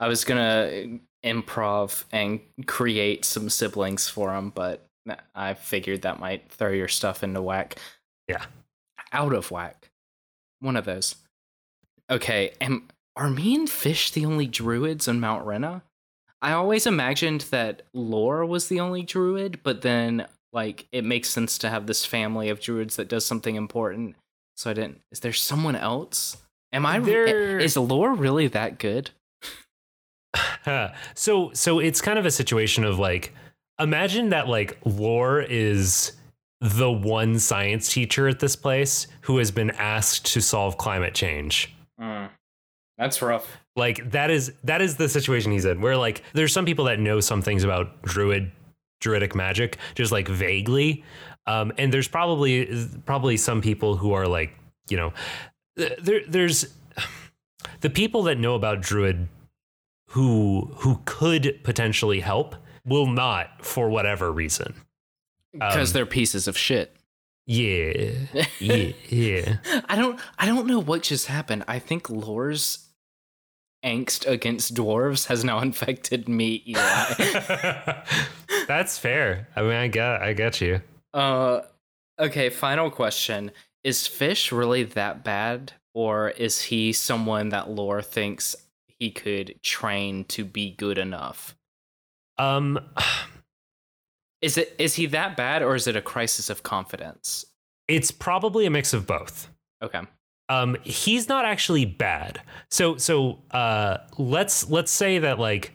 I 0.00 0.08
was 0.08 0.24
gonna 0.24 0.98
improv 1.24 2.04
and 2.12 2.40
create 2.66 3.24
some 3.24 3.50
siblings 3.50 4.08
for 4.08 4.34
him, 4.34 4.50
but 4.50 4.86
I 5.34 5.54
figured 5.54 6.02
that 6.02 6.20
might 6.20 6.50
throw 6.50 6.70
your 6.70 6.88
stuff 6.88 7.22
into 7.22 7.42
whack. 7.42 7.78
Yeah. 8.28 8.44
Out 9.12 9.32
of 9.32 9.50
whack. 9.50 9.90
One 10.60 10.76
of 10.76 10.84
those. 10.84 11.16
Okay, 12.10 12.52
am 12.60 12.88
are 13.16 13.30
me 13.30 13.54
and 13.54 13.68
Fish 13.68 14.12
the 14.12 14.24
only 14.24 14.46
druids 14.46 15.08
on 15.08 15.20
Mount 15.20 15.44
Rena? 15.46 15.82
I 16.40 16.52
always 16.52 16.86
imagined 16.86 17.42
that 17.50 17.82
Lore 17.92 18.46
was 18.46 18.68
the 18.68 18.80
only 18.80 19.02
druid, 19.02 19.60
but 19.62 19.82
then 19.82 20.26
like 20.52 20.86
it 20.92 21.04
makes 21.04 21.28
sense 21.28 21.58
to 21.58 21.70
have 21.70 21.86
this 21.86 22.04
family 22.04 22.48
of 22.48 22.60
druids 22.60 22.96
that 22.96 23.08
does 23.08 23.26
something 23.26 23.56
important. 23.56 24.14
So 24.58 24.70
I 24.70 24.74
didn't. 24.74 25.00
Is 25.12 25.20
there 25.20 25.32
someone 25.32 25.76
else? 25.76 26.36
Am 26.72 26.84
I? 26.84 26.98
There- 26.98 27.60
Is 27.60 27.76
Lore 27.76 28.12
really 28.12 28.48
that 28.48 28.78
good? 28.80 29.10
so 31.14 31.50
so 31.54 31.78
it's 31.78 32.00
kind 32.00 32.18
of 32.18 32.26
a 32.26 32.30
situation 32.30 32.84
of 32.84 32.98
like 32.98 33.32
imagine 33.78 34.30
that 34.30 34.48
like 34.48 34.76
lore 34.84 35.40
is 35.40 36.12
the 36.60 36.90
one 36.90 37.38
science 37.38 37.90
teacher 37.92 38.28
at 38.28 38.40
this 38.40 38.54
place 38.56 39.06
who 39.22 39.38
has 39.38 39.50
been 39.50 39.70
asked 39.70 40.26
to 40.32 40.40
solve 40.40 40.76
climate 40.76 41.14
change 41.14 41.74
Mm. 42.00 42.28
That's 42.96 43.20
rough. 43.22 43.56
like 43.74 44.10
that 44.12 44.30
is 44.30 44.52
that 44.64 44.80
is 44.82 44.96
the 44.96 45.08
situation 45.08 45.50
he's 45.50 45.64
in 45.64 45.80
where 45.80 45.96
like 45.96 46.22
there's 46.34 46.52
some 46.52 46.64
people 46.64 46.84
that 46.84 47.00
know 47.00 47.18
some 47.20 47.42
things 47.42 47.64
about 47.64 48.02
druid 48.02 48.52
druidic 49.00 49.34
magic 49.34 49.78
just 49.94 50.12
like 50.12 50.28
vaguely 50.28 51.02
um 51.48 51.72
and 51.78 51.92
there's 51.92 52.08
probably 52.08 52.54
probably 53.06 53.36
some 53.36 53.60
people 53.60 53.96
who 53.96 54.12
are 54.12 54.28
like 54.28 54.50
you 54.88 54.96
know 54.96 55.12
there 55.76 56.20
there's 56.28 56.66
the 57.80 57.90
people 57.90 58.22
that 58.24 58.38
know 58.38 58.54
about 58.54 58.80
druid 58.80 59.26
who 60.10 60.70
who 60.76 61.00
could 61.04 61.58
potentially 61.64 62.20
help 62.20 62.54
will 62.84 63.06
not 63.06 63.64
for 63.64 63.88
whatever 63.90 64.30
reason 64.32 64.74
Because 65.52 65.90
Um, 65.90 65.92
they're 65.94 66.06
pieces 66.06 66.48
of 66.48 66.56
shit. 66.56 66.94
yeah 67.46 68.12
yeah 68.60 68.92
yeah 69.08 69.56
I 69.88 69.96
don't 69.96 70.18
I 70.38 70.46
don't 70.46 70.66
know 70.66 70.80
what 70.80 71.02
just 71.02 71.26
happened. 71.26 71.64
I 71.68 71.78
think 71.78 72.08
Lore's 72.10 72.84
angst 73.84 74.26
against 74.26 74.74
dwarves 74.74 75.26
has 75.28 75.44
now 75.44 75.60
infected 75.68 76.28
me, 76.28 76.62
Eli. 76.66 77.04
that's 78.66 78.98
fair 78.98 79.46
i 79.56 79.62
mean 79.62 79.72
i 79.72 79.88
got 79.88 80.20
i 80.20 80.32
got 80.34 80.60
you 80.60 80.80
uh 81.18 81.62
okay, 82.18 82.50
final 82.50 82.90
question. 82.90 83.50
Is 83.84 84.06
Fish 84.06 84.52
really 84.52 84.84
that 84.84 85.24
bad? 85.24 85.72
Or 85.94 86.30
is 86.30 86.62
he 86.62 86.92
someone 86.92 87.48
that 87.48 87.70
Lore 87.70 88.02
thinks 88.02 88.54
he 88.86 89.10
could 89.10 89.60
train 89.62 90.24
to 90.26 90.44
be 90.44 90.70
good 90.76 90.98
enough? 90.98 91.56
um 92.38 92.78
Is 94.40 94.56
it 94.56 94.74
is 94.78 94.94
he 94.94 95.06
that 95.06 95.36
bad 95.36 95.62
or 95.62 95.74
is 95.74 95.86
it 95.88 95.96
a 95.96 96.02
crisis 96.02 96.48
of 96.50 96.62
confidence? 96.62 97.44
it's 97.88 98.10
probably 98.10 98.66
a 98.66 98.70
mix 98.70 98.92
of 98.92 99.06
both 99.06 99.48
Okay. 99.82 100.02
um 100.50 100.76
he's 100.84 101.26
not 101.26 101.44
actually 101.46 101.86
bad 101.86 102.40
so 102.70 102.96
so 102.98 103.38
uh 103.50 103.96
let's 104.18 104.68
let's 104.68 104.92
say 104.92 105.18
that 105.18 105.38
like 105.38 105.72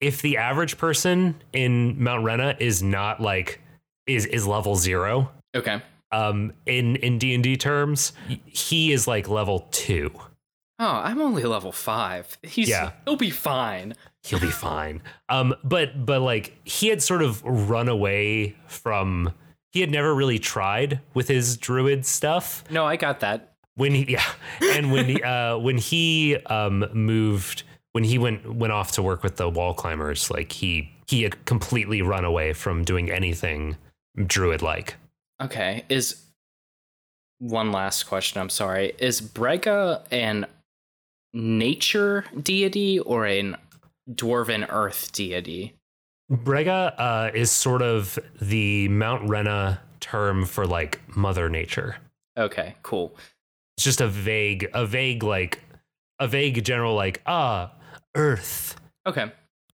if 0.00 0.20
the 0.20 0.36
average 0.36 0.76
person 0.76 1.36
in 1.52 2.02
mount 2.02 2.24
rena 2.24 2.56
is 2.58 2.82
not 2.82 3.20
like 3.20 3.60
is 4.06 4.26
is 4.26 4.46
level 4.46 4.76
zero 4.76 5.30
Okay. 5.54 5.80
um 6.12 6.52
in 6.66 6.96
in 6.96 7.18
d&d 7.18 7.56
terms 7.56 8.12
he 8.46 8.92
is 8.92 9.06
like 9.06 9.28
level 9.28 9.68
two 9.70 10.10
Oh, 10.80 10.86
I'm 11.04 11.20
only 11.20 11.44
level 11.44 11.70
five. 11.70 12.36
He's 12.42 12.68
Yeah. 12.68 12.90
he'll 13.04 13.14
be 13.16 13.30
fine. 13.30 13.94
he'll 14.24 14.40
be 14.40 14.50
fine 14.50 15.02
um 15.28 15.54
but 15.62 16.04
but 16.04 16.20
like 16.20 16.52
he 16.64 16.88
had 16.88 17.00
sort 17.02 17.22
of 17.22 17.42
run 17.44 17.88
away 17.88 18.56
from 18.66 19.32
he 19.72 19.80
had 19.80 19.90
never 19.90 20.12
really 20.14 20.38
tried 20.40 21.00
with 21.14 21.28
his 21.28 21.56
druid 21.56 22.04
stuff 22.04 22.64
No, 22.70 22.84
I 22.84 22.96
got 22.96 23.20
that. 23.20 23.52
when 23.76 23.92
he 23.92 24.04
yeah 24.12 24.24
and 24.74 24.90
when 24.92 25.06
he 25.06 25.22
uh 25.34 25.58
when 25.58 25.78
he 25.78 26.36
um 26.46 26.84
moved 26.92 27.62
when 27.92 28.02
he 28.02 28.18
went 28.18 28.52
went 28.54 28.72
off 28.72 28.90
to 28.92 29.02
work 29.02 29.22
with 29.22 29.36
the 29.36 29.48
wall 29.48 29.74
climbers 29.74 30.28
like 30.30 30.50
he 30.50 30.90
he 31.06 31.22
had 31.22 31.44
completely 31.44 32.02
run 32.02 32.24
away 32.24 32.52
from 32.52 32.82
doing 32.82 33.10
anything 33.12 33.76
druid 34.26 34.62
like 34.62 34.94
Okay, 35.42 35.84
is 35.88 36.22
one 37.40 37.72
last 37.72 38.04
question. 38.04 38.40
I'm 38.40 38.48
sorry. 38.48 38.94
Is 38.98 39.20
Brega 39.20 40.02
an 40.12 40.46
nature 41.32 42.24
deity 42.40 43.00
or 43.00 43.26
an 43.26 43.56
dwarven 44.10 44.66
earth 44.70 45.10
deity? 45.12 45.74
brega 46.32 46.94
uh 46.96 47.30
is 47.34 47.50
sort 47.50 47.82
of 47.82 48.18
the 48.40 48.88
mount 48.88 49.28
rena 49.28 49.78
term 50.00 50.46
for 50.46 50.66
like 50.66 50.98
mother 51.16 51.50
nature 51.50 51.96
Okay, 52.38 52.74
cool. 52.82 53.14
it's 53.76 53.84
just 53.84 54.00
a 54.00 54.08
vague 54.08 54.66
a 54.72 54.86
vague 54.86 55.22
like 55.22 55.60
a 56.20 56.26
vague 56.26 56.64
general 56.64 56.94
like 56.94 57.20
ah 57.26 57.72
earth 58.14 58.76
Okay. 59.06 59.30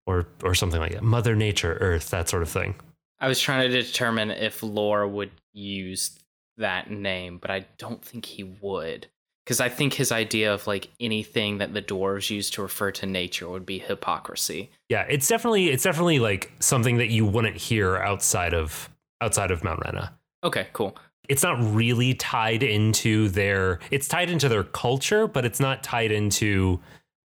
or 0.06 0.26
or 0.42 0.54
something 0.56 0.80
like 0.80 0.92
that 0.92 1.04
mother 1.04 1.36
nature 1.36 1.78
earth 1.80 2.10
that 2.10 2.28
sort 2.28 2.42
of 2.42 2.48
thing 2.48 2.74
I 3.20 3.28
was 3.28 3.40
trying 3.40 3.70
to 3.70 3.82
determine 3.82 4.30
if 4.30 4.62
Lore 4.62 5.06
would 5.06 5.30
use 5.52 6.18
that 6.56 6.90
name, 6.90 7.38
but 7.38 7.50
I 7.50 7.66
don't 7.78 8.02
think 8.02 8.24
he 8.24 8.44
would. 8.44 9.06
Because 9.44 9.60
I 9.60 9.68
think 9.68 9.94
his 9.94 10.12
idea 10.12 10.54
of 10.54 10.66
like 10.66 10.90
anything 11.00 11.58
that 11.58 11.74
the 11.74 11.82
dwarves 11.82 12.30
use 12.30 12.50
to 12.50 12.62
refer 12.62 12.92
to 12.92 13.06
nature 13.06 13.48
would 13.48 13.66
be 13.66 13.78
hypocrisy. 13.78 14.70
Yeah, 14.88 15.02
it's 15.08 15.26
definitely 15.26 15.70
it's 15.70 15.82
definitely 15.82 16.20
like 16.20 16.52
something 16.60 16.98
that 16.98 17.08
you 17.08 17.26
wouldn't 17.26 17.56
hear 17.56 17.96
outside 17.96 18.54
of 18.54 18.88
outside 19.20 19.50
of 19.50 19.64
Mount 19.64 19.80
Rena. 19.84 20.14
Okay, 20.44 20.68
cool. 20.72 20.96
It's 21.28 21.42
not 21.42 21.58
really 21.74 22.14
tied 22.14 22.62
into 22.62 23.28
their 23.28 23.80
it's 23.90 24.06
tied 24.06 24.30
into 24.30 24.48
their 24.48 24.62
culture, 24.62 25.26
but 25.26 25.44
it's 25.44 25.58
not 25.58 25.82
tied 25.82 26.12
into 26.12 26.80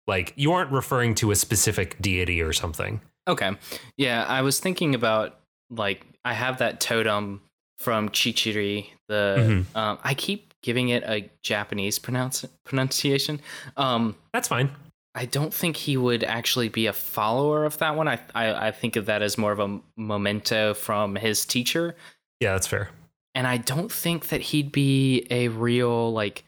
like 0.07 0.33
you 0.35 0.51
aren't 0.51 0.71
referring 0.71 1.13
to 1.15 1.31
a 1.31 1.35
specific 1.35 2.01
deity 2.01 2.41
or 2.41 2.53
something. 2.53 3.01
Okay. 3.27 3.51
Yeah, 3.97 4.25
I 4.25 4.41
was 4.41 4.59
thinking 4.59 4.95
about 4.95 5.39
like 5.69 6.05
I 6.23 6.33
have 6.33 6.59
that 6.59 6.79
totem 6.79 7.41
from 7.79 8.09
Chichiri. 8.09 8.87
The 9.07 9.65
um, 9.75 9.97
I 10.03 10.13
keep 10.13 10.53
giving 10.63 10.89
it 10.89 11.03
a 11.05 11.29
Japanese 11.43 11.99
pronounce 11.99 12.43
pronunciation. 12.63 13.39
Um, 13.77 14.15
That's 14.33 14.47
fine. 14.47 14.71
I 15.13 15.25
don't 15.25 15.53
think 15.53 15.77
he 15.77 15.95
would 15.95 16.23
actually 16.23 16.67
be 16.69 16.87
a 16.87 16.93
follower 16.93 17.63
of 17.65 17.77
that 17.77 17.95
one. 17.95 18.07
I, 18.07 18.19
I 18.33 18.67
I 18.67 18.71
think 18.71 18.95
of 18.95 19.05
that 19.05 19.21
as 19.21 19.37
more 19.37 19.51
of 19.51 19.59
a 19.59 19.79
memento 19.95 20.73
from 20.73 21.15
his 21.15 21.45
teacher, 21.45 21.95
Yeah, 22.41 22.53
that's 22.53 22.67
fair. 22.67 22.89
and 23.33 23.45
I 23.47 23.57
don't 23.57 23.91
think 23.91 24.27
that 24.29 24.41
he'd 24.41 24.71
be 24.71 25.25
a 25.29 25.47
real 25.49 26.11
like. 26.11 26.43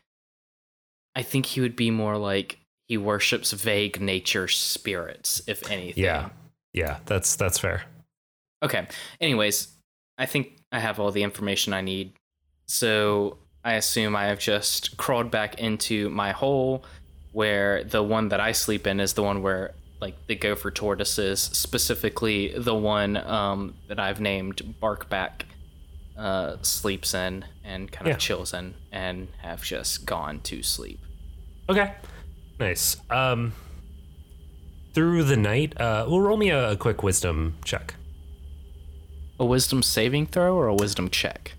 I 1.16 1.24
think 1.24 1.46
he 1.48 1.62
would 1.62 1.76
be 1.76 1.90
more 1.92 2.18
like 2.18 2.60
he 2.88 2.98
worships 2.98 3.52
vague 3.52 4.00
nature 4.02 4.48
spirits, 4.48 5.42
if 5.48 5.70
anything. 5.72 6.04
Yeah. 6.04 6.30
Yeah, 6.74 6.98
that's 7.06 7.36
that's 7.36 7.58
fair. 7.58 7.84
Okay. 8.64 8.88
Anyways, 9.22 9.68
I 10.18 10.26
think 10.26 10.60
I 10.72 10.80
have 10.80 11.00
all 11.00 11.12
the 11.12 11.24
information 11.24 11.74
I 11.74 11.82
need. 11.82 12.14
So 12.66 13.38
I 13.64 13.74
assume 13.74 14.16
I 14.16 14.26
have 14.26 14.40
just 14.40 14.98
crawled 14.98 15.30
back 15.32 15.60
into 15.60 16.10
my 16.10 16.32
hole 16.32 16.84
where 17.34 17.84
the 17.84 18.02
one 18.02 18.30
that 18.30 18.40
I 18.40 18.52
sleep 18.52 18.88
in 18.88 19.00
is 19.00 19.14
the 19.14 19.24
one 19.24 19.42
where 19.42 19.74
like 20.02 20.16
the 20.28 20.36
gopher 20.36 20.72
tortoises, 20.72 21.40
specifically 21.42 22.54
the 22.58 22.76
one 22.76 23.18
um, 23.18 23.76
that 23.88 24.00
I've 24.00 24.20
named 24.22 24.76
Barkback, 24.82 25.46
uh, 26.18 26.58
sleeps 26.62 27.14
in 27.14 27.46
and 27.64 27.92
kind 27.92 28.08
of 28.08 28.14
Yeah. 28.14 28.18
chills 28.18 28.54
in 28.54 28.74
and 28.92 29.28
have 29.40 29.62
just 29.64 30.06
gone 30.06 30.40
to 30.42 30.64
sleep. 30.64 31.00
Okay. 31.70 31.94
Nice. 32.60 32.98
Um 33.10 33.54
through 34.94 35.24
the 35.26 35.38
night, 35.38 35.80
uh 35.80 36.06
well 36.08 36.20
roll 36.22 36.38
me 36.38 36.50
a, 36.50 36.72
a 36.72 36.76
quick 36.78 37.04
wisdom 37.04 37.56
check. 37.64 37.94
A 39.40 39.46
wisdom 39.46 39.84
saving 39.84 40.28
throw 40.28 40.56
or 40.56 40.68
a 40.68 40.74
wisdom 40.76 41.10
check? 41.10 41.54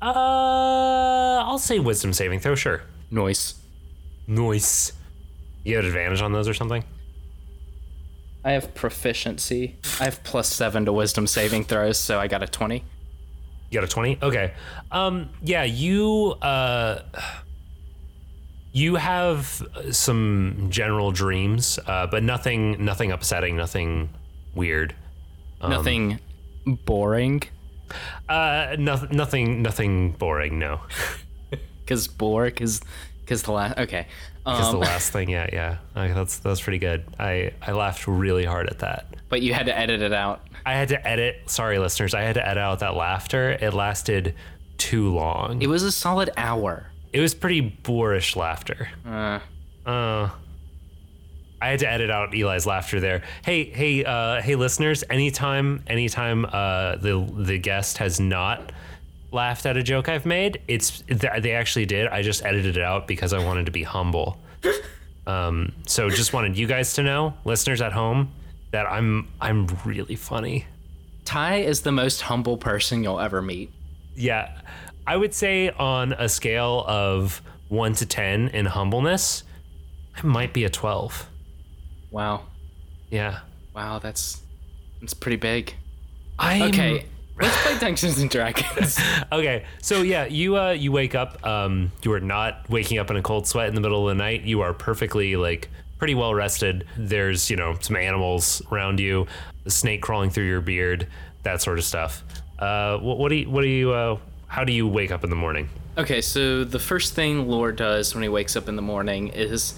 Uh 0.00 1.42
I'll 1.44 1.58
say 1.58 1.78
wisdom 1.78 2.12
saving 2.12 2.40
throw, 2.40 2.54
sure. 2.54 2.82
Noise. 3.10 3.54
Noise. 4.26 4.92
You 5.64 5.76
had 5.76 5.84
advantage 5.84 6.22
on 6.22 6.32
those 6.32 6.48
or 6.48 6.54
something? 6.54 6.84
I 8.44 8.52
have 8.52 8.74
proficiency. 8.74 9.76
I 10.00 10.04
have 10.04 10.22
plus 10.24 10.48
seven 10.48 10.84
to 10.84 10.92
wisdom 10.92 11.26
saving 11.26 11.64
throws, 11.64 11.98
so 11.98 12.18
I 12.18 12.28
got 12.28 12.42
a 12.42 12.46
20. 12.46 12.84
You 13.70 13.74
got 13.80 13.84
a 13.84 13.92
20? 13.92 14.18
Okay. 14.22 14.52
Um 14.90 15.28
yeah, 15.42 15.64
you 15.64 16.36
uh 16.40 17.02
you 18.72 18.94
have 18.96 19.66
some 19.90 20.68
general 20.70 21.10
dreams, 21.10 21.78
uh, 21.86 22.06
but 22.06 22.22
nothing 22.22 22.84
nothing 22.84 23.10
upsetting, 23.10 23.56
nothing 23.56 24.10
weird. 24.54 24.94
Nothing 25.60 26.20
boring, 26.66 27.42
Uh 28.28 28.76
no, 28.78 29.06
nothing 29.10 29.62
nothing 29.62 30.12
boring, 30.12 30.58
no. 30.58 30.80
because 31.80 32.06
bore, 32.08 32.44
because 32.46 32.80
because 33.20 33.42
the 33.42 33.52
last. 33.52 33.78
Okay. 33.78 34.06
Because 34.44 34.66
Um, 34.66 34.72
the 34.72 34.78
last 34.78 35.12
thing, 35.12 35.28
yeah, 35.28 35.48
yeah. 35.52 35.76
That's 35.94 36.38
that's 36.38 36.60
pretty 36.60 36.78
good. 36.78 37.04
I 37.18 37.52
I 37.60 37.72
laughed 37.72 38.06
really 38.06 38.44
hard 38.44 38.68
at 38.68 38.78
that. 38.80 39.06
but 39.28 39.42
you 39.42 39.52
had 39.54 39.66
to 39.66 39.76
edit 39.78 40.00
it 40.00 40.12
out. 40.12 40.40
I 40.64 40.72
had 40.74 40.88
to 40.88 41.06
edit. 41.06 41.42
Sorry, 41.46 41.78
listeners. 41.78 42.14
I 42.14 42.22
had 42.22 42.34
to 42.34 42.46
edit 42.46 42.58
out 42.62 42.78
that 42.80 42.94
laughter. 42.94 43.50
It 43.60 43.72
lasted 43.74 44.34
too 44.78 45.12
long. 45.14 45.60
It 45.62 45.66
was 45.68 45.82
a 45.82 45.92
solid 45.92 46.30
hour. 46.36 46.86
It 47.12 47.20
was 47.20 47.34
pretty 47.34 47.60
boorish 47.60 48.36
laughter. 48.36 48.88
Uh, 49.06 49.40
Uh, 49.86 50.28
I 51.60 51.68
had 51.68 51.80
to 51.80 51.90
edit 51.90 52.10
out 52.10 52.34
Eli's 52.34 52.66
laughter 52.66 53.00
there. 53.00 53.22
Hey, 53.44 53.64
hey, 53.64 54.04
uh, 54.04 54.40
hey, 54.40 54.54
listeners! 54.54 55.02
Anytime, 55.10 55.82
anytime 55.86 56.44
uh, 56.44 56.96
the 56.96 57.28
the 57.36 57.58
guest 57.58 57.98
has 57.98 58.20
not 58.20 58.72
laughed 59.32 59.66
at 59.66 59.76
a 59.76 59.82
joke 59.82 60.08
I've 60.08 60.24
made, 60.26 60.60
it's 60.68 61.00
th- 61.00 61.42
they 61.42 61.52
actually 61.52 61.86
did. 61.86 62.06
I 62.08 62.22
just 62.22 62.44
edited 62.44 62.76
it 62.76 62.82
out 62.82 63.06
because 63.06 63.32
I 63.32 63.44
wanted 63.44 63.66
to 63.66 63.72
be 63.72 63.82
humble. 63.82 64.38
Um, 65.28 65.74
so 65.86 66.08
just 66.08 66.32
wanted 66.32 66.56
you 66.56 66.66
guys 66.66 66.94
to 66.94 67.02
know, 67.02 67.34
listeners 67.44 67.82
at 67.82 67.92
home, 67.92 68.32
that 68.70 68.86
I'm 68.86 69.28
I'm 69.40 69.66
really 69.84 70.16
funny. 70.16 70.64
Ty 71.26 71.56
is 71.56 71.82
the 71.82 71.92
most 71.92 72.22
humble 72.22 72.56
person 72.56 73.02
you'll 73.02 73.20
ever 73.20 73.42
meet. 73.42 73.70
Yeah, 74.16 74.58
I 75.06 75.18
would 75.18 75.34
say 75.34 75.68
on 75.68 76.14
a 76.14 76.30
scale 76.30 76.82
of 76.88 77.42
one 77.68 77.92
to 77.96 78.06
ten 78.06 78.48
in 78.48 78.64
humbleness, 78.64 79.44
I 80.16 80.24
might 80.26 80.54
be 80.54 80.64
a 80.64 80.70
twelve. 80.70 81.28
Wow. 82.10 82.44
Yeah. 83.10 83.40
Wow, 83.74 83.98
that's 83.98 84.42
that's 85.00 85.14
pretty 85.14 85.36
big. 85.36 85.74
I'm, 86.38 86.62
Okay, 86.62 87.06
let's 87.40 87.62
play 87.62 87.78
Dungeons 87.78 88.18
and 88.18 88.30
Dragons. 88.30 88.98
Okay. 89.32 89.64
So 89.82 90.02
yeah, 90.02 90.24
you 90.26 90.56
uh 90.56 90.70
you 90.70 90.92
wake 90.92 91.14
up. 91.14 91.44
Um, 91.46 91.92
you 92.02 92.12
are 92.12 92.20
not 92.20 92.68
waking 92.70 92.98
up 92.98 93.10
in 93.10 93.16
a 93.16 93.22
cold 93.22 93.46
sweat 93.46 93.68
in 93.68 93.74
the 93.74 93.80
middle 93.80 94.08
of 94.08 94.16
the 94.16 94.22
night. 94.22 94.42
You 94.42 94.60
are 94.62 94.72
perfectly 94.72 95.36
like 95.36 95.68
pretty 95.98 96.14
well 96.14 96.34
rested. 96.34 96.86
There's 96.96 97.50
you 97.50 97.56
know 97.56 97.76
some 97.80 97.96
animals 97.96 98.62
around 98.72 99.00
you, 99.00 99.26
a 99.66 99.70
snake 99.70 100.02
crawling 100.02 100.30
through 100.30 100.46
your 100.46 100.60
beard, 100.60 101.08
that 101.42 101.60
sort 101.62 101.78
of 101.78 101.84
stuff. 101.84 102.24
Uh, 102.58 102.98
what, 102.98 103.18
what 103.18 103.28
do 103.28 103.36
you 103.36 103.50
what 103.50 103.62
do 103.62 103.68
you 103.68 103.92
uh 103.92 104.18
how 104.46 104.64
do 104.64 104.72
you 104.72 104.86
wake 104.88 105.10
up 105.12 105.24
in 105.24 105.30
the 105.30 105.36
morning? 105.36 105.68
Okay, 105.98 106.20
so 106.20 106.64
the 106.64 106.78
first 106.78 107.14
thing 107.14 107.48
Lore 107.48 107.72
does 107.72 108.14
when 108.14 108.22
he 108.22 108.28
wakes 108.28 108.56
up 108.56 108.68
in 108.68 108.76
the 108.76 108.82
morning 108.82 109.28
is 109.28 109.74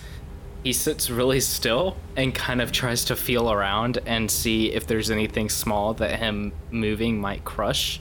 he 0.62 0.72
sits 0.72 1.11
really 1.11 1.40
still 1.40 1.96
and 2.16 2.34
kind 2.34 2.61
of 2.61 2.72
tries 2.72 3.04
to 3.06 3.16
feel 3.16 3.50
around 3.50 3.98
and 4.06 4.30
see 4.30 4.72
if 4.72 4.86
there's 4.86 5.11
anything 5.11 5.48
small 5.48 5.94
that 5.94 6.18
him 6.18 6.52
moving 6.70 7.20
might 7.20 7.44
crush. 7.44 8.00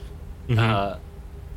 Uh, 0.62 0.98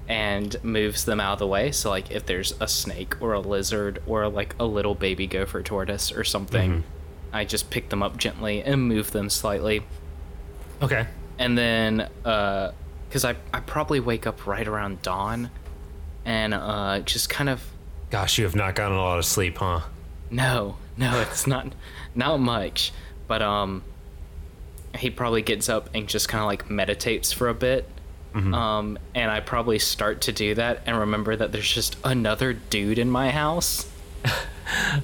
and 0.08 0.62
moves 0.64 1.06
them 1.06 1.20
out 1.22 1.34
of 1.34 1.40
the 1.40 1.48
way. 1.48 1.72
So, 1.72 1.90
like, 1.90 2.12
if 2.12 2.26
there's 2.26 2.54
a 2.60 2.68
snake 2.68 3.22
or 3.22 3.34
a 3.34 3.40
lizard 3.40 4.04
or 4.06 4.28
like 4.28 4.54
a 4.60 4.66
little 4.66 4.96
baby 4.96 5.28
gopher 5.28 5.64
tortoise 5.64 6.12
or 6.12 6.24
something, 6.26 6.84
I 7.32 7.46
just 7.46 7.70
pick 7.70 7.90
them 7.90 8.04
up 8.04 8.18
gently 8.18 8.62
and 8.62 8.88
move 8.88 9.12
them 9.12 9.30
slightly. 9.30 9.84
Okay. 10.82 11.08
And 11.40 11.58
then, 11.58 12.10
uh, 12.26 12.72
because 13.08 13.24
I, 13.24 13.36
I 13.54 13.62
probably 13.62 14.02
wake 14.02 14.28
up 14.28 14.46
right 14.46 14.68
around 14.68 15.02
dawn 15.02 15.50
and 16.26 16.54
uh, 16.54 17.00
just 17.00 17.30
kind 17.30 17.50
of 17.50 17.64
Gosh, 18.10 18.38
you 18.38 18.44
have 18.44 18.56
not 18.56 18.76
gotten 18.76 18.96
a 18.96 19.02
lot 19.02 19.18
of 19.18 19.26
sleep, 19.26 19.58
huh? 19.58 19.82
No, 20.34 20.76
no, 20.98 21.22
it's 21.22 21.46
not 21.48 21.74
not 22.16 22.40
much. 22.40 22.92
But 23.28 23.42
um 23.42 23.84
he 24.96 25.10
probably 25.10 25.42
gets 25.42 25.70
up 25.70 25.90
and 25.96 26.08
just 26.08 26.28
kind 26.30 26.42
of 26.42 26.48
like 26.48 26.70
meditates 26.70 27.32
for 27.32 27.48
a 27.50 27.54
bit. 27.54 27.88
Um 28.36 28.98
and 29.14 29.30
I 29.30 29.40
probably 29.42 29.78
start 29.80 30.22
to 30.22 30.32
do 30.32 30.56
that 30.56 30.82
and 30.88 30.98
remember 30.98 31.36
that 31.36 31.52
there's 31.52 31.72
just 31.72 31.98
another 32.04 32.54
dude 32.54 32.98
in 33.00 33.10
my 33.10 33.30
house. 33.32 33.88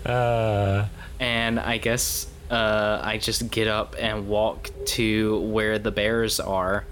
Uh, 0.06 0.86
And 1.20 1.60
I 1.60 1.78
guess 1.78 2.28
uh 2.50 3.00
I 3.04 3.18
just 3.18 3.52
get 3.52 3.68
up 3.68 3.96
and 4.00 4.28
walk 4.28 4.70
to 4.98 5.40
where 5.42 5.78
the 5.78 5.92
bears 5.92 6.40
are 6.40 6.86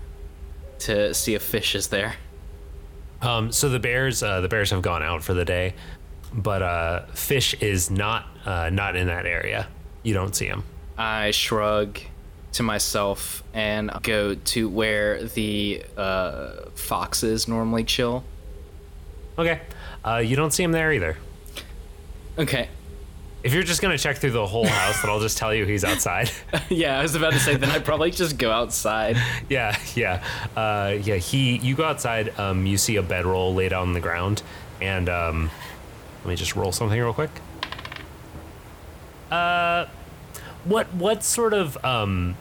to 0.80 1.14
see 1.14 1.34
if 1.34 1.42
fish 1.42 1.74
is 1.76 1.88
there. 1.88 2.16
um, 3.22 3.52
so 3.52 3.68
the 3.70 3.80
bears, 3.80 4.22
uh, 4.22 4.42
the 4.42 4.48
bears 4.48 4.70
have 4.70 4.84
gone 4.84 5.02
out 5.02 5.24
for 5.24 5.34
the 5.34 5.46
day, 5.46 5.74
but 6.34 6.62
uh, 6.62 7.06
fish 7.08 7.54
is 7.56 7.90
not 7.90 8.26
uh, 8.46 8.70
not 8.70 8.96
in 8.96 9.08
that 9.08 9.26
area. 9.26 9.68
You 10.04 10.14
don't 10.14 10.36
see 10.36 10.46
him. 10.46 10.64
I 10.98 11.32
shrug 11.32 12.00
to 12.54 12.64
myself 12.64 13.44
and 13.54 13.92
go 14.04 14.36
to 14.36 14.70
where 14.70 15.24
the 15.24 15.84
uh, 15.96 16.70
foxes 16.76 17.48
normally 17.48 17.84
chill. 17.84 18.24
Okay. 19.38 19.62
Uh, 20.04 20.18
you 20.18 20.36
don't 20.36 20.52
see 20.52 20.64
him 20.64 20.72
there 20.72 20.92
either. 20.92 21.18
Okay. 22.38 22.70
If 23.44 23.54
you're 23.54 23.64
just 23.64 23.82
gonna 23.82 23.98
check 23.98 24.18
through 24.18 24.32
the 24.32 24.46
whole 24.46 24.66
house, 24.66 25.02
then 25.02 25.12
I'll 25.12 25.20
just 25.20 25.38
tell 25.38 25.54
you 25.54 25.66
he's 25.66 25.84
outside. 25.84 26.32
Yeah, 26.70 27.00
I 27.00 27.02
was 27.02 27.16
about 27.16 27.34
to 27.34 27.40
say 27.40 27.56
then 27.56 27.70
I'd 27.70 27.86
probably 27.86 28.12
just 28.12 28.38
go 28.38 28.52
outside. 28.52 29.18
yeah, 29.50 29.78
yeah, 29.96 30.24
uh, 30.56 30.96
yeah. 31.02 31.16
He, 31.16 31.58
you 31.58 31.76
go 31.76 31.86
outside. 31.86 32.38
Um, 32.38 32.66
you 32.66 32.78
see 32.78 32.98
a 32.98 33.02
bedroll 33.04 33.54
laid 33.54 33.72
out 33.72 33.84
on 33.84 33.94
the 33.94 34.02
ground, 34.02 34.42
and 34.82 35.08
um, 35.08 35.50
let 36.28 36.32
me 36.32 36.36
just 36.36 36.58
roll 36.58 36.74
something 36.74 37.00
real 37.00 37.14
quick. 37.14 37.30
Uh, 39.32 39.86
what 40.66 40.94
what 40.94 41.24
sort 41.24 41.54
of 41.54 41.84
um, 41.86 42.36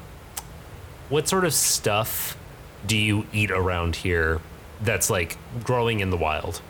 what 1.09 1.29
sort 1.29 1.45
of 1.45 1.55
stuff 1.55 2.37
do 2.85 2.97
you 2.97 3.27
eat 3.33 3.53
around 3.53 3.95
here? 3.95 4.41
That's 4.83 5.09
like 5.09 5.39
growing 5.63 6.01
in 6.01 6.11
the 6.11 6.17
wild. 6.17 6.61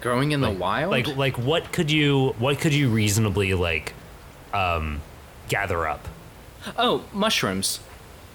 Growing 0.00 0.30
in 0.30 0.40
the 0.40 0.50
wild? 0.50 0.92
Like 0.92 1.08
like 1.16 1.38
what 1.38 1.72
could 1.72 1.90
you 1.90 2.36
what 2.38 2.60
could 2.60 2.72
you 2.72 2.88
reasonably 2.88 3.54
like 3.54 3.92
um, 4.54 5.00
gather 5.48 5.88
up? 5.88 6.06
oh, 6.78 7.04
mushrooms. 7.12 7.80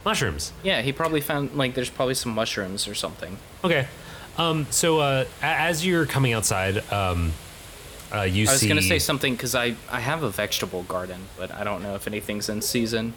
Mushrooms. 0.04 0.52
Yeah, 0.62 0.82
he 0.82 0.92
probably 0.92 1.22
found 1.22 1.56
like 1.56 1.74
there's 1.74 1.90
probably 1.90 2.16
some 2.16 2.36
mushrooms 2.36 2.86
or 2.86 2.96
something. 2.96 3.38
Okay. 3.64 3.88
Um, 4.38 4.68
so 4.72 5.00
uh, 5.00 5.24
as 5.42 5.86
you're 5.86 6.06
coming 6.06 6.34
outside, 6.34 6.80
um, 6.92 7.32
uh, 8.14 8.22
you 8.22 8.48
I 8.48 8.52
was 8.52 8.62
see. 8.62 8.68
gonna 8.68 8.82
say 8.82 9.00
something 9.00 9.34
because 9.34 9.54
I 9.56 9.76
I 9.92 10.00
have 10.00 10.24
a 10.24 10.30
vegetable 10.30 10.84
garden, 10.84 11.22
but 11.38 11.52
I 11.54 11.64
don't 11.64 11.82
know 11.84 11.96
if 11.96 12.08
anything's 12.08 12.50
in 12.50 12.62
season. 12.62 13.14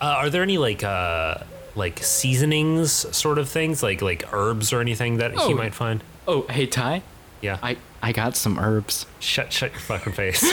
uh, 0.00 0.04
are 0.06 0.30
there 0.30 0.42
any 0.42 0.58
like 0.58 0.82
uh, 0.84 1.38
like 1.74 2.02
seasonings 2.02 2.92
sort 3.16 3.38
of 3.38 3.48
things, 3.48 3.82
like 3.82 4.00
like 4.02 4.32
herbs 4.32 4.72
or 4.72 4.80
anything 4.80 5.18
that 5.18 5.32
Oh. 5.36 5.48
he 5.48 5.54
might 5.54 5.74
find? 5.74 6.02
Oh, 6.26 6.42
hey 6.48 6.66
Ty, 6.66 7.02
Yeah. 7.40 7.58
I 7.62 7.76
I 8.02 8.12
got 8.12 8.36
some 8.36 8.58
herbs. 8.58 9.06
shut 9.20 9.52
shut 9.52 9.72
your 9.72 9.80
fucking 9.80 10.12
face. 10.14 10.44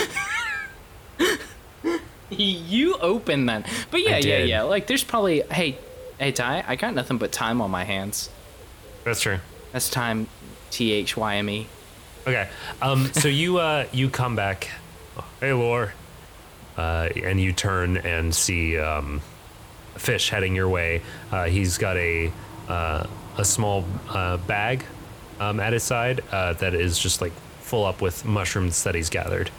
You 2.28 2.94
open 2.96 3.46
then. 3.46 3.64
But 3.92 4.02
yeah, 4.02 4.16
yeah, 4.18 4.38
yeah. 4.38 4.62
Like 4.62 4.88
there's 4.88 5.04
probably 5.04 5.42
hey, 5.42 5.78
hey 6.18 6.32
Ty, 6.32 6.64
I 6.66 6.74
got 6.74 6.92
nothing 6.92 7.18
but 7.18 7.30
time 7.30 7.60
on 7.60 7.70
my 7.70 7.84
hands. 7.84 8.30
That's 9.04 9.20
true. 9.20 9.38
That's 9.70 9.88
time 9.88 10.26
T 10.72 10.90
H 10.90 11.16
Y 11.16 11.36
M 11.36 11.48
E. 11.48 11.68
Okay. 12.26 12.48
Um. 12.82 13.06
So 13.14 13.28
you 13.28 13.58
uh 13.58 13.86
you 13.92 14.10
come 14.10 14.34
back. 14.36 14.68
Hey, 15.40 15.52
Lore. 15.52 15.92
Uh, 16.76 17.08
and 17.24 17.40
you 17.40 17.52
turn 17.52 17.96
and 17.96 18.34
see 18.34 18.76
um, 18.76 19.22
fish 19.94 20.28
heading 20.28 20.54
your 20.54 20.68
way. 20.68 21.00
Uh, 21.32 21.44
he's 21.46 21.78
got 21.78 21.96
a 21.96 22.30
uh, 22.68 23.06
a 23.38 23.44
small 23.44 23.84
uh, 24.10 24.36
bag 24.36 24.84
um, 25.40 25.58
at 25.58 25.72
his 25.72 25.82
side 25.82 26.22
uh, 26.32 26.52
that 26.54 26.74
is 26.74 26.98
just 26.98 27.22
like 27.22 27.32
full 27.60 27.84
up 27.84 28.02
with 28.02 28.24
mushrooms 28.26 28.82
that 28.84 28.94
he's 28.94 29.08
gathered. 29.08 29.50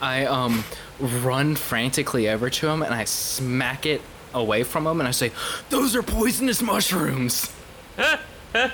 I 0.00 0.26
um 0.26 0.64
run 1.00 1.56
frantically 1.56 2.28
over 2.28 2.48
to 2.50 2.68
him 2.68 2.82
and 2.82 2.94
I 2.94 3.04
smack 3.04 3.86
it 3.86 4.00
away 4.32 4.62
from 4.62 4.86
him 4.86 5.00
and 5.00 5.08
I 5.08 5.12
say, 5.12 5.32
Those 5.70 5.96
are 5.96 6.02
poisonous 6.02 6.62
mushrooms. 6.62 7.50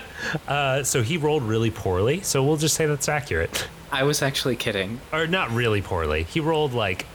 Uh, 0.47 0.83
so 0.83 1.01
he 1.01 1.17
rolled 1.17 1.43
really 1.43 1.71
poorly. 1.71 2.21
So 2.21 2.43
we'll 2.43 2.57
just 2.57 2.75
say 2.75 2.85
that's 2.85 3.09
accurate. 3.09 3.67
I 3.91 4.03
was 4.03 4.21
actually 4.21 4.55
kidding. 4.55 5.01
or 5.11 5.27
not 5.27 5.51
really 5.51 5.81
poorly. 5.81 6.23
He 6.23 6.39
rolled 6.39 6.73
like 6.73 7.05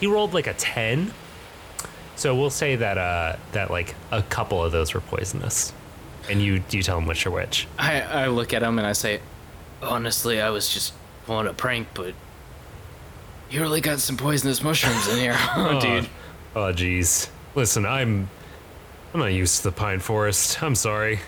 he 0.00 0.06
rolled 0.06 0.34
like 0.34 0.46
a 0.46 0.52
10. 0.54 1.12
So 2.16 2.34
we'll 2.34 2.50
say 2.50 2.76
that 2.76 2.98
uh 2.98 3.36
that 3.52 3.70
like 3.70 3.94
a 4.10 4.22
couple 4.22 4.62
of 4.62 4.72
those 4.72 4.92
were 4.92 5.00
poisonous. 5.00 5.72
And 6.28 6.42
you 6.42 6.62
you 6.70 6.82
tell 6.82 6.98
him 6.98 7.06
which 7.06 7.26
are 7.26 7.30
which. 7.30 7.66
I, 7.78 8.00
I 8.02 8.26
look 8.26 8.52
at 8.52 8.62
him 8.62 8.78
and 8.78 8.86
I 8.86 8.92
say, 8.92 9.20
Honestly, 9.82 10.40
I 10.40 10.50
was 10.50 10.68
just 10.68 10.92
pulling 11.26 11.46
a 11.46 11.54
prank, 11.54 11.88
but 11.94 12.14
you 13.50 13.60
really 13.60 13.80
got 13.80 14.00
some 14.00 14.16
poisonous 14.16 14.62
mushrooms 14.62 15.08
in 15.08 15.18
here. 15.18 15.36
oh, 15.56 15.80
dude. 15.80 16.08
Oh 16.54 16.72
jeez. 16.72 17.30
Listen, 17.54 17.86
I'm 17.86 18.28
I'm 19.14 19.20
not 19.20 19.26
used 19.32 19.58
to 19.58 19.62
the 19.64 19.72
pine 19.72 20.00
forest. 20.00 20.62
I'm 20.62 20.74
sorry. 20.74 21.20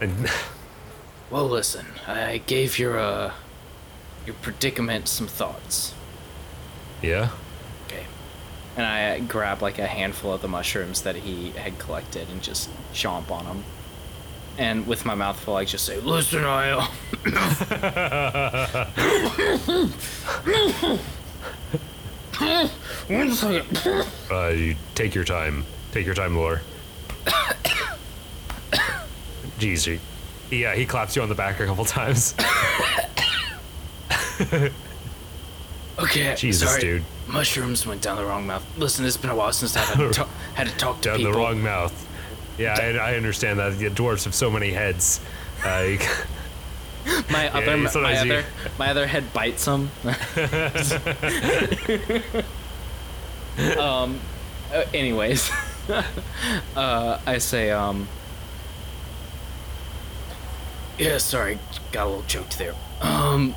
And 0.00 0.30
Well, 1.30 1.46
listen, 1.48 1.86
I 2.06 2.38
gave 2.38 2.78
your 2.78 2.98
uh 2.98 3.32
your 4.26 4.34
predicament 4.42 5.08
some 5.08 5.26
thoughts. 5.26 5.94
yeah. 7.02 7.30
Okay. 7.86 8.04
And 8.76 8.86
I 8.86 9.20
grab 9.20 9.62
like 9.62 9.78
a 9.78 9.86
handful 9.86 10.32
of 10.32 10.42
the 10.42 10.48
mushrooms 10.48 11.02
that 11.02 11.16
he 11.16 11.50
had 11.52 11.78
collected 11.78 12.28
and 12.30 12.42
just 12.42 12.68
chomp 12.92 13.30
on 13.30 13.44
them. 13.46 13.64
And 14.58 14.86
with 14.86 15.04
my 15.06 15.14
mouth 15.14 15.38
full, 15.40 15.56
I 15.56 15.64
just 15.64 15.86
say, 15.86 15.98
"Listen, 16.00 16.44
I." 16.44 16.72
Uh, 16.72 16.86
One 23.08 23.32
second. 23.32 24.06
Uh 24.30 24.48
you 24.48 24.76
take 24.94 25.14
your 25.14 25.24
time. 25.24 25.64
Take 25.92 26.06
your 26.06 26.14
time, 26.14 26.36
Lore. 26.36 26.60
Jeez, 29.60 29.98
he, 30.50 30.58
yeah, 30.62 30.74
he 30.74 30.86
claps 30.86 31.14
you 31.16 31.22
on 31.22 31.28
the 31.28 31.34
back 31.34 31.60
a 31.60 31.66
couple 31.66 31.84
times. 31.84 32.34
Okay. 35.98 36.34
Jesus, 36.34 36.66
sorry. 36.70 36.80
dude. 36.80 37.04
Mushrooms 37.26 37.86
went 37.86 38.00
down 38.00 38.16
the 38.16 38.24
wrong 38.24 38.46
mouth. 38.46 38.64
Listen, 38.78 39.04
it's 39.04 39.18
been 39.18 39.28
a 39.30 39.34
while 39.36 39.52
since 39.52 39.76
I've 39.76 39.84
had 39.86 39.98
to, 39.98 40.10
talk, 40.12 40.28
had 40.54 40.66
to 40.68 40.76
talk 40.78 41.00
to 41.02 41.08
down 41.10 41.18
people. 41.18 41.32
the 41.32 41.38
wrong 41.38 41.62
mouth. 41.62 42.08
Yeah, 42.58 42.74
I, 42.78 43.12
I 43.12 43.16
understand 43.16 43.58
that. 43.58 43.78
The 43.78 43.90
dwarves 43.90 44.24
have 44.24 44.34
so 44.34 44.50
many 44.50 44.70
heads. 44.70 45.20
Uh, 45.62 45.96
My 47.30 47.48
other, 47.50 47.76
you- 47.76 47.88
my 47.94 48.12
you- 48.12 48.32
other, 48.32 48.44
my 48.78 48.90
other 48.90 49.06
head 49.06 49.30
bites 49.34 49.66
him. 49.66 49.90
um. 53.78 54.20
uh, 54.72 54.84
anyways, 54.94 55.50
uh, 56.76 57.18
I 57.26 57.38
say, 57.38 57.70
um. 57.70 58.08
Yeah, 61.00 61.18
sorry, 61.18 61.58
got 61.92 62.06
a 62.06 62.08
little 62.08 62.24
choked 62.24 62.58
there. 62.58 62.74
Um. 63.00 63.54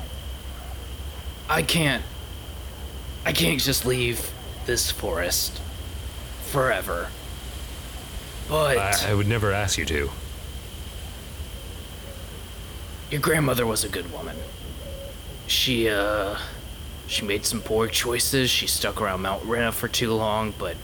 I 1.48 1.62
can't. 1.62 2.02
I 3.26 3.32
can't 3.32 3.60
just 3.60 3.84
leave 3.84 4.30
this 4.66 4.90
forest 4.90 5.60
forever. 6.42 7.08
But 8.48 8.78
I, 8.78 9.10
I 9.10 9.14
would 9.14 9.28
never 9.28 9.52
ask 9.52 9.78
you 9.78 9.84
to. 9.86 10.10
Your 13.10 13.20
grandmother 13.20 13.66
was 13.66 13.84
a 13.84 13.88
good 13.88 14.10
woman. 14.12 14.36
She, 15.46 15.88
uh, 15.88 16.38
she 17.06 17.24
made 17.24 17.44
some 17.44 17.60
poor 17.60 17.88
choices. 17.88 18.50
She 18.50 18.66
stuck 18.66 19.00
around 19.00 19.22
Mount 19.22 19.44
Rena 19.44 19.72
for 19.72 19.88
too 19.88 20.12
long, 20.12 20.54
but 20.58 20.76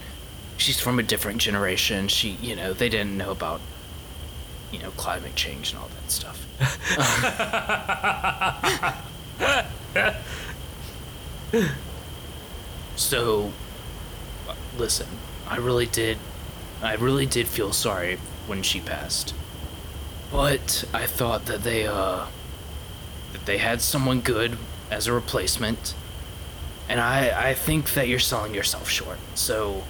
she's 0.56 0.78
from 0.78 0.98
a 0.98 1.02
different 1.02 1.40
generation. 1.40 2.08
She, 2.08 2.32
you 2.42 2.54
know, 2.54 2.72
they 2.72 2.88
didn't 2.88 3.16
know 3.16 3.30
about, 3.30 3.60
you 4.70 4.78
know, 4.78 4.90
climate 4.92 5.34
change 5.34 5.72
and 5.72 5.80
all 5.80 5.88
that 5.88 6.10
stuff. 6.10 6.46
so, 12.96 13.50
listen, 14.76 15.06
I 15.48 15.56
really 15.56 15.86
did, 15.86 16.18
I 16.82 16.94
really 16.96 17.26
did 17.26 17.48
feel 17.48 17.72
sorry 17.72 18.18
when 18.46 18.62
she 18.62 18.80
passed. 18.80 19.34
But 20.30 20.84
I 20.92 21.06
thought 21.06 21.46
that 21.46 21.64
they 21.64 21.86
uh 21.86 22.26
that 23.32 23.46
they 23.46 23.58
had 23.58 23.80
someone 23.80 24.20
good 24.20 24.58
as 24.90 25.06
a 25.06 25.12
replacement. 25.12 25.94
And 26.88 27.00
I 27.00 27.50
I 27.50 27.54
think 27.54 27.94
that 27.94 28.06
you're 28.06 28.18
selling 28.18 28.54
yourself 28.54 28.88
short. 28.88 29.18
So 29.34 29.84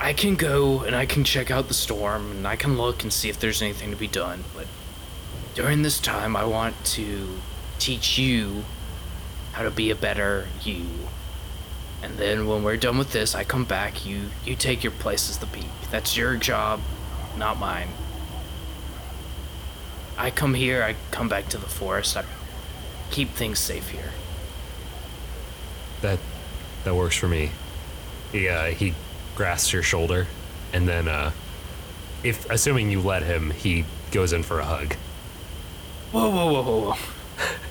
I 0.00 0.12
can 0.12 0.36
go 0.36 0.80
and 0.80 0.94
I 0.94 1.06
can 1.06 1.24
check 1.24 1.50
out 1.50 1.68
the 1.68 1.74
storm 1.74 2.30
and 2.30 2.46
I 2.46 2.56
can 2.56 2.76
look 2.76 3.02
and 3.02 3.12
see 3.12 3.28
if 3.28 3.40
there's 3.40 3.62
anything 3.62 3.90
to 3.90 3.96
be 3.96 4.06
done, 4.06 4.44
but 4.54 4.66
during 5.58 5.82
this 5.82 5.98
time 5.98 6.36
I 6.36 6.44
want 6.44 6.76
to 6.84 7.40
teach 7.80 8.16
you 8.16 8.62
how 9.50 9.64
to 9.64 9.72
be 9.72 9.90
a 9.90 9.96
better 9.96 10.46
you. 10.62 10.86
And 12.00 12.16
then 12.16 12.46
when 12.46 12.62
we're 12.62 12.76
done 12.76 12.96
with 12.96 13.10
this, 13.10 13.34
I 13.34 13.42
come 13.42 13.64
back, 13.64 14.06
you 14.06 14.26
you 14.44 14.54
take 14.54 14.84
your 14.84 14.92
place 14.92 15.28
as 15.28 15.38
the 15.38 15.46
peak. 15.46 15.66
That's 15.90 16.16
your 16.16 16.36
job, 16.36 16.80
not 17.36 17.58
mine. 17.58 17.88
I 20.16 20.30
come 20.30 20.54
here, 20.54 20.84
I 20.84 20.94
come 21.10 21.28
back 21.28 21.48
to 21.48 21.58
the 21.58 21.66
forest, 21.66 22.16
I 22.16 22.24
keep 23.10 23.30
things 23.30 23.58
safe 23.58 23.88
here. 23.88 24.12
That 26.02 26.20
that 26.84 26.94
works 26.94 27.16
for 27.16 27.26
me. 27.26 27.50
He 28.30 28.48
uh, 28.48 28.66
he 28.66 28.94
grasps 29.34 29.72
your 29.72 29.82
shoulder, 29.82 30.28
and 30.72 30.86
then 30.86 31.08
uh, 31.08 31.32
if 32.22 32.48
assuming 32.48 32.92
you 32.92 33.00
let 33.00 33.24
him, 33.24 33.50
he 33.50 33.84
goes 34.12 34.32
in 34.32 34.44
for 34.44 34.60
a 34.60 34.64
hug. 34.64 34.94
Whoa, 36.12 36.30
whoa, 36.30 36.52
whoa, 36.52 36.62
whoa, 36.62 36.94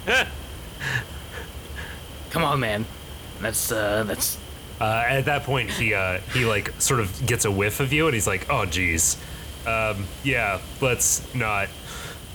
whoa. 0.06 0.24
Come 2.30 2.44
on, 2.44 2.60
man. 2.60 2.86
That's, 3.42 3.72
uh, 3.72 4.04
that's. 4.04 4.38
Uh, 4.80 5.04
at 5.08 5.26
that 5.26 5.44
point, 5.44 5.72
he 5.72 5.94
uh, 5.96 6.20
he 6.34 6.46
like 6.46 6.72
sort 6.80 7.00
of 7.00 7.26
gets 7.26 7.46
a 7.46 7.52
whiff 7.52 7.80
of 7.80 7.92
you, 7.92 8.06
and 8.06 8.14
he's 8.14 8.28
like, 8.28 8.46
"Oh, 8.48 8.64
geez, 8.66 9.18
um, 9.66 10.06
yeah, 10.24 10.60
let's 10.82 11.34
not." 11.34 11.70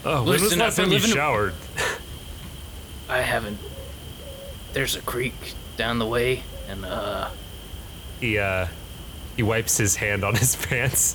Oh, 0.04 0.24
when 0.24 0.40
was 0.40 0.50
the 0.50 0.56
last 0.56 0.76
time 0.76 0.90
you 0.90 0.98
showered? 0.98 1.54
I 3.08 3.18
haven't. 3.20 3.58
There's 4.72 4.96
a 4.96 5.02
creek 5.02 5.54
down 5.76 6.00
the 6.00 6.06
way, 6.06 6.42
and, 6.68 6.84
uh. 6.84 7.28
He 8.20 8.38
uh, 8.38 8.66
he 9.36 9.44
wipes 9.44 9.76
his 9.76 9.94
hand 9.96 10.24
on 10.24 10.34
his 10.34 10.56
pants, 10.66 11.14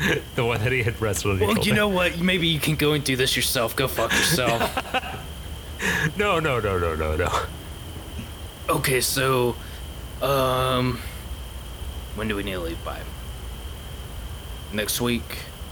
the 0.34 0.44
one 0.44 0.60
that 0.62 0.72
he 0.72 0.82
had 0.82 1.00
wrestled. 1.00 1.40
Well, 1.40 1.58
you 1.58 1.74
know 1.74 1.88
what? 1.88 2.18
Maybe 2.20 2.46
you 2.48 2.60
can 2.60 2.76
go 2.76 2.92
and 2.92 3.04
do 3.04 3.16
this 3.16 3.36
yourself. 3.36 3.76
Go 3.76 3.88
fuck 3.88 4.12
yourself. 4.12 5.16
No, 6.18 6.38
no, 6.40 6.60
no, 6.60 6.78
no, 6.78 6.94
no, 6.94 7.16
no. 7.16 7.30
okay, 8.68 9.00
so. 9.00 9.56
Um. 10.20 11.00
When 12.16 12.28
do 12.28 12.36
we 12.36 12.42
need 12.42 12.52
to 12.52 12.60
leave 12.60 12.84
by? 12.84 13.00
Next 14.74 15.00
week? 15.00 15.22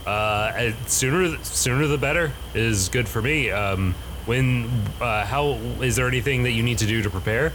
Uh, 0.07 0.71
sooner 0.87 1.37
sooner 1.43 1.85
the 1.85 1.97
better 1.99 2.31
is 2.55 2.89
good 2.89 3.07
for 3.07 3.21
me. 3.21 3.51
Um, 3.51 3.93
when 4.25 4.67
uh, 4.99 5.25
how 5.25 5.51
is 5.81 5.95
there 5.95 6.07
anything 6.07 6.41
that 6.43 6.51
you 6.51 6.63
need 6.63 6.79
to 6.79 6.87
do 6.87 7.03
to 7.03 7.09
prepare? 7.11 7.51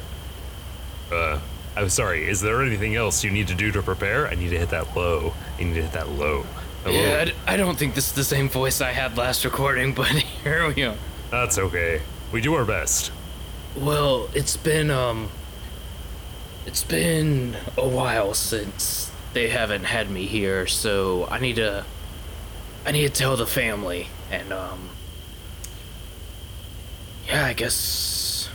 Uh, 1.10 1.40
I'm 1.76 1.88
sorry. 1.88 2.28
Is 2.28 2.40
there 2.40 2.62
anything 2.62 2.94
else 2.94 3.24
you 3.24 3.30
need 3.30 3.48
to 3.48 3.54
do 3.54 3.72
to 3.72 3.82
prepare? 3.82 4.28
I 4.28 4.36
need 4.36 4.50
to 4.50 4.58
hit 4.58 4.70
that 4.70 4.94
low. 4.96 5.34
I 5.58 5.64
need 5.64 5.74
to 5.74 5.82
hit 5.82 5.92
that 5.92 6.08
low. 6.10 6.46
Hello? 6.84 7.00
Yeah, 7.00 7.20
I 7.20 7.24
d- 7.24 7.32
I 7.46 7.56
don't 7.56 7.78
think 7.78 7.94
this 7.94 8.08
is 8.08 8.12
the 8.12 8.24
same 8.24 8.48
voice 8.48 8.80
I 8.80 8.92
had 8.92 9.16
last 9.16 9.44
recording, 9.44 9.94
but 10.00 10.06
here 10.08 10.72
we 10.72 10.82
are. 10.84 10.96
That's 11.30 11.58
okay. 11.58 12.02
We 12.30 12.40
do 12.40 12.54
our 12.54 12.64
best. 12.64 13.10
Well, 13.76 14.28
it's 14.34 14.56
been 14.56 14.90
um 14.90 15.30
it's 16.66 16.84
been 16.84 17.56
a 17.76 17.88
while 17.88 18.34
since 18.34 19.10
they 19.32 19.48
haven't 19.48 19.84
had 19.84 20.10
me 20.10 20.26
here, 20.26 20.66
so 20.66 21.26
I 21.30 21.38
need 21.40 21.56
to 21.56 21.84
I 22.86 22.92
need 22.92 23.02
to 23.02 23.10
tell 23.12 23.36
the 23.36 23.46
family 23.46 24.08
and 24.30 24.52
um 24.52 24.90
yeah, 27.26 27.46
I 27.46 27.54
guess. 27.54 28.48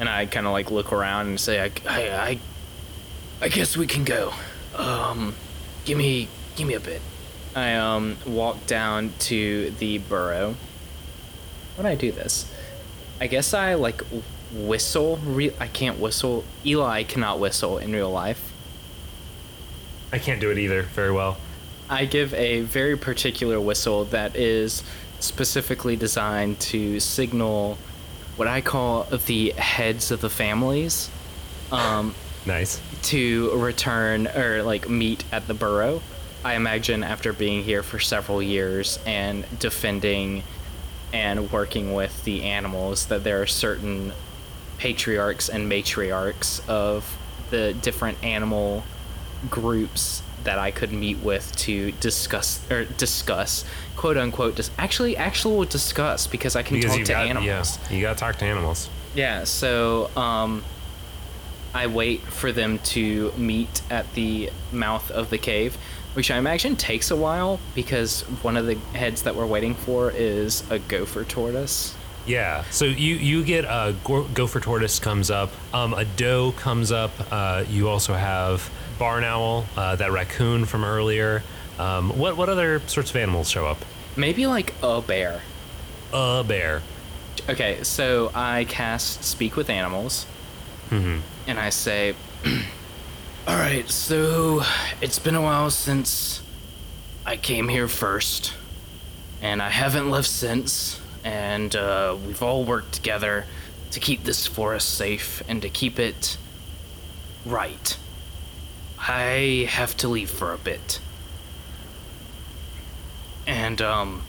And 0.00 0.08
I 0.08 0.26
kind 0.26 0.46
of 0.46 0.52
like 0.52 0.70
look 0.70 0.92
around 0.92 1.26
and 1.28 1.40
say, 1.40 1.60
I, 1.60 1.70
I, 1.88 2.08
I, 2.10 2.38
I 3.40 3.48
guess 3.48 3.76
we 3.76 3.86
can 3.86 4.04
go. 4.04 4.32
Um, 4.76 5.34
give 5.84 5.98
me, 5.98 6.28
give 6.56 6.66
me 6.68 6.74
a 6.74 6.80
bit. 6.80 7.00
I 7.58 7.74
um 7.74 8.16
walk 8.26 8.66
down 8.66 9.12
to 9.20 9.70
the 9.78 9.98
burrow. 9.98 10.54
When 11.76 11.86
I 11.86 11.94
do 11.94 12.10
this, 12.12 12.50
I 13.20 13.26
guess 13.26 13.52
I 13.54 13.74
like 13.74 14.02
whistle. 14.52 15.18
Re- 15.24 15.52
I 15.60 15.66
can't 15.66 15.98
whistle. 15.98 16.44
Eli 16.64 17.02
cannot 17.02 17.38
whistle 17.40 17.78
in 17.78 17.92
real 17.92 18.10
life. 18.10 18.52
I 20.12 20.18
can't 20.18 20.40
do 20.40 20.50
it 20.50 20.58
either 20.58 20.82
very 20.82 21.12
well. 21.12 21.36
I 21.90 22.04
give 22.04 22.32
a 22.34 22.60
very 22.62 22.96
particular 22.96 23.60
whistle 23.60 24.04
that 24.06 24.36
is 24.36 24.82
specifically 25.20 25.96
designed 25.96 26.60
to 26.60 27.00
signal 27.00 27.76
what 28.36 28.46
I 28.48 28.60
call 28.60 29.04
the 29.04 29.50
heads 29.50 30.10
of 30.10 30.20
the 30.20 30.30
families 30.30 31.10
um, 31.72 32.14
Nice. 32.46 32.80
to 33.04 33.50
return 33.58 34.28
or 34.28 34.62
like 34.62 34.88
meet 34.88 35.24
at 35.32 35.46
the 35.48 35.54
burrow. 35.54 36.00
I 36.48 36.54
imagine 36.54 37.04
after 37.04 37.34
being 37.34 37.62
here 37.62 37.82
for 37.82 37.98
several 37.98 38.42
years 38.42 38.98
and 39.04 39.44
defending 39.58 40.42
and 41.12 41.52
working 41.52 41.92
with 41.92 42.24
the 42.24 42.44
animals, 42.44 43.06
that 43.06 43.22
there 43.22 43.42
are 43.42 43.46
certain 43.46 44.12
patriarchs 44.78 45.50
and 45.50 45.70
matriarchs 45.70 46.66
of 46.66 47.18
the 47.50 47.74
different 47.74 48.24
animal 48.24 48.82
groups 49.50 50.22
that 50.44 50.58
I 50.58 50.70
could 50.70 50.90
meet 50.90 51.18
with 51.18 51.54
to 51.56 51.92
discuss 51.92 52.60
or 52.70 52.84
discuss 52.84 53.64
quote 53.96 54.16
unquote 54.16 54.54
dis- 54.56 54.70
actually 54.78 55.16
actual 55.18 55.64
discuss 55.64 56.26
because 56.26 56.56
I 56.56 56.62
can 56.62 56.76
Because 56.76 56.96
talk 56.96 57.04
to 57.04 57.12
got 57.12 57.26
animals. 57.26 57.78
yeah, 57.90 57.94
you 57.96 58.00
got 58.00 58.14
to 58.16 58.20
talk 58.20 58.36
to 58.36 58.44
animals. 58.46 58.88
Yeah, 59.14 59.44
so 59.44 60.08
um 60.16 60.64
I 61.74 61.86
wait 61.88 62.22
for 62.22 62.50
them 62.52 62.78
to 62.94 63.32
meet 63.36 63.82
at 63.90 64.14
the 64.14 64.50
mouth 64.72 65.10
of 65.10 65.28
the 65.30 65.36
cave, 65.38 65.76
which 66.18 66.32
I 66.32 66.38
imagine 66.38 66.74
takes 66.74 67.12
a 67.12 67.16
while 67.16 67.60
because 67.76 68.22
one 68.42 68.56
of 68.56 68.66
the 68.66 68.74
heads 68.92 69.22
that 69.22 69.36
we're 69.36 69.46
waiting 69.46 69.72
for 69.72 70.10
is 70.10 70.68
a 70.68 70.80
gopher 70.80 71.22
tortoise. 71.22 71.94
Yeah. 72.26 72.64
So 72.72 72.86
you 72.86 73.14
you 73.14 73.44
get 73.44 73.64
a 73.64 73.94
gopher 74.02 74.58
tortoise 74.58 74.98
comes 74.98 75.30
up, 75.30 75.52
um, 75.72 75.94
a 75.94 76.04
doe 76.04 76.50
comes 76.56 76.90
up. 76.90 77.12
Uh, 77.30 77.62
you 77.70 77.88
also 77.88 78.14
have 78.14 78.68
barn 78.98 79.22
owl, 79.22 79.64
uh, 79.76 79.94
that 79.94 80.10
raccoon 80.10 80.64
from 80.64 80.82
earlier. 80.82 81.44
Um, 81.78 82.10
what 82.18 82.36
what 82.36 82.48
other 82.48 82.80
sorts 82.88 83.10
of 83.10 83.16
animals 83.16 83.48
show 83.48 83.64
up? 83.64 83.78
Maybe 84.16 84.48
like 84.48 84.74
a 84.82 85.00
bear. 85.00 85.42
A 86.12 86.42
bear. 86.42 86.82
Okay, 87.48 87.84
so 87.84 88.32
I 88.34 88.64
cast 88.64 89.22
Speak 89.22 89.54
with 89.54 89.70
Animals. 89.70 90.26
And 90.90 91.22
I 91.60 91.70
say, 91.70 92.16
Alright, 93.48 93.88
so 93.90 94.62
it's 95.00 95.18
been 95.18 95.34
a 95.34 95.40
while 95.40 95.70
since 95.70 96.42
I 97.24 97.36
came 97.38 97.68
here 97.68 97.88
first. 97.88 98.52
And 99.40 99.62
I 99.62 99.70
haven't 99.70 100.10
left 100.10 100.28
since. 100.28 101.00
And 101.24 101.74
uh, 101.74 102.16
we've 102.26 102.42
all 102.42 102.64
worked 102.64 102.92
together 102.92 103.46
to 103.92 104.00
keep 104.00 104.24
this 104.24 104.46
forest 104.46 104.94
safe 104.94 105.42
and 105.48 105.62
to 105.62 105.70
keep 105.70 105.98
it 105.98 106.36
right. 107.46 107.96
I 108.98 109.66
have 109.70 109.96
to 109.98 110.08
leave 110.08 110.28
for 110.30 110.52
a 110.52 110.58
bit. 110.58 111.00
And, 113.46 113.80
um, 113.80 114.22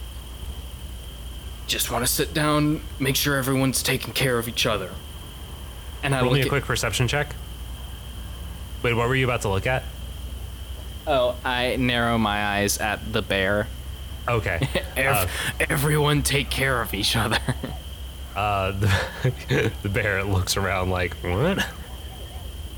just 1.67 1.91
want 1.91 2.05
to 2.05 2.11
sit 2.11 2.34
down, 2.34 2.82
make 2.99 3.15
sure 3.15 3.36
everyone's 3.38 3.84
taking 3.84 4.13
care 4.13 4.39
of 4.39 4.47
each 4.47 4.65
other. 4.65 4.91
And 6.01 6.15
I 6.15 6.22
Roll 6.22 6.30
look 6.30 6.36
me 6.36 6.41
a 6.41 6.45
at- 6.45 6.49
quick 6.49 6.63
perception 6.63 7.07
check. 7.07 7.36
Wait, 8.82 8.93
what 8.93 9.07
were 9.07 9.15
you 9.15 9.25
about 9.25 9.41
to 9.41 9.49
look 9.49 9.67
at? 9.67 9.84
Oh, 11.07 11.36
I 11.43 11.75
narrow 11.77 12.17
my 12.17 12.43
eyes 12.59 12.77
at 12.77 13.11
the 13.13 13.21
bear. 13.21 13.67
Okay. 14.27 14.59
Ev- 14.97 15.15
Uh, 15.59 15.65
everyone 15.69 16.21
take 16.23 16.49
care 16.49 16.82
of 16.82 16.93
each 16.93 17.15
other. 17.15 17.39
uh, 18.36 18.71
the, 18.71 19.71
the 19.84 19.89
bear 19.89 20.23
looks 20.23 20.55
around 20.55 20.89
like 20.91 21.15
what? 21.15 21.65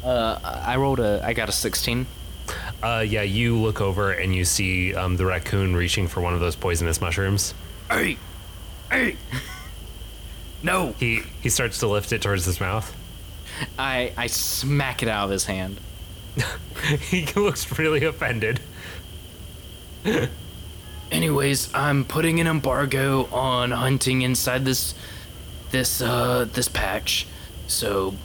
Uh, 0.04 0.40
I 0.44 0.78
rolled 0.78 1.00
a, 1.00 1.22
I 1.24 1.34
got 1.34 1.50
a 1.50 1.52
16. 1.52 2.08
Uh, 2.82 3.06
yeah, 3.08 3.22
you 3.22 3.56
look 3.58 3.80
over 3.82 4.12
and 4.12 4.34
you 4.34 4.44
see 4.46 4.96
um, 4.96 5.16
the 5.18 5.26
raccoon 5.26 5.76
reaching 5.76 6.08
for 6.08 6.22
one 6.22 6.34
of 6.34 6.40
those 6.40 6.56
poisonous 6.56 7.00
mushrooms. 7.00 7.54
Hey, 7.90 8.18
hey, 8.90 9.18
no! 10.64 10.94
He 10.98 11.22
he 11.42 11.50
starts 11.50 11.78
to 11.80 11.88
lift 11.88 12.12
it 12.12 12.22
towards 12.24 12.46
his 12.46 12.60
mouth. 12.60 12.96
I, 13.78 14.12
I 14.18 14.28
smack 14.28 15.04
it 15.04 15.10
out 15.10 15.26
of 15.26 15.30
his 15.32 15.46
hand. 15.46 15.80
he 17.00 17.26
looks 17.36 17.78
really 17.78 18.04
offended. 18.06 18.60
Anyways, 21.12 21.74
I'm 21.74 22.06
putting 22.06 22.40
an 22.40 22.48
embargo 22.48 23.26
on 23.32 23.72
hunting 23.72 24.22
inside 24.22 24.64
this, 24.66 24.96
this, 25.72 26.02
uh, 26.02 26.46
this 26.52 26.68
patch. 26.70 27.28
So, 27.68 28.16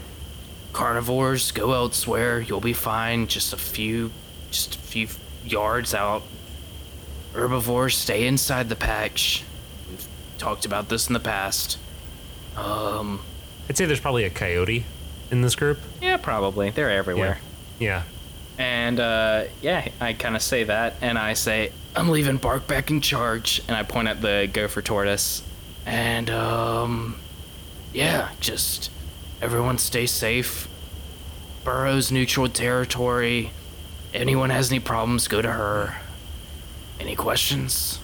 carnivores 0.73 1.51
go 1.51 1.73
elsewhere. 1.73 2.41
You'll 2.41 2.61
be 2.61 2.73
fine. 2.73 3.27
Just 3.27 3.53
a 3.53 3.57
few, 3.57 4.13
just 4.51 4.77
a 4.77 4.79
few 4.79 5.09
yards 5.45 5.95
out. 5.95 6.23
Herbivores 7.35 7.97
stay 7.97 8.27
inside 8.27 8.69
the 8.69 8.77
patch. 8.77 9.45
We've 9.91 10.09
talked 10.39 10.65
about 10.65 10.89
this 10.89 11.09
in 11.09 11.13
the 11.13 11.21
past. 11.21 11.79
Um, 12.57 13.21
I'd 13.69 13.77
say 13.77 13.85
there's 13.85 14.01
probably 14.01 14.25
a 14.25 14.31
coyote 14.31 14.85
in 15.31 15.43
this 15.43 15.55
group. 15.55 15.79
yeah, 16.01 16.17
probably. 16.17 16.71
They're 16.71 16.91
everywhere. 16.91 17.39
Yeah. 17.41 17.56
And 18.59 18.99
uh, 19.01 19.45
yeah, 19.61 19.89
I 20.01 20.14
kind 20.14 20.35
of 20.35 20.43
say 20.43 20.64
that, 20.64 20.95
and 21.01 21.18
I 21.18 21.35
say, 21.35 21.72
"I'm 21.95 22.09
leaving 22.09 22.39
Bark 22.39 22.66
back 22.66 22.91
in 22.91 23.01
charge," 23.01 23.61
and 23.68 23.77
I 23.77 23.83
point 23.83 24.09
at 24.09 24.22
the 24.22 24.49
gopher 24.51 24.81
tortoise, 24.81 25.43
and 25.85 26.31
um, 26.31 27.16
yeah, 27.93 28.31
just 28.41 28.91
everyone 29.43 29.79
stay 29.79 30.07
safe. 30.07 30.68
Burrow's 31.64 32.11
neutral 32.11 32.49
territory. 32.49 33.51
Anyone 34.14 34.51
has 34.51 34.70
any 34.70 34.81
problems, 34.81 35.29
go 35.29 35.43
to 35.43 35.53
her. 35.53 35.97
Any 36.99 37.16
questions? 37.16 37.99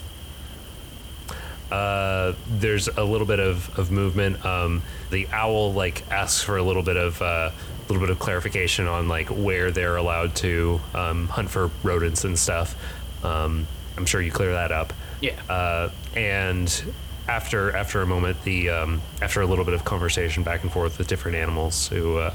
Uh, 1.71 2.35
there's 2.51 2.89
a 2.89 3.03
little 3.03 3.27
bit 3.27 3.41
of, 3.41 3.79
of 3.79 3.91
movement. 3.91 4.45
Um, 4.45 4.83
the 5.11 5.27
owl 5.33 5.73
like 5.73 6.05
asks 6.11 6.43
for 6.43 6.59
a 6.59 6.63
little 6.63 6.83
bit 6.83 6.99
of 6.99 7.23
uh, 7.23 7.51
little 7.89 8.01
bit 8.01 8.11
of 8.11 8.19
clarification 8.19 8.87
on 8.87 9.09
like 9.09 9.29
where 9.29 9.71
they're 9.71 9.97
allowed 9.97 10.35
to 10.37 10.81
um, 10.95 11.29
hunt 11.29 11.51
for 11.51 11.71
rodents 11.83 12.25
and 12.25 12.39
stuff. 12.39 12.77
Um, 13.25 13.67
I'm 13.97 14.07
sure 14.07 14.21
you 14.21 14.33
clear 14.33 14.53
that 14.53 14.73
up. 14.73 14.93
Yeah. 15.21 15.41
Uh, 15.49 15.91
and 16.15 16.85
after 17.29 17.75
after 17.77 18.03
a 18.03 18.07
moment, 18.07 18.43
the 18.45 18.71
um, 18.71 19.03
after 19.21 19.41
a 19.41 19.47
little 19.47 19.65
bit 19.65 19.75
of 19.75 19.85
conversation 19.85 20.43
back 20.43 20.63
and 20.63 20.73
forth 20.73 20.99
with 20.99 21.09
different 21.09 21.37
animals 21.37 21.89
who 21.89 22.19
uh, 22.19 22.35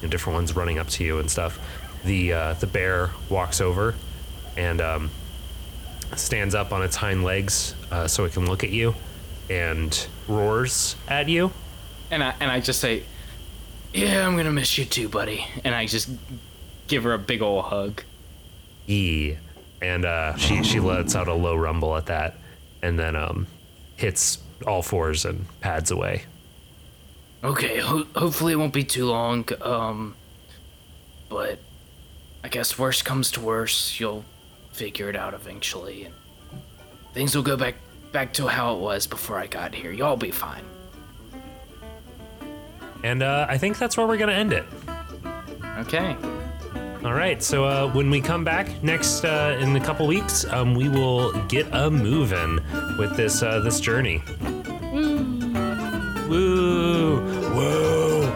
you 0.00 0.06
know, 0.06 0.10
different 0.10 0.34
ones 0.34 0.54
running 0.54 0.78
up 0.78 0.88
to 0.88 1.04
you 1.04 1.18
and 1.18 1.30
stuff, 1.30 1.58
the 2.04 2.32
uh, 2.32 2.52
the 2.54 2.66
bear 2.66 3.10
walks 3.28 3.60
over 3.60 3.94
and 4.56 4.80
um, 4.80 5.10
stands 6.16 6.54
up 6.54 6.72
on 6.72 6.82
its 6.82 6.96
hind 6.96 7.24
legs 7.24 7.74
uh, 7.90 8.06
so 8.06 8.24
it 8.24 8.32
can 8.32 8.46
look 8.46 8.64
at 8.64 8.70
you 8.70 8.94
and 9.50 10.06
roars 10.26 10.96
at 11.08 11.28
you. 11.28 11.50
And 12.10 12.22
I 12.22 12.34
and 12.40 12.50
I 12.50 12.60
just 12.60 12.80
say, 12.80 13.02
"Yeah, 13.92 14.26
I'm 14.26 14.36
gonna 14.36 14.52
miss 14.52 14.76
you 14.78 14.84
too, 14.84 15.08
buddy." 15.08 15.46
And 15.64 15.74
I 15.74 15.86
just 15.86 16.08
give 16.86 17.04
her 17.04 17.12
a 17.12 17.18
big 17.18 17.42
ol' 17.42 17.62
hug. 17.62 18.02
E, 18.86 19.36
and 19.82 20.04
uh, 20.04 20.36
she 20.36 20.62
she 20.62 20.80
lets 20.80 21.14
out 21.14 21.28
a 21.28 21.34
low 21.34 21.54
rumble 21.56 21.96
at 21.96 22.06
that, 22.06 22.36
and 22.82 22.98
then 22.98 23.16
um, 23.16 23.46
hits 23.96 24.38
all 24.66 24.82
fours 24.82 25.24
and 25.24 25.46
pads 25.60 25.90
away. 25.90 26.22
Okay, 27.44 27.78
ho- 27.78 28.06
hopefully 28.16 28.54
it 28.54 28.56
won't 28.56 28.72
be 28.72 28.84
too 28.84 29.06
long. 29.06 29.44
Um, 29.62 30.16
but 31.28 31.58
I 32.42 32.48
guess 32.48 32.78
worst 32.78 33.04
comes 33.04 33.30
to 33.32 33.40
worst, 33.40 34.00
you'll 34.00 34.24
figure 34.72 35.08
it 35.08 35.16
out 35.16 35.34
eventually, 35.34 36.04
and 36.04 36.14
things 37.12 37.36
will 37.36 37.42
go 37.42 37.56
back 37.56 37.76
back 38.12 38.32
to 38.34 38.46
how 38.48 38.74
it 38.74 38.80
was 38.80 39.06
before 39.06 39.38
I 39.38 39.46
got 39.46 39.74
here. 39.74 39.92
Y'all 39.92 40.16
be 40.16 40.30
fine. 40.30 40.64
And 43.02 43.22
uh, 43.22 43.46
I 43.48 43.58
think 43.58 43.78
that's 43.78 43.96
where 43.96 44.06
we're 44.06 44.16
gonna 44.16 44.32
end 44.32 44.52
it. 44.52 44.64
Okay. 45.78 46.16
All 47.04 47.14
right. 47.14 47.42
So 47.42 47.64
uh, 47.64 47.92
when 47.92 48.10
we 48.10 48.20
come 48.20 48.44
back 48.44 48.82
next 48.82 49.24
uh, 49.24 49.56
in 49.60 49.76
a 49.76 49.80
couple 49.80 50.06
weeks, 50.06 50.44
um, 50.46 50.74
we 50.74 50.88
will 50.88 51.32
get 51.46 51.66
a 51.72 51.90
moving 51.90 52.56
with 52.98 53.16
this 53.16 53.42
uh, 53.42 53.60
this 53.60 53.78
journey. 53.80 54.22
Woo! 54.92 55.18
Woo! 56.28 57.20
Woo! 57.54 58.28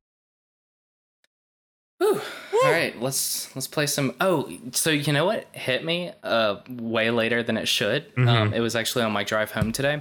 Whew. 1.99 2.21
All 2.65 2.71
right, 2.71 2.99
let's 3.01 3.55
let's 3.55 3.67
play 3.67 3.87
some. 3.87 4.15
Oh, 4.21 4.51
so 4.73 4.91
you 4.91 5.12
know 5.12 5.27
what 5.27 5.47
hit 5.53 5.85
me 5.85 6.12
uh 6.23 6.57
way 6.69 7.11
later 7.11 7.43
than 7.43 7.57
it 7.57 7.69
should. 7.69 8.07
Um, 8.17 8.55
it 8.55 8.61
was 8.61 8.75
actually 8.75 9.05
on 9.05 9.12
my 9.12 9.23
drive 9.23 9.51
home 9.51 9.71
today. 9.71 10.01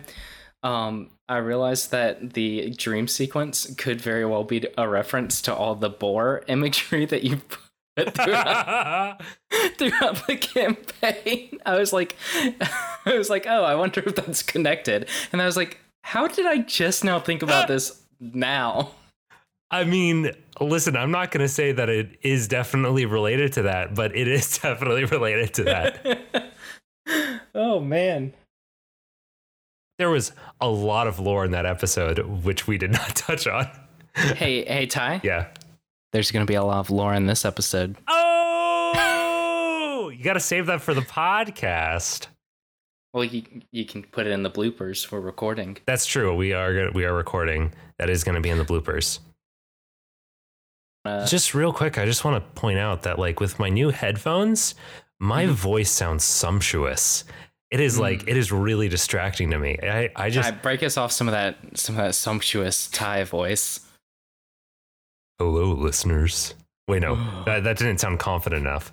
Um, 0.64 1.09
I 1.28 1.38
realized 1.38 1.91
that 1.91 2.34
the 2.34 2.70
dream 2.72 3.07
sequence 3.07 3.74
could 3.78 3.99
very 3.99 4.26
well 4.26 4.43
be 4.43 4.66
a 4.78 4.88
reference 4.88 5.41
to 5.43 5.53
all 5.53 5.76
the 5.76 5.89
boar 5.89 6.43
imagery 6.47 7.05
that 7.05 7.24
you 7.24 7.41
put 7.95 8.14
throughout, 8.14 9.22
throughout 9.78 10.28
the 10.28 10.38
campaign. 10.38 11.59
I 11.66 11.78
was 11.78 11.91
like, 11.91 12.16
I 13.05 13.18
was 13.18 13.30
like, 13.30 13.45
oh, 13.47 13.64
I 13.64 13.76
wonder 13.76 14.01
if 14.05 14.16
that's 14.16 14.43
connected. 14.43 15.09
And 15.32 15.41
I 15.41 15.45
was 15.45 15.57
like, 15.57 15.80
how 16.03 16.28
did 16.28 16.45
I 16.45 16.59
just 16.59 17.03
now 17.03 17.20
think 17.20 17.41
about 17.41 17.68
this 17.70 18.03
now? 18.34 18.91
I 19.71 19.86
mean, 19.86 20.32
listen, 20.61 20.95
I'm 20.95 21.11
not 21.11 21.32
going 21.32 21.41
to 21.41 21.47
say 21.47 21.71
that 21.71 21.89
it 21.89 22.17
is 22.21 22.47
definitely 22.47 23.05
related 23.05 23.53
to 23.53 23.63
that, 23.63 23.95
but 23.95 24.15
it 24.15 24.28
is 24.28 24.57
definitely 24.59 25.05
related 25.05 25.53
to 25.55 25.63
that. 25.63 26.51
oh 27.55 27.80
man. 27.80 28.34
there 29.97 30.09
was 30.09 30.32
a 30.61 30.69
lot 30.69 31.07
of 31.07 31.19
lore 31.19 31.43
in 31.43 31.51
that 31.51 31.65
episode, 31.65 32.19
which 32.43 32.67
we 32.67 32.78
did 32.78 32.91
not 32.91 33.15
touch 33.15 33.47
on. 33.47 33.67
Hey, 34.15 34.63
hey, 34.65 34.86
Ty. 34.86 35.21
Yeah. 35.24 35.47
There's 36.11 36.30
gonna 36.30 36.45
be 36.45 36.53
a 36.53 36.63
lot 36.63 36.78
of 36.80 36.91
lore 36.91 37.15
in 37.15 37.26
this 37.26 37.43
episode. 37.43 37.97
Oh, 38.07 40.11
you 40.15 40.24
got 40.24 40.34
to 40.34 40.39
save 40.39 40.67
that 40.67 40.82
for 40.82 40.93
the 40.93 41.01
podcast. 41.01 42.28
Well, 43.14 43.24
you 43.24 43.43
you 43.72 43.86
can 43.86 44.03
put 44.03 44.26
it 44.26 44.32
in 44.32 44.41
the 44.41 44.49
bloopers 44.49 45.05
for 45.05 45.22
recording. 45.22 45.78
That's 45.86 46.05
true. 46.05 46.36
We 46.36 46.53
are 46.53 46.91
we 46.93 47.05
are 47.05 47.14
recording. 47.14 47.74
That 47.99 48.09
is 48.09 48.24
going 48.24 48.36
to 48.36 48.41
be 48.41 48.49
in 48.49 48.57
the 48.57 48.66
bloopers. 48.66 49.20
Uh, 51.05 51.26
Just 51.28 51.53
real 51.53 51.74
quick, 51.74 51.97
I 51.97 52.05
just 52.05 52.24
want 52.24 52.43
to 52.43 52.59
point 52.61 52.80
out 52.80 53.03
that 53.03 53.20
like 53.20 53.39
with 53.39 53.59
my 53.59 53.70
new 53.70 53.89
headphones, 53.89 54.74
my 55.20 55.45
voice 55.45 55.91
sounds 55.91 56.24
sumptuous. 56.24 57.26
It 57.72 57.80
is 57.80 57.99
like 57.99 58.28
it 58.28 58.38
is 58.38 58.51
really 58.51 58.88
distracting 58.89 59.51
to 59.51 59.59
me. 59.59 59.78
I 59.84 60.09
I 60.16 60.30
just 60.30 60.49
Ty, 60.49 60.55
break 60.57 60.82
us 60.82 60.97
off 60.97 61.11
some 61.11 61.28
of 61.28 61.34
that 61.34 61.57
some 61.76 61.95
of 61.97 62.03
that 62.03 62.16
sumptuous 62.16 62.88
Ty 62.88 63.26
voice. 63.26 63.80
Hello, 65.39 65.74
listeners. 65.74 66.55
Wait, 66.88 67.01
no, 67.01 67.16
that, 67.45 67.64
that 67.64 67.78
didn't 67.78 67.99
sound 67.99 68.20
confident 68.20 68.61
enough. 68.61 68.91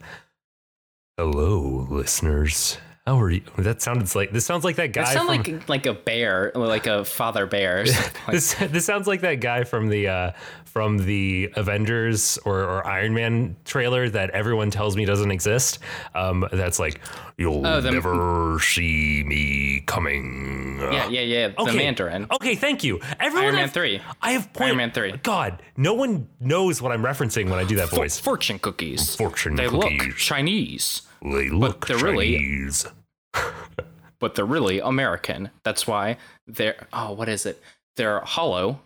Hello, 1.17 1.87
listeners. 1.91 2.79
How 3.07 3.19
are 3.21 3.31
you? 3.31 3.41
That 3.57 3.81
sounded 3.83 4.15
like 4.15 4.31
this 4.31 4.45
sounds 4.45 4.63
like 4.63 4.77
that 4.77 4.93
guy 4.93 5.05
That 5.05 5.15
sound 5.15 5.45
from 5.45 5.55
like 5.55 5.69
like 5.69 5.87
a 5.87 5.95
bear, 5.95 6.53
like 6.55 6.87
a 6.87 7.05
father 7.05 7.47
bear. 7.47 7.81
Or 7.81 7.87
something 7.87 8.13
like 8.29 8.33
this. 8.35 8.55
This 8.55 8.85
sounds 8.85 9.07
like 9.07 9.23
that 9.23 9.37
guy 9.37 9.65
from 9.65 9.89
the 9.89 10.07
uh, 10.09 10.31
from 10.67 10.99
the 10.99 11.51
Avengers 11.57 12.39
or, 12.45 12.61
or 12.61 12.87
Iron 12.87 13.15
Man 13.15 13.57
trailer 13.65 14.09
that 14.11 14.31
everyone 14.31 14.71
tells 14.71 14.97
me 14.97 15.07
doesn't 15.07 15.31
exist. 15.31 15.79
Um, 16.15 16.47
that's 16.53 16.79
like 16.79 17.01
you'll 17.39 17.67
Oh, 17.67 17.81
the- 17.81 17.91
never 17.91 18.59
see 18.61 19.25
me 19.27 19.81
coming. 19.87 20.79
yeah, 20.93 21.09
yeah, 21.09 21.21
yeah. 21.23 21.49
The 21.49 21.61
Okay. 21.63 21.77
Mandarin. 21.79 22.27
Okay, 22.31 22.55
thank 22.55 22.85
you. 22.85 23.01
Everyone 23.19 23.45
Iron 23.47 23.55
Man 23.55 23.63
have- 23.65 23.73
three. 23.73 24.01
I 24.21 24.33
have 24.33 24.53
point. 24.53 24.69
Iron 24.69 24.77
Man 24.77 24.91
3. 24.93 25.13
God, 25.23 25.63
no 25.77 25.95
one 25.95 26.29
knows 26.39 26.83
what 26.83 26.93
I'm 26.93 27.03
referencing 27.03 27.49
when 27.49 27.59
I 27.59 27.65
do 27.65 27.77
that 27.77 27.89
For- 27.89 27.97
voice. 27.97 28.19
fortune 28.21 28.59
cookies. 28.59 29.17
Fortune 29.17 29.57
they 29.57 29.67
cookies. 29.69 30.01
look 30.07 30.17
Chinese, 30.17 31.03
They 31.23 31.49
look 31.49 31.87
they're 31.87 31.99
really- 31.99 32.37
Chinese. 32.37 32.87
but 34.19 34.35
they're 34.35 34.45
really 34.45 34.81
American. 34.81 35.51
That's 35.65 35.87
why 35.87 36.17
they're 36.47 36.87
oh, 36.93 37.13
what 37.13 37.29
is 37.29 37.47
it? 37.47 37.63
They're 37.97 38.21
hollow, 38.21 38.81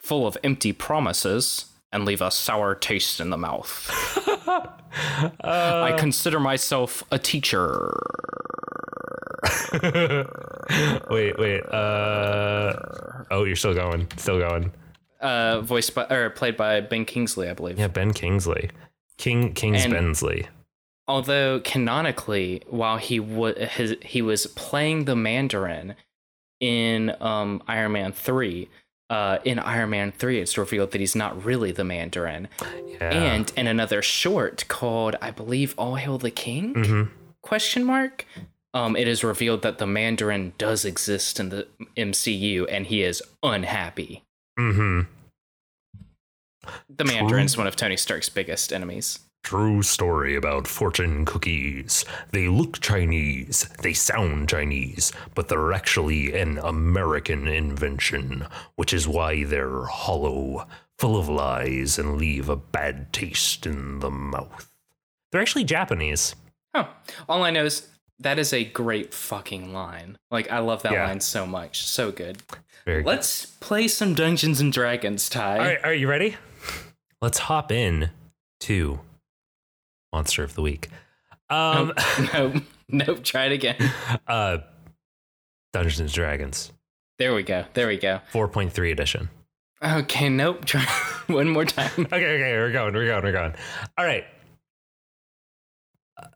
full 0.00 0.26
of 0.26 0.36
empty 0.44 0.72
promises, 0.72 1.66
and 1.92 2.04
leave 2.04 2.20
a 2.20 2.30
sour 2.30 2.74
taste 2.74 3.20
in 3.20 3.30
the 3.30 3.36
mouth. 3.36 3.90
I 5.42 5.94
consider 5.98 6.40
myself 6.40 7.02
a 7.10 7.18
teacher. 7.18 7.92
wait, 11.10 11.38
wait. 11.38 11.60
Uh, 11.66 12.72
oh, 13.30 13.44
you're 13.44 13.56
still 13.56 13.74
going. 13.74 14.06
Still 14.16 14.38
going. 14.38 14.72
Uh, 15.20 15.60
voiced 15.60 15.94
by 15.94 16.04
or 16.08 16.30
played 16.30 16.56
by 16.56 16.80
Ben 16.80 17.04
Kingsley, 17.04 17.48
I 17.48 17.54
believe. 17.54 17.78
Yeah, 17.78 17.88
Ben 17.88 18.12
Kingsley. 18.12 18.70
King 19.16 19.54
Kings 19.54 19.84
And- 19.84 19.92
Bensley. 19.92 20.48
Although 21.08 21.60
canonically 21.60 22.62
while 22.68 22.96
he 22.98 23.20
was 23.20 23.56
his 23.58 23.96
he 24.02 24.20
was 24.22 24.46
playing 24.48 25.04
the 25.04 25.16
mandarin 25.16 25.94
in 26.60 27.14
um 27.20 27.62
iron 27.68 27.92
man 27.92 28.12
3 28.12 28.68
uh 29.10 29.38
in 29.44 29.58
iron 29.58 29.90
man 29.90 30.10
3 30.12 30.40
it's 30.40 30.56
revealed 30.58 30.90
that 30.92 31.00
he's 31.00 31.14
not 31.14 31.44
really 31.44 31.70
the 31.70 31.84
mandarin 31.84 32.48
Yeah. 32.88 33.10
and 33.12 33.52
in 33.56 33.66
another 33.66 34.02
short 34.02 34.64
called 34.68 35.16
i 35.20 35.30
believe 35.30 35.74
all 35.78 35.94
hail 35.96 36.18
the 36.18 36.30
king 36.30 36.74
Mhm. 36.74 37.10
question 37.42 37.84
mark 37.84 38.24
um 38.74 38.96
it 38.96 39.06
is 39.06 39.22
revealed 39.22 39.62
that 39.62 39.78
the 39.78 39.86
mandarin 39.86 40.54
does 40.58 40.84
exist 40.84 41.38
in 41.38 41.50
the 41.50 41.68
mcu 41.96 42.66
and 42.70 42.86
he 42.86 43.02
is 43.02 43.22
unhappy 43.42 44.22
Mm-hmm. 44.58 45.02
the 46.88 47.04
mandarin's 47.04 47.56
one 47.56 47.66
of 47.66 47.76
tony 47.76 47.96
stark's 47.96 48.28
biggest 48.30 48.72
enemies 48.72 49.20
True 49.46 49.80
story 49.80 50.34
about 50.34 50.66
fortune 50.66 51.24
cookies. 51.24 52.04
They 52.32 52.48
look 52.48 52.80
Chinese, 52.80 53.68
they 53.80 53.92
sound 53.92 54.48
Chinese, 54.48 55.12
but 55.36 55.46
they're 55.46 55.72
actually 55.72 56.36
an 56.36 56.58
American 56.58 57.46
invention, 57.46 58.48
which 58.74 58.92
is 58.92 59.06
why 59.06 59.44
they're 59.44 59.84
hollow, 59.84 60.66
full 60.98 61.16
of 61.16 61.28
lies, 61.28 61.96
and 61.96 62.16
leave 62.18 62.48
a 62.48 62.56
bad 62.56 63.12
taste 63.12 63.66
in 63.66 64.00
the 64.00 64.10
mouth. 64.10 64.68
They're 65.30 65.40
actually 65.42 65.62
Japanese. 65.62 66.34
Oh, 66.74 66.88
all 67.28 67.44
I 67.44 67.52
know 67.52 67.66
is 67.66 67.86
that 68.18 68.40
is 68.40 68.52
a 68.52 68.64
great 68.64 69.14
fucking 69.14 69.72
line. 69.72 70.18
Like 70.28 70.50
I 70.50 70.58
love 70.58 70.82
that 70.82 70.90
Yeah. 70.92 71.06
line 71.06 71.20
so 71.20 71.46
much, 71.46 71.86
so 71.86 72.10
good. 72.10 72.38
Very 72.84 73.04
good. 73.04 73.08
Let's 73.10 73.46
play 73.46 73.86
some 73.86 74.12
Dungeons 74.12 74.60
and 74.60 74.72
Dragons, 74.72 75.28
Ty. 75.28 75.58
All 75.58 75.64
right, 75.64 75.84
are 75.84 75.94
you 75.94 76.08
ready? 76.08 76.36
Let's 77.22 77.38
hop 77.38 77.70
in 77.70 78.10
to 78.62 78.98
Monster 80.12 80.42
of 80.44 80.54
the 80.54 80.62
Week. 80.62 80.88
Um, 81.50 81.92
no, 82.32 82.60
nope. 82.88 83.22
Try 83.24 83.46
it 83.46 83.52
again. 83.52 83.76
uh, 84.26 84.58
Dungeons 85.72 86.00
and 86.00 86.12
Dragons 86.12 86.72
There 87.18 87.34
we 87.34 87.42
go. 87.42 87.64
There 87.74 87.86
we 87.88 87.98
go. 87.98 88.20
4.3 88.32 88.92
edition. 88.92 89.28
Okay, 89.84 90.28
nope. 90.28 90.64
Try 90.66 90.82
one 91.26 91.48
more 91.50 91.64
time. 91.64 91.90
Okay, 91.98 92.06
okay, 92.14 92.52
we're 92.56 92.72
going, 92.72 92.94
we're 92.94 93.06
going, 93.06 93.22
we're 93.22 93.32
going. 93.32 93.54
All 93.98 94.04
right. 94.06 94.24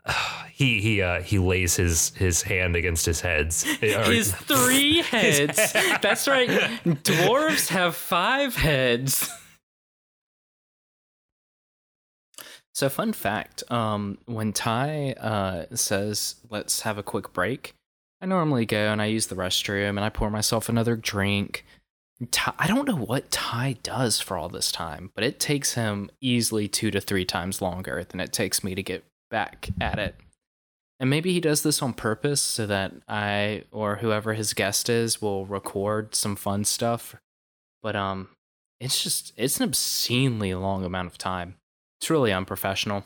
Uh, 0.04 0.12
he 0.52 0.78
he 0.82 1.00
uh 1.00 1.22
he 1.22 1.38
lays 1.38 1.74
his 1.74 2.10
his 2.16 2.42
hand 2.42 2.76
against 2.76 3.06
his 3.06 3.22
heads. 3.22 3.62
His 3.62 4.34
three 4.34 5.00
His 5.00 5.56
heads. 5.56 5.72
That's 6.02 6.28
right. 6.28 6.50
Dwarves 6.84 7.68
have 7.68 7.96
five 7.96 8.54
heads. 8.56 9.30
So, 12.74 12.88
fun 12.88 13.12
fact: 13.12 13.62
um, 13.70 14.18
when 14.26 14.52
Ty 14.52 15.12
uh, 15.12 15.74
says, 15.74 16.36
"Let's 16.48 16.82
have 16.82 16.98
a 16.98 17.02
quick 17.02 17.32
break," 17.32 17.74
I 18.20 18.26
normally 18.26 18.66
go 18.66 18.92
and 18.92 19.00
I 19.00 19.06
use 19.06 19.28
the 19.28 19.34
restroom 19.34 19.90
and 19.90 20.00
I 20.00 20.10
pour 20.10 20.30
myself 20.30 20.68
another 20.68 20.94
drink. 20.96 21.64
Ty, 22.30 22.52
I 22.58 22.66
don't 22.66 22.86
know 22.86 22.96
what 22.96 23.30
Ty 23.30 23.76
does 23.82 24.20
for 24.20 24.36
all 24.36 24.50
this 24.50 24.70
time, 24.70 25.10
but 25.14 25.24
it 25.24 25.40
takes 25.40 25.72
him 25.72 26.10
easily 26.20 26.68
two 26.68 26.90
to 26.90 27.00
three 27.00 27.24
times 27.24 27.62
longer 27.62 28.04
than 28.04 28.20
it 28.20 28.32
takes 28.32 28.62
me 28.62 28.74
to 28.74 28.82
get 28.82 29.04
back 29.30 29.70
at 29.80 29.98
it. 29.98 30.16
And 30.98 31.08
maybe 31.08 31.32
he 31.32 31.40
does 31.40 31.62
this 31.62 31.80
on 31.80 31.94
purpose 31.94 32.42
so 32.42 32.66
that 32.66 32.92
I 33.08 33.64
or 33.72 33.96
whoever 33.96 34.34
his 34.34 34.52
guest 34.52 34.90
is 34.90 35.22
will 35.22 35.46
record 35.46 36.14
some 36.14 36.36
fun 36.36 36.64
stuff. 36.64 37.16
But 37.82 37.96
um 37.96 38.28
it's 38.80 39.02
just 39.02 39.32
it's 39.38 39.58
an 39.58 39.64
obscenely 39.64 40.54
long 40.54 40.84
amount 40.84 41.08
of 41.08 41.16
time. 41.16 41.56
It's 42.00 42.08
really 42.08 42.32
unprofessional. 42.32 43.04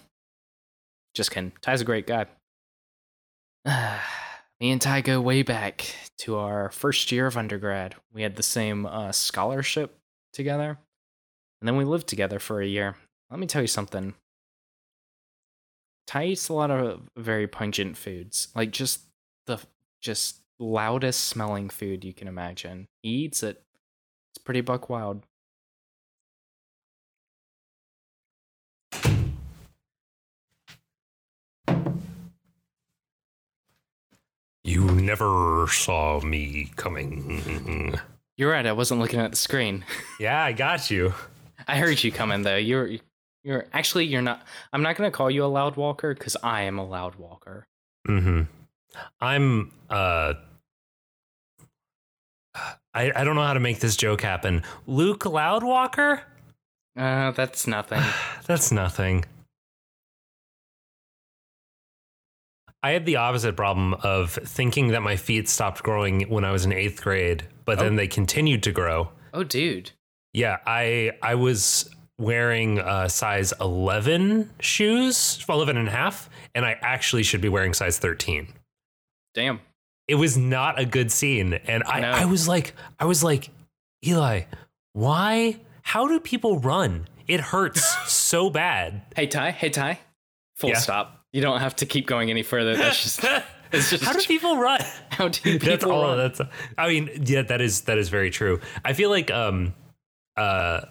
Just 1.14 1.32
kidding. 1.32 1.52
Ty's 1.60 1.80
a 1.80 1.84
great 1.84 2.06
guy. 2.06 2.26
Me 4.60 4.70
and 4.70 4.80
Ty 4.80 5.00
go 5.00 5.20
way 5.20 5.42
back 5.42 5.84
to 6.18 6.36
our 6.36 6.70
first 6.70 7.10
year 7.10 7.26
of 7.26 7.36
undergrad. 7.36 7.96
We 8.12 8.22
had 8.22 8.36
the 8.36 8.42
same 8.42 8.86
uh, 8.86 9.10
scholarship 9.10 9.98
together, 10.32 10.78
and 11.60 11.68
then 11.68 11.76
we 11.76 11.84
lived 11.84 12.06
together 12.06 12.38
for 12.38 12.60
a 12.60 12.66
year. 12.66 12.96
Let 13.30 13.40
me 13.40 13.46
tell 13.46 13.62
you 13.62 13.68
something. 13.68 14.14
Ty 16.06 16.26
eats 16.26 16.48
a 16.48 16.52
lot 16.52 16.70
of 16.70 17.02
very 17.16 17.48
pungent 17.48 17.96
foods, 17.96 18.48
like 18.54 18.70
just 18.70 19.00
the 19.46 19.58
just 20.00 20.36
loudest 20.60 21.24
smelling 21.24 21.68
food 21.68 22.04
you 22.04 22.12
can 22.12 22.28
imagine. 22.28 22.86
He 23.02 23.10
eats 23.10 23.42
it. 23.42 23.62
It's 24.30 24.42
pretty 24.42 24.60
buck 24.60 24.88
wild. 24.88 25.24
You 34.64 34.84
never 34.84 35.66
saw 35.68 36.20
me 36.20 36.70
coming. 36.76 37.98
You're 38.36 38.50
right. 38.50 38.66
I 38.66 38.72
wasn't 38.72 39.00
looking 39.00 39.20
at 39.20 39.30
the 39.30 39.36
screen. 39.36 39.84
Yeah, 40.20 40.42
I 40.42 40.52
got 40.52 40.90
you. 40.90 41.12
I 41.66 41.76
heard 41.76 42.02
you 42.02 42.12
coming 42.12 42.42
though. 42.42 42.56
You're 42.56 42.90
you're 43.42 43.66
actually 43.72 44.06
you're 44.06 44.22
not. 44.22 44.42
I'm 44.72 44.82
not 44.82 44.96
gonna 44.96 45.10
call 45.10 45.30
you 45.30 45.44
a 45.44 45.46
loud 45.46 45.76
walker 45.76 46.14
because 46.14 46.36
I 46.42 46.62
am 46.62 46.78
a 46.78 46.84
loud 46.84 47.16
walker. 47.16 47.66
Mm-hmm. 48.08 48.42
I'm 49.20 49.72
uh 49.90 50.34
I, 52.94 53.10
I 53.14 53.24
don't 53.24 53.34
know 53.34 53.42
how 53.42 53.54
to 53.54 53.60
make 53.60 53.80
this 53.80 53.96
joke 53.96 54.20
happen. 54.20 54.62
Luke 54.86 55.24
Loudwalker? 55.24 56.20
Uh, 56.96 57.32
that's 57.32 57.66
nothing. 57.66 58.00
That's 58.46 58.70
nothing. 58.70 59.24
I 62.84 62.90
had 62.90 63.06
the 63.06 63.16
opposite 63.16 63.56
problem 63.56 63.94
of 63.94 64.32
thinking 64.32 64.88
that 64.88 65.00
my 65.02 65.16
feet 65.16 65.48
stopped 65.48 65.82
growing 65.82 66.28
when 66.28 66.44
I 66.44 66.52
was 66.52 66.64
in 66.66 66.72
eighth 66.72 67.02
grade, 67.02 67.44
but 67.64 67.78
then 67.78 67.94
Oh. 67.94 67.96
they 67.96 68.06
continued 68.06 68.62
to 68.64 68.72
grow. 68.72 69.10
Oh, 69.32 69.42
dude. 69.42 69.92
Yeah, 70.34 70.58
I 70.66 71.12
I 71.22 71.34
was 71.36 71.88
wearing 72.18 72.78
uh, 72.78 73.08
size 73.08 73.52
11 73.60 74.50
shoes, 74.60 75.44
11 75.48 75.76
and 75.76 75.88
a 75.88 75.90
half, 75.90 76.28
and 76.54 76.64
I 76.66 76.76
actually 76.82 77.22
should 77.22 77.40
be 77.40 77.48
wearing 77.48 77.72
size 77.72 77.98
13. 77.98 78.48
Damn. 79.34 79.60
It 80.06 80.16
was 80.16 80.36
not 80.36 80.78
a 80.78 80.84
good 80.84 81.10
scene. 81.10 81.54
And 81.54 81.82
I, 81.84 82.00
No. 82.00 82.10
I 82.10 82.26
was 82.26 82.46
like, 82.46 82.74
I 83.00 83.06
was 83.06 83.24
like, 83.24 83.48
Eli, 84.06 84.42
why? 84.92 85.58
How 85.82 86.06
do 86.06 86.20
people 86.20 86.58
run? 86.58 87.08
It 87.26 87.40
hurts 87.40 87.82
so 88.12 88.50
bad. 88.50 89.02
Hey 89.16 89.26
Ty. 89.26 89.52
Hey 89.52 89.70
Ty. 89.70 89.98
Full 90.56 90.70
Yeah. 90.70 90.78
stop. 90.78 91.23
You 91.34 91.40
don't 91.40 91.58
have 91.58 91.74
to 91.76 91.86
keep 91.86 92.06
going 92.06 92.30
any 92.30 92.44
further. 92.44 92.76
That's 92.76 93.02
just. 93.02 93.24
It's 93.72 93.90
just 93.90 94.04
How 94.04 94.12
do 94.12 94.20
people 94.20 94.56
run? 94.56 94.80
how 95.10 95.26
do 95.26 95.40
people 95.40 95.68
that's 95.68 95.82
all 95.82 96.02
run? 96.04 96.18
that's 96.18 96.40
i 96.78 96.86
mean 96.86 97.10
yeah 97.24 97.42
that 97.42 97.60
is 97.60 97.80
that 97.82 97.98
is 97.98 98.08
very 98.08 98.30
true 98.30 98.60
i 98.84 98.92
feel 98.92 99.10
like 99.10 99.32
um 99.32 99.74
uh 100.36 100.82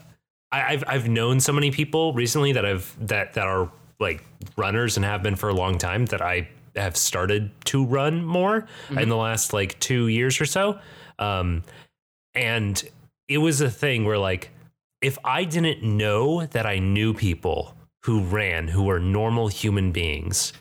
I, 0.51 0.73
i've 0.73 0.83
i've 0.87 1.07
known 1.07 1.39
so 1.39 1.53
many 1.53 1.71
people 1.71 2.11
recently 2.11 2.51
that 2.51 2.65
i've 2.65 2.93
that 3.07 3.35
that 3.35 3.47
are 3.47 3.71
like 4.01 4.25
runners 4.57 4.97
and 4.97 5.05
have 5.05 5.23
been 5.23 5.37
for 5.37 5.47
a 5.47 5.53
long 5.53 5.77
time 5.77 6.07
that 6.07 6.21
i 6.21 6.49
have 6.75 6.97
started 6.97 7.51
to 7.65 7.85
run 7.85 8.25
more 8.25 8.67
in 8.89 9.07
the 9.07 9.15
last 9.15 9.53
like 9.53 9.79
two 9.79 10.09
years 10.09 10.41
or 10.41 10.45
so 10.45 10.77
um 11.19 11.63
and 12.35 12.83
it 13.29 13.37
was 13.37 13.61
a 13.61 13.69
thing 13.69 14.03
where 14.03 14.17
like 14.17 14.49
if 15.01 15.17
i 15.23 15.45
didn't 15.45 15.83
know 15.83 16.45
that 16.47 16.65
i 16.65 16.79
knew 16.79 17.13
people 17.13 17.75
who 18.03 18.21
ran 18.23 18.67
who 18.69 18.83
were 18.83 18.99
normal 18.99 19.47
human 19.47 19.91
beings 19.91 20.53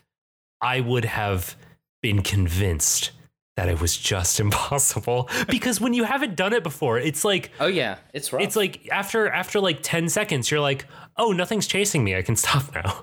i 0.60 0.80
would 0.80 1.04
have 1.04 1.56
been 2.02 2.22
convinced 2.22 3.10
that 3.56 3.68
it 3.68 3.80
was 3.80 3.96
just 3.96 4.40
impossible. 4.46 5.28
Because 5.46 5.78
when 5.78 5.92
you 5.92 6.04
haven't 6.04 6.36
done 6.36 6.52
it 6.54 6.62
before 6.62 6.98
it's 6.98 7.22
like 7.24 7.50
Oh 7.60 7.66
yeah, 7.66 7.98
it's 8.14 8.32
rough. 8.32 8.42
it's 8.42 8.56
like 8.56 8.88
after 8.90 9.28
after 9.28 9.60
like 9.60 9.80
10 9.82 10.08
seconds 10.08 10.50
you're 10.50 10.58
like 10.60 10.86
oh 11.18 11.32
nothing's 11.32 11.66
chasing 11.66 12.02
me. 12.02 12.16
I 12.16 12.22
can 12.22 12.34
stop 12.44 12.74
now. 12.74 13.02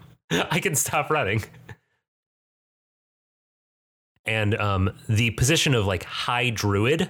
I 0.50 0.60
can 0.60 0.76
stop 0.76 1.10
running. 1.12 1.44
And 4.26 4.56
um 4.60 4.92
the 5.08 5.32
position 5.32 5.76
of 5.76 5.86
like 5.86 6.04
high 6.04 6.50
druid 6.50 7.10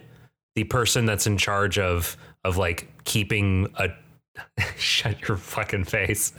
the 0.56 0.66
person 0.66 1.06
that's 1.06 1.26
in 1.26 1.38
charge 1.38 1.80
of 1.80 2.18
of 2.44 2.58
like 2.58 2.90
keeping 3.06 3.68
a 3.78 3.90
shut 4.78 5.28
your 5.28 5.38
fucking 5.38 5.86
face 5.86 6.34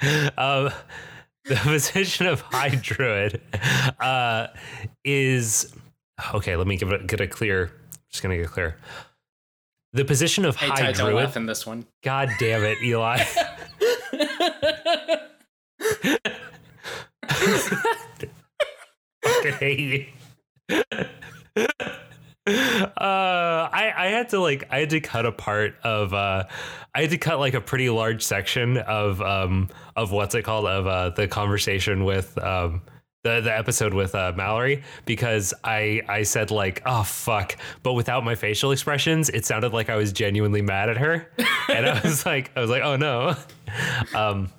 um 0.38 0.70
the 1.44 1.56
position 1.62 2.26
of 2.26 2.40
high 2.40 2.78
druid 2.82 3.40
uh 4.00 4.48
is 5.04 5.74
okay 6.34 6.56
let 6.56 6.66
me 6.66 6.76
give 6.76 6.90
it 6.90 7.06
get 7.06 7.20
a 7.20 7.26
clear 7.26 7.70
just 8.10 8.22
gonna 8.22 8.36
get 8.36 8.48
clear 8.48 8.76
the 9.96 10.04
position 10.04 10.44
of 10.44 10.56
hey 10.56 10.68
high 10.68 10.76
Ty, 10.76 10.92
don't 10.92 11.10
druid 11.10 11.24
laugh 11.24 11.36
in 11.36 11.46
this 11.46 11.66
one. 11.66 11.86
God 12.02 12.28
damn 12.38 12.62
it, 12.64 12.82
Eli. 12.82 13.16
Fucking 19.24 19.52
hate 19.54 19.78
you. 19.80 20.06
Uh, 22.46 23.68
I 23.72 23.92
I 23.96 24.06
had 24.06 24.28
to 24.30 24.40
like 24.40 24.64
I 24.70 24.78
had 24.78 24.90
to 24.90 25.00
cut 25.00 25.26
a 25.26 25.32
part 25.32 25.74
of 25.82 26.14
uh 26.14 26.44
I 26.94 27.00
had 27.00 27.10
to 27.10 27.18
cut 27.18 27.40
like 27.40 27.54
a 27.54 27.60
pretty 27.60 27.90
large 27.90 28.22
section 28.22 28.76
of 28.78 29.20
um 29.20 29.68
of 29.96 30.12
what's 30.12 30.34
it 30.34 30.42
called? 30.42 30.66
Of 30.66 30.86
uh 30.86 31.10
the 31.10 31.26
conversation 31.26 32.04
with 32.04 32.38
um 32.38 32.82
the 33.24 33.40
the 33.40 33.56
episode 33.56 33.92
with 33.92 34.14
uh, 34.14 34.32
Mallory 34.36 34.84
because 35.04 35.52
I 35.64 36.02
I 36.08 36.22
said 36.22 36.52
like 36.52 36.82
oh 36.86 37.02
fuck. 37.02 37.56
But 37.82 37.94
without 37.94 38.24
my 38.24 38.36
facial 38.36 38.70
expressions 38.70 39.28
it 39.28 39.44
sounded 39.44 39.72
like 39.72 39.90
I 39.90 39.96
was 39.96 40.12
genuinely 40.12 40.62
mad 40.62 40.88
at 40.88 40.98
her. 40.98 41.28
And 41.68 41.84
I 41.84 42.00
was 42.00 42.24
like 42.26 42.52
I 42.56 42.60
was 42.60 42.70
like 42.70 42.82
oh 42.82 42.96
no. 42.96 43.34
Um 44.14 44.50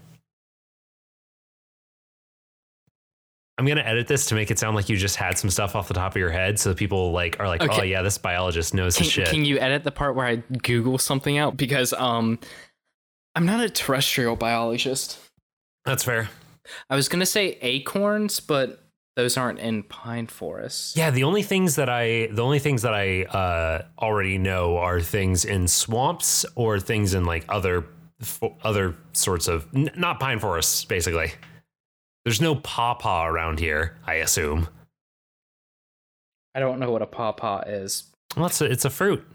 I'm 3.58 3.66
gonna 3.66 3.82
edit 3.82 4.08
this 4.08 4.28
to 4.28 4.36
make 4.36 4.52
it 4.52 4.60
sound 4.60 4.76
like 4.76 4.88
you 4.88 4.98
just 4.98 5.16
had 5.16 5.38
some 5.38 5.50
stuff 5.50 5.76
off 5.76 5.88
the 5.88 5.96
top 5.96 6.12
of 6.12 6.18
your 6.18 6.30
head, 6.30 6.60
so 6.60 6.76
people 6.76 7.12
like 7.12 7.40
are 7.40 7.48
like, 7.48 7.64
"Oh 7.68 7.82
yeah, 7.82 8.04
this 8.04 8.18
biologist 8.18 8.74
knows 8.74 8.96
his 8.96 9.08
Can, 9.08 9.26
shit." 9.26 9.34
can 9.34 9.46
you 9.46 9.58
edit 9.60 9.84
the 9.84 9.92
part 9.92 10.16
where 10.16 10.28
I 10.28 10.36
Google 10.62 11.00
something 11.00 11.38
out 11.38 11.58
because 11.58 11.92
um, 11.94 12.40
I'm 13.36 13.46
not 13.46 13.64
a 13.64 13.70
terrestrial 13.70 14.36
biologist. 14.36 15.20
That's 15.86 16.04
fair. 16.04 16.30
I 16.90 16.96
was 16.96 17.10
gonna 17.10 17.26
say 17.26 17.58
acorns, 17.62 18.40
but 18.40 18.84
those 19.16 19.36
aren't 19.36 19.58
in 19.58 19.82
pine 19.82 20.28
forests. 20.28 20.96
Yeah, 20.96 21.10
the 21.10 21.24
only 21.24 21.42
things 21.42 21.76
that 21.78 21.90
I 21.90 22.28
the 22.28 22.44
only 22.44 22.60
things 22.60 22.84
that 22.84 22.94
I 22.94 23.24
uh, 23.24 23.86
already 23.98 24.38
know 24.38 24.78
are 24.78 25.02
things 25.02 25.46
in 25.46 25.68
swamps 25.68 26.46
or 26.54 26.80
things 26.80 27.16
in 27.16 27.26
like 27.26 27.44
other 27.50 27.86
other 28.64 28.96
sorts 29.14 29.48
of 29.48 29.66
n- 29.76 29.90
not 29.96 30.20
pine 30.20 30.38
forests. 30.38 30.86
Basically, 30.86 31.32
there's 32.28 32.42
no 32.42 32.56
pawpaw 32.56 33.26
around 33.26 33.58
here. 33.58 33.96
I 34.06 34.16
assume. 34.16 34.68
I 36.54 36.60
don't 36.60 36.78
know 36.78 36.92
what 36.92 37.02
a 37.02 37.06
pawpaw 37.06 37.62
is. 37.62 38.04
Well, 38.36 38.48
it's 38.48 38.60
a, 38.60 38.66
it's 38.66 38.84
a 38.84 38.90
fruit. 38.90 39.26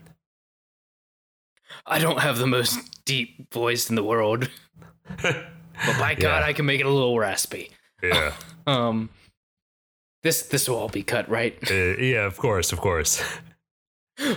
I 1.86 1.98
don't 1.98 2.18
have 2.20 2.36
the 2.36 2.46
most 2.46 3.02
deep 3.06 3.50
voice 3.50 3.88
in 3.88 3.96
the 3.96 4.04
world, 4.04 4.50
but 5.22 5.46
by 5.98 6.14
God, 6.14 6.40
Yeah. 6.40 6.44
I 6.44 6.52
can 6.52 6.66
make 6.66 6.80
it 6.80 6.86
a 6.86 6.90
little 6.90 7.18
raspy. 7.18 7.70
Yeah. 8.02 8.34
Um, 8.66 9.08
this 10.22 10.42
this 10.42 10.68
will 10.68 10.76
all 10.76 10.88
be 10.88 11.02
cut, 11.02 11.28
right? 11.28 11.58
Uh, 11.68 11.96
yeah, 11.96 12.26
of 12.26 12.36
course, 12.36 12.72
of 12.72 12.80
course. 12.80 13.20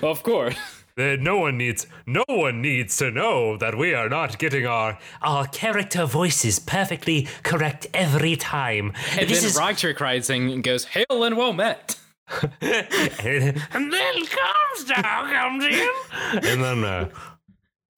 of 0.02 0.24
course. 0.24 0.56
Uh, 0.98 1.18
no 1.20 1.38
one 1.38 1.58
needs 1.58 1.88
no 2.06 2.24
one 2.28 2.62
needs 2.62 2.96
to 2.96 3.12
know 3.12 3.58
that 3.58 3.78
we 3.78 3.94
are 3.94 4.08
not 4.08 4.38
getting 4.38 4.66
our 4.66 4.98
our 5.22 5.46
character 5.48 6.06
voices 6.06 6.58
perfectly 6.58 7.28
correct 7.44 7.86
every 7.94 8.38
time. 8.38 8.94
And 9.18 9.28
this 9.30 9.42
then 9.42 9.50
is 9.50 9.58
Roderick 9.58 10.00
rides 10.00 10.30
in 10.30 10.50
and 10.50 10.64
goes, 10.64 10.86
"Hail 10.86 11.24
and 11.26 11.36
well 11.36 11.52
met." 11.52 12.00
and 12.62 13.94
then 13.94 14.26
Comstock 14.26 15.32
comes 15.32 15.66
in, 15.66 15.90
and 16.32 16.64
then 16.64 16.84
uh, 16.86 17.10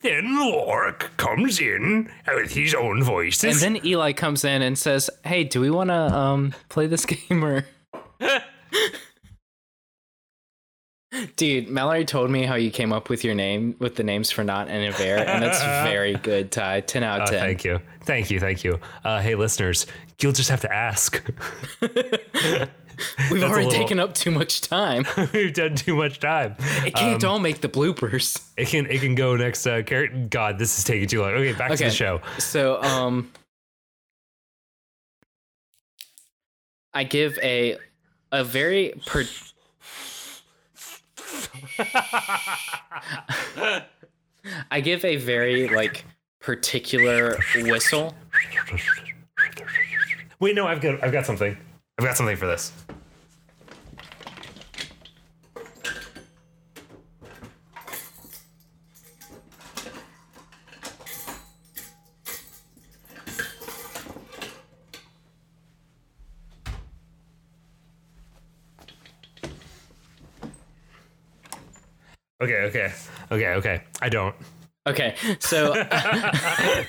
then 0.01 0.39
Lork 0.39 1.11
comes 1.17 1.59
in 1.59 2.09
with 2.27 2.51
his 2.51 2.73
own 2.73 3.03
voices. 3.03 3.61
And 3.63 3.75
then 3.75 3.85
Eli 3.85 4.13
comes 4.13 4.43
in 4.43 4.63
and 4.63 4.75
says, 4.75 5.11
"Hey, 5.23 5.43
do 5.43 5.61
we 5.61 5.69
want 5.69 5.89
to 5.91 5.93
um 5.93 6.55
play 6.69 6.87
this 6.87 7.05
game 7.29 7.45
or?" 7.45 7.63
Dude, 11.35 11.69
Mallory 11.69 12.05
told 12.05 12.29
me 12.29 12.43
how 12.43 12.55
you 12.55 12.71
came 12.71 12.91
up 12.93 13.09
with 13.09 13.23
your 13.23 13.35
name 13.35 13.75
with 13.79 13.95
the 13.95 14.03
names 14.03 14.29
for 14.31 14.43
Not 14.43 14.67
and 14.69 14.83
Aver, 14.83 15.17
and 15.17 15.41
that's 15.43 15.61
very 15.89 16.13
good, 16.15 16.51
Ty. 16.51 16.81
Ten 16.81 17.03
out 17.03 17.21
Uh, 17.21 17.23
of 17.23 17.29
ten. 17.29 17.39
thank 17.39 17.63
you, 17.65 17.79
thank 18.03 18.29
you, 18.31 18.39
thank 18.39 18.63
you. 18.63 18.79
Uh, 19.03 19.19
hey, 19.21 19.35
listeners, 19.35 19.85
you'll 20.21 20.31
just 20.33 20.49
have 20.49 20.61
to 20.61 20.73
ask. 20.73 21.21
We've 23.31 23.43
already 23.43 23.65
little- 23.65 23.71
taken 23.71 23.99
up 23.99 24.15
too 24.15 24.31
much 24.31 24.61
time. 24.61 25.05
We've 25.33 25.53
done 25.53 25.75
too 25.75 25.95
much 25.95 26.19
time. 26.19 26.55
It 26.85 26.95
can't 26.95 27.23
Um, 27.23 27.29
all 27.29 27.39
make 27.39 27.61
the 27.61 27.69
bloopers. 27.69 28.41
It 28.57 28.67
can 28.69 28.87
it 28.87 29.01
can 29.01 29.13
go 29.13 29.35
next. 29.35 29.67
Uh, 29.67 29.83
char- 29.83 30.07
God, 30.07 30.57
this 30.57 30.77
is 30.79 30.83
taking 30.83 31.07
too 31.07 31.21
long. 31.21 31.31
Okay, 31.33 31.53
back 31.53 31.71
to 31.71 31.77
the 31.83 31.91
show. 31.91 32.21
So, 32.39 32.81
um, 32.81 33.31
I 36.93 37.03
give 37.03 37.37
a 37.43 37.77
a 38.31 38.43
very 38.43 38.93
per- 39.05 39.25
I 44.71 44.81
give 44.81 45.03
a 45.05 45.17
very 45.17 45.67
like 45.69 46.05
particular 46.39 47.37
whistle. 47.55 48.15
Wait, 50.39 50.55
no, 50.55 50.67
I've 50.67 50.81
got 50.81 51.03
I've 51.03 51.11
got 51.11 51.25
something. 51.25 51.57
I've 51.97 52.05
got 52.05 52.15
something 52.15 52.37
for 52.37 52.47
this. 52.47 52.71
Okay, 72.41 72.61
okay, 72.63 72.93
okay, 73.31 73.47
okay. 73.53 73.83
I 74.01 74.09
don't. 74.09 74.35
Okay, 74.85 75.15
so 75.39 75.73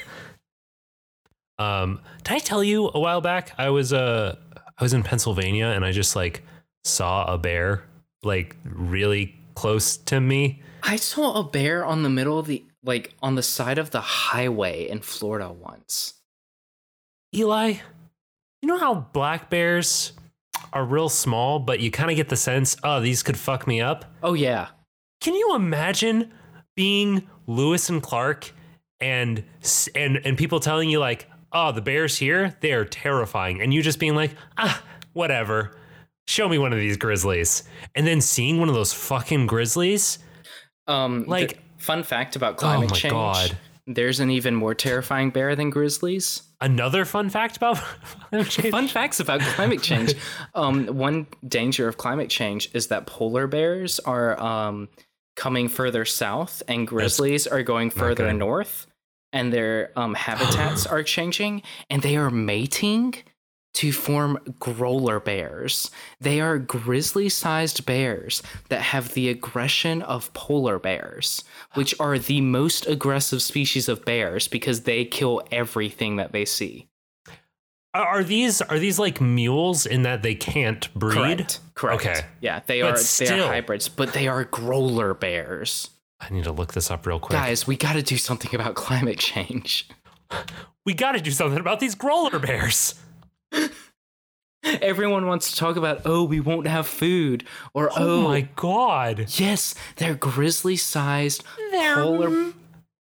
Um, 1.59 2.01
did 2.23 2.35
I 2.35 2.39
tell 2.39 2.63
you 2.63 2.91
a 2.95 3.01
while 3.01 3.21
back 3.21 3.53
I 3.59 3.71
was 3.71 3.93
uh 3.93 4.37
I 4.57 4.85
was 4.85 4.93
in 4.95 5.03
Pennsylvania 5.03 5.67
and 5.67 5.85
I 5.85 5.91
just 5.91 6.15
like 6.15 6.45
saw 6.85 7.25
a 7.33 7.37
bear 7.37 7.85
like 8.23 8.57
really 8.65 9.37
close 9.55 9.97
to 9.97 10.21
me. 10.21 10.63
I 10.85 10.97
saw 10.97 11.41
a 11.41 11.45
bear 11.45 11.85
on 11.85 12.05
the 12.05 12.11
middle 12.11 12.39
of 12.39 12.47
the 12.47 12.65
like 12.85 13.13
on 13.23 13.35
the 13.35 13.43
side 13.43 13.79
of 13.79 13.91
the 13.91 14.01
highway 14.01 14.89
in 14.89 15.01
Florida 15.01 15.51
once. 15.51 16.15
Eli, 17.35 17.75
you 18.63 18.69
know 18.69 18.79
how 18.79 18.95
black 18.95 19.51
bears 19.51 20.13
are 20.73 20.85
real 20.85 21.09
small, 21.09 21.59
but 21.59 21.81
you 21.81 21.91
kind 21.91 22.11
of 22.11 22.17
get 22.17 22.29
the 22.29 22.37
sense, 22.37 22.77
oh, 22.85 23.01
these 23.01 23.23
could 23.23 23.37
fuck 23.37 23.67
me 23.67 23.81
up. 23.81 24.05
Oh 24.23 24.35
yeah. 24.35 24.69
Can 25.21 25.35
you 25.35 25.55
imagine 25.55 26.33
being 26.77 27.29
Lewis 27.47 27.89
and 27.89 28.03
Clark 28.03 28.53
and 29.01 29.45
and 29.95 30.21
and 30.25 30.37
people 30.39 30.61
telling 30.61 30.89
you 30.91 30.99
like, 31.01 31.29
"Oh, 31.53 31.73
the 31.73 31.81
bears 31.83 32.17
here, 32.19 32.57
they 32.61 32.73
are 32.73 32.85
terrifying." 32.85 33.61
And 33.61 33.73
you 33.75 33.83
just 33.83 33.99
being 33.99 34.15
like, 34.15 34.35
"Ah, 34.57 34.83
whatever. 35.13 35.77
Show 36.27 36.49
me 36.49 36.59
one 36.59 36.73
of 36.73 36.79
these 36.79 36.97
grizzlies." 36.97 37.65
And 37.95 38.07
then 38.07 38.21
seeing 38.21 38.59
one 38.59 38.69
of 38.69 38.75
those 38.75 38.93
fucking 38.93 39.47
grizzlies? 39.47 40.19
Um, 40.87 41.25
Like- 41.27 41.59
fun 41.79 42.03
fact 42.03 42.35
about 42.37 42.57
climate 42.57 42.91
my 42.91 42.97
change. 42.97 43.13
God. 43.13 43.57
There's 43.87 44.21
an 44.21 44.31
even 44.31 44.55
more 44.55 44.75
terrifying 44.75 45.31
bear 45.31 45.57
than 45.57 45.71
grizzlies. 45.71 46.43
Another 46.61 47.05
fun 47.07 47.31
fact 47.31 47.57
about 47.57 47.77
climate 48.31 48.49
change? 48.51 48.71
Fun 48.71 48.89
facts 48.89 49.21
about 49.21 49.41
climate 49.41 49.81
change. 49.83 50.15
um, 50.55 50.87
one 50.89 51.27
danger 51.47 51.89
of 51.89 51.97
climate 51.97 52.29
change 52.31 52.69
is 52.75 52.89
that 52.89 53.07
polar 53.07 53.47
bears 53.47 53.99
are 54.01 54.39
um, 54.41 54.89
coming 55.39 55.69
further 55.69 56.05
south, 56.05 56.65
and 56.67 56.87
grizzlies 56.87 57.47
are 57.47 57.63
going 57.63 57.91
further 57.91 58.33
north, 58.33 58.87
and 59.33 59.53
their 59.53 59.93
um, 59.97 60.15
habitats 60.27 60.85
are 60.85 61.05
changing, 61.05 61.63
and 61.89 62.03
they 62.03 62.17
are 62.17 62.31
mating 62.31 63.15
to 63.75 63.93
form 63.93 64.37
grolar 64.59 65.21
bears. 65.21 65.93
They 66.21 66.41
are 66.41 66.59
grizzly-sized 66.59 67.87
bears 67.87 68.43
that 68.69 68.81
have 68.81 69.15
the 69.15 69.29
aggression 69.29 70.03
of 70.03 70.33
polar 70.33 70.81
bears, 70.81 71.45
which 71.75 71.95
are 72.01 72.19
the 72.19 72.41
most 72.41 72.87
aggressive 72.87 73.41
species 73.41 73.89
of 73.89 74.05
bears 74.05 74.49
because 74.49 74.83
they 74.83 75.05
kill 75.05 75.43
everything 75.53 76.17
that 76.17 76.33
they 76.33 76.45
see. 76.45 76.89
Are 77.99 78.23
these 78.23 78.63
are 78.63 78.79
these 78.79 78.99
like 78.99 79.21
mules 79.21 79.85
in 79.87 80.03
that 80.03 80.23
they 80.23 80.35
can't 80.35 80.93
breed? 80.95 81.15
Correct. 81.15 81.61
Correct. 81.75 82.01
Okay. 82.07 82.21
Yeah, 82.41 82.61
they 82.67 82.81
But 82.81 82.99
are 83.01 83.25
they 83.27 83.41
are 83.41 83.47
hybrids, 83.49 83.89
but 83.89 84.13
they 84.13 84.29
are 84.29 84.45
grolar 84.45 85.15
bears. 85.15 85.91
I 86.21 86.31
need 86.31 86.45
to 86.45 86.53
look 86.53 86.75
this 86.75 86.91
up 86.91 87.07
real 87.07 87.19
quick. 87.21 87.33
Guys, 87.39 87.67
we 87.67 87.77
got 87.77 87.93
to 87.95 88.03
do 88.03 88.17
something 88.17 88.55
about 88.55 88.75
climate 88.75 89.19
change. 89.19 89.89
we 90.87 90.95
got 90.95 91.13
to 91.13 91.21
do 91.21 91.31
something 91.31 91.61
about 91.61 91.81
these 91.81 91.95
grolar 91.95 92.39
bears. 92.39 92.95
Everyone 94.65 95.27
wants 95.27 95.51
to 95.51 95.57
talk 95.57 95.77
about, 95.77 96.03
oh, 96.05 96.25
we 96.25 96.41
won't 96.41 96.67
have 96.67 96.87
food, 96.87 97.45
or 97.75 97.91
Oh, 97.91 97.95
oh, 97.97 98.23
my 98.23 98.49
god. 98.57 99.27
yes, 99.39 99.75
they're 99.97 100.17
grizzly-sized 100.17 101.45
They're 101.71 101.95
polar. 101.95 102.53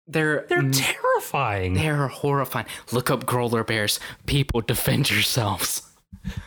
They're 0.09 0.47
they're 0.49 0.63
mm, 0.63 0.73
terrifying. 0.73 1.75
they're 1.75 2.07
horrifying. 2.07 2.67
Look 2.93 3.11
up 3.11 3.27
grolar 3.27 3.65
bears. 3.65 3.99
People, 4.27 4.61
defend 4.61 5.11
yourselves. 5.11 5.83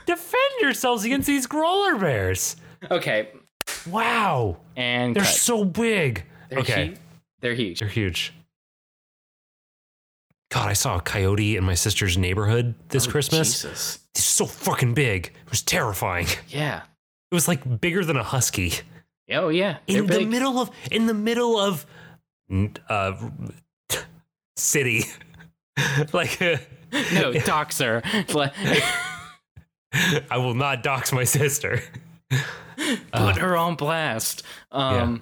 Defend 0.06 0.52
yourselves 0.62 1.04
against 1.04 1.28
these 1.28 1.46
grolar 1.46 1.96
bears. 1.98 2.56
Okay, 2.90 3.30
Wow. 3.90 4.58
and 4.78 5.16
They're 5.16 5.24
cut. 5.24 5.34
so 5.34 5.66
big. 5.66 6.24
They're 6.50 6.60
okay. 6.60 6.94
they're 7.42 7.54
huge. 7.54 7.80
They're 7.80 7.90
huge. 7.90 8.34
God, 10.52 10.68
I 10.68 10.74
saw 10.74 10.98
a 10.98 11.02
coyote 11.02 11.58
in 11.58 11.64
my 11.64 11.76
sister's 11.76 12.18
neighborhood 12.18 12.74
this 12.90 13.08
Oh, 13.08 13.12
Christmas. 13.12 13.52
Jesus. 13.62 14.00
It's 14.16 14.24
so 14.26 14.46
fucking 14.48 14.96
big. 14.96 15.28
It 15.28 15.50
was 15.52 15.62
terrifying. 15.62 16.28
Yeah. 16.48 16.82
It 17.32 17.36
was 17.36 17.48
like 17.48 17.80
bigger 17.82 18.04
than 18.04 18.18
a 18.18 18.24
husky. 18.24 18.74
Oh 19.32 19.50
yeah. 19.50 19.78
They're 19.88 20.00
In 20.00 20.08
the 20.08 20.18
big. 20.20 20.30
middle 20.30 20.60
of 20.60 20.72
in 20.92 21.06
the 21.06 21.14
middle 21.14 21.60
of 21.60 21.86
uh 22.90 23.14
city. 24.60 25.06
like 26.14 26.42
uh, 26.42 26.58
no, 26.92 27.34
doxer. 27.34 28.04
I 30.30 30.38
will 30.38 30.54
not 30.54 30.84
dox 30.84 31.12
my 31.12 31.24
sister. 31.24 31.82
Put 33.12 33.38
her 33.38 33.58
on 33.58 33.76
blast. 33.76 34.44
Um, 34.72 35.22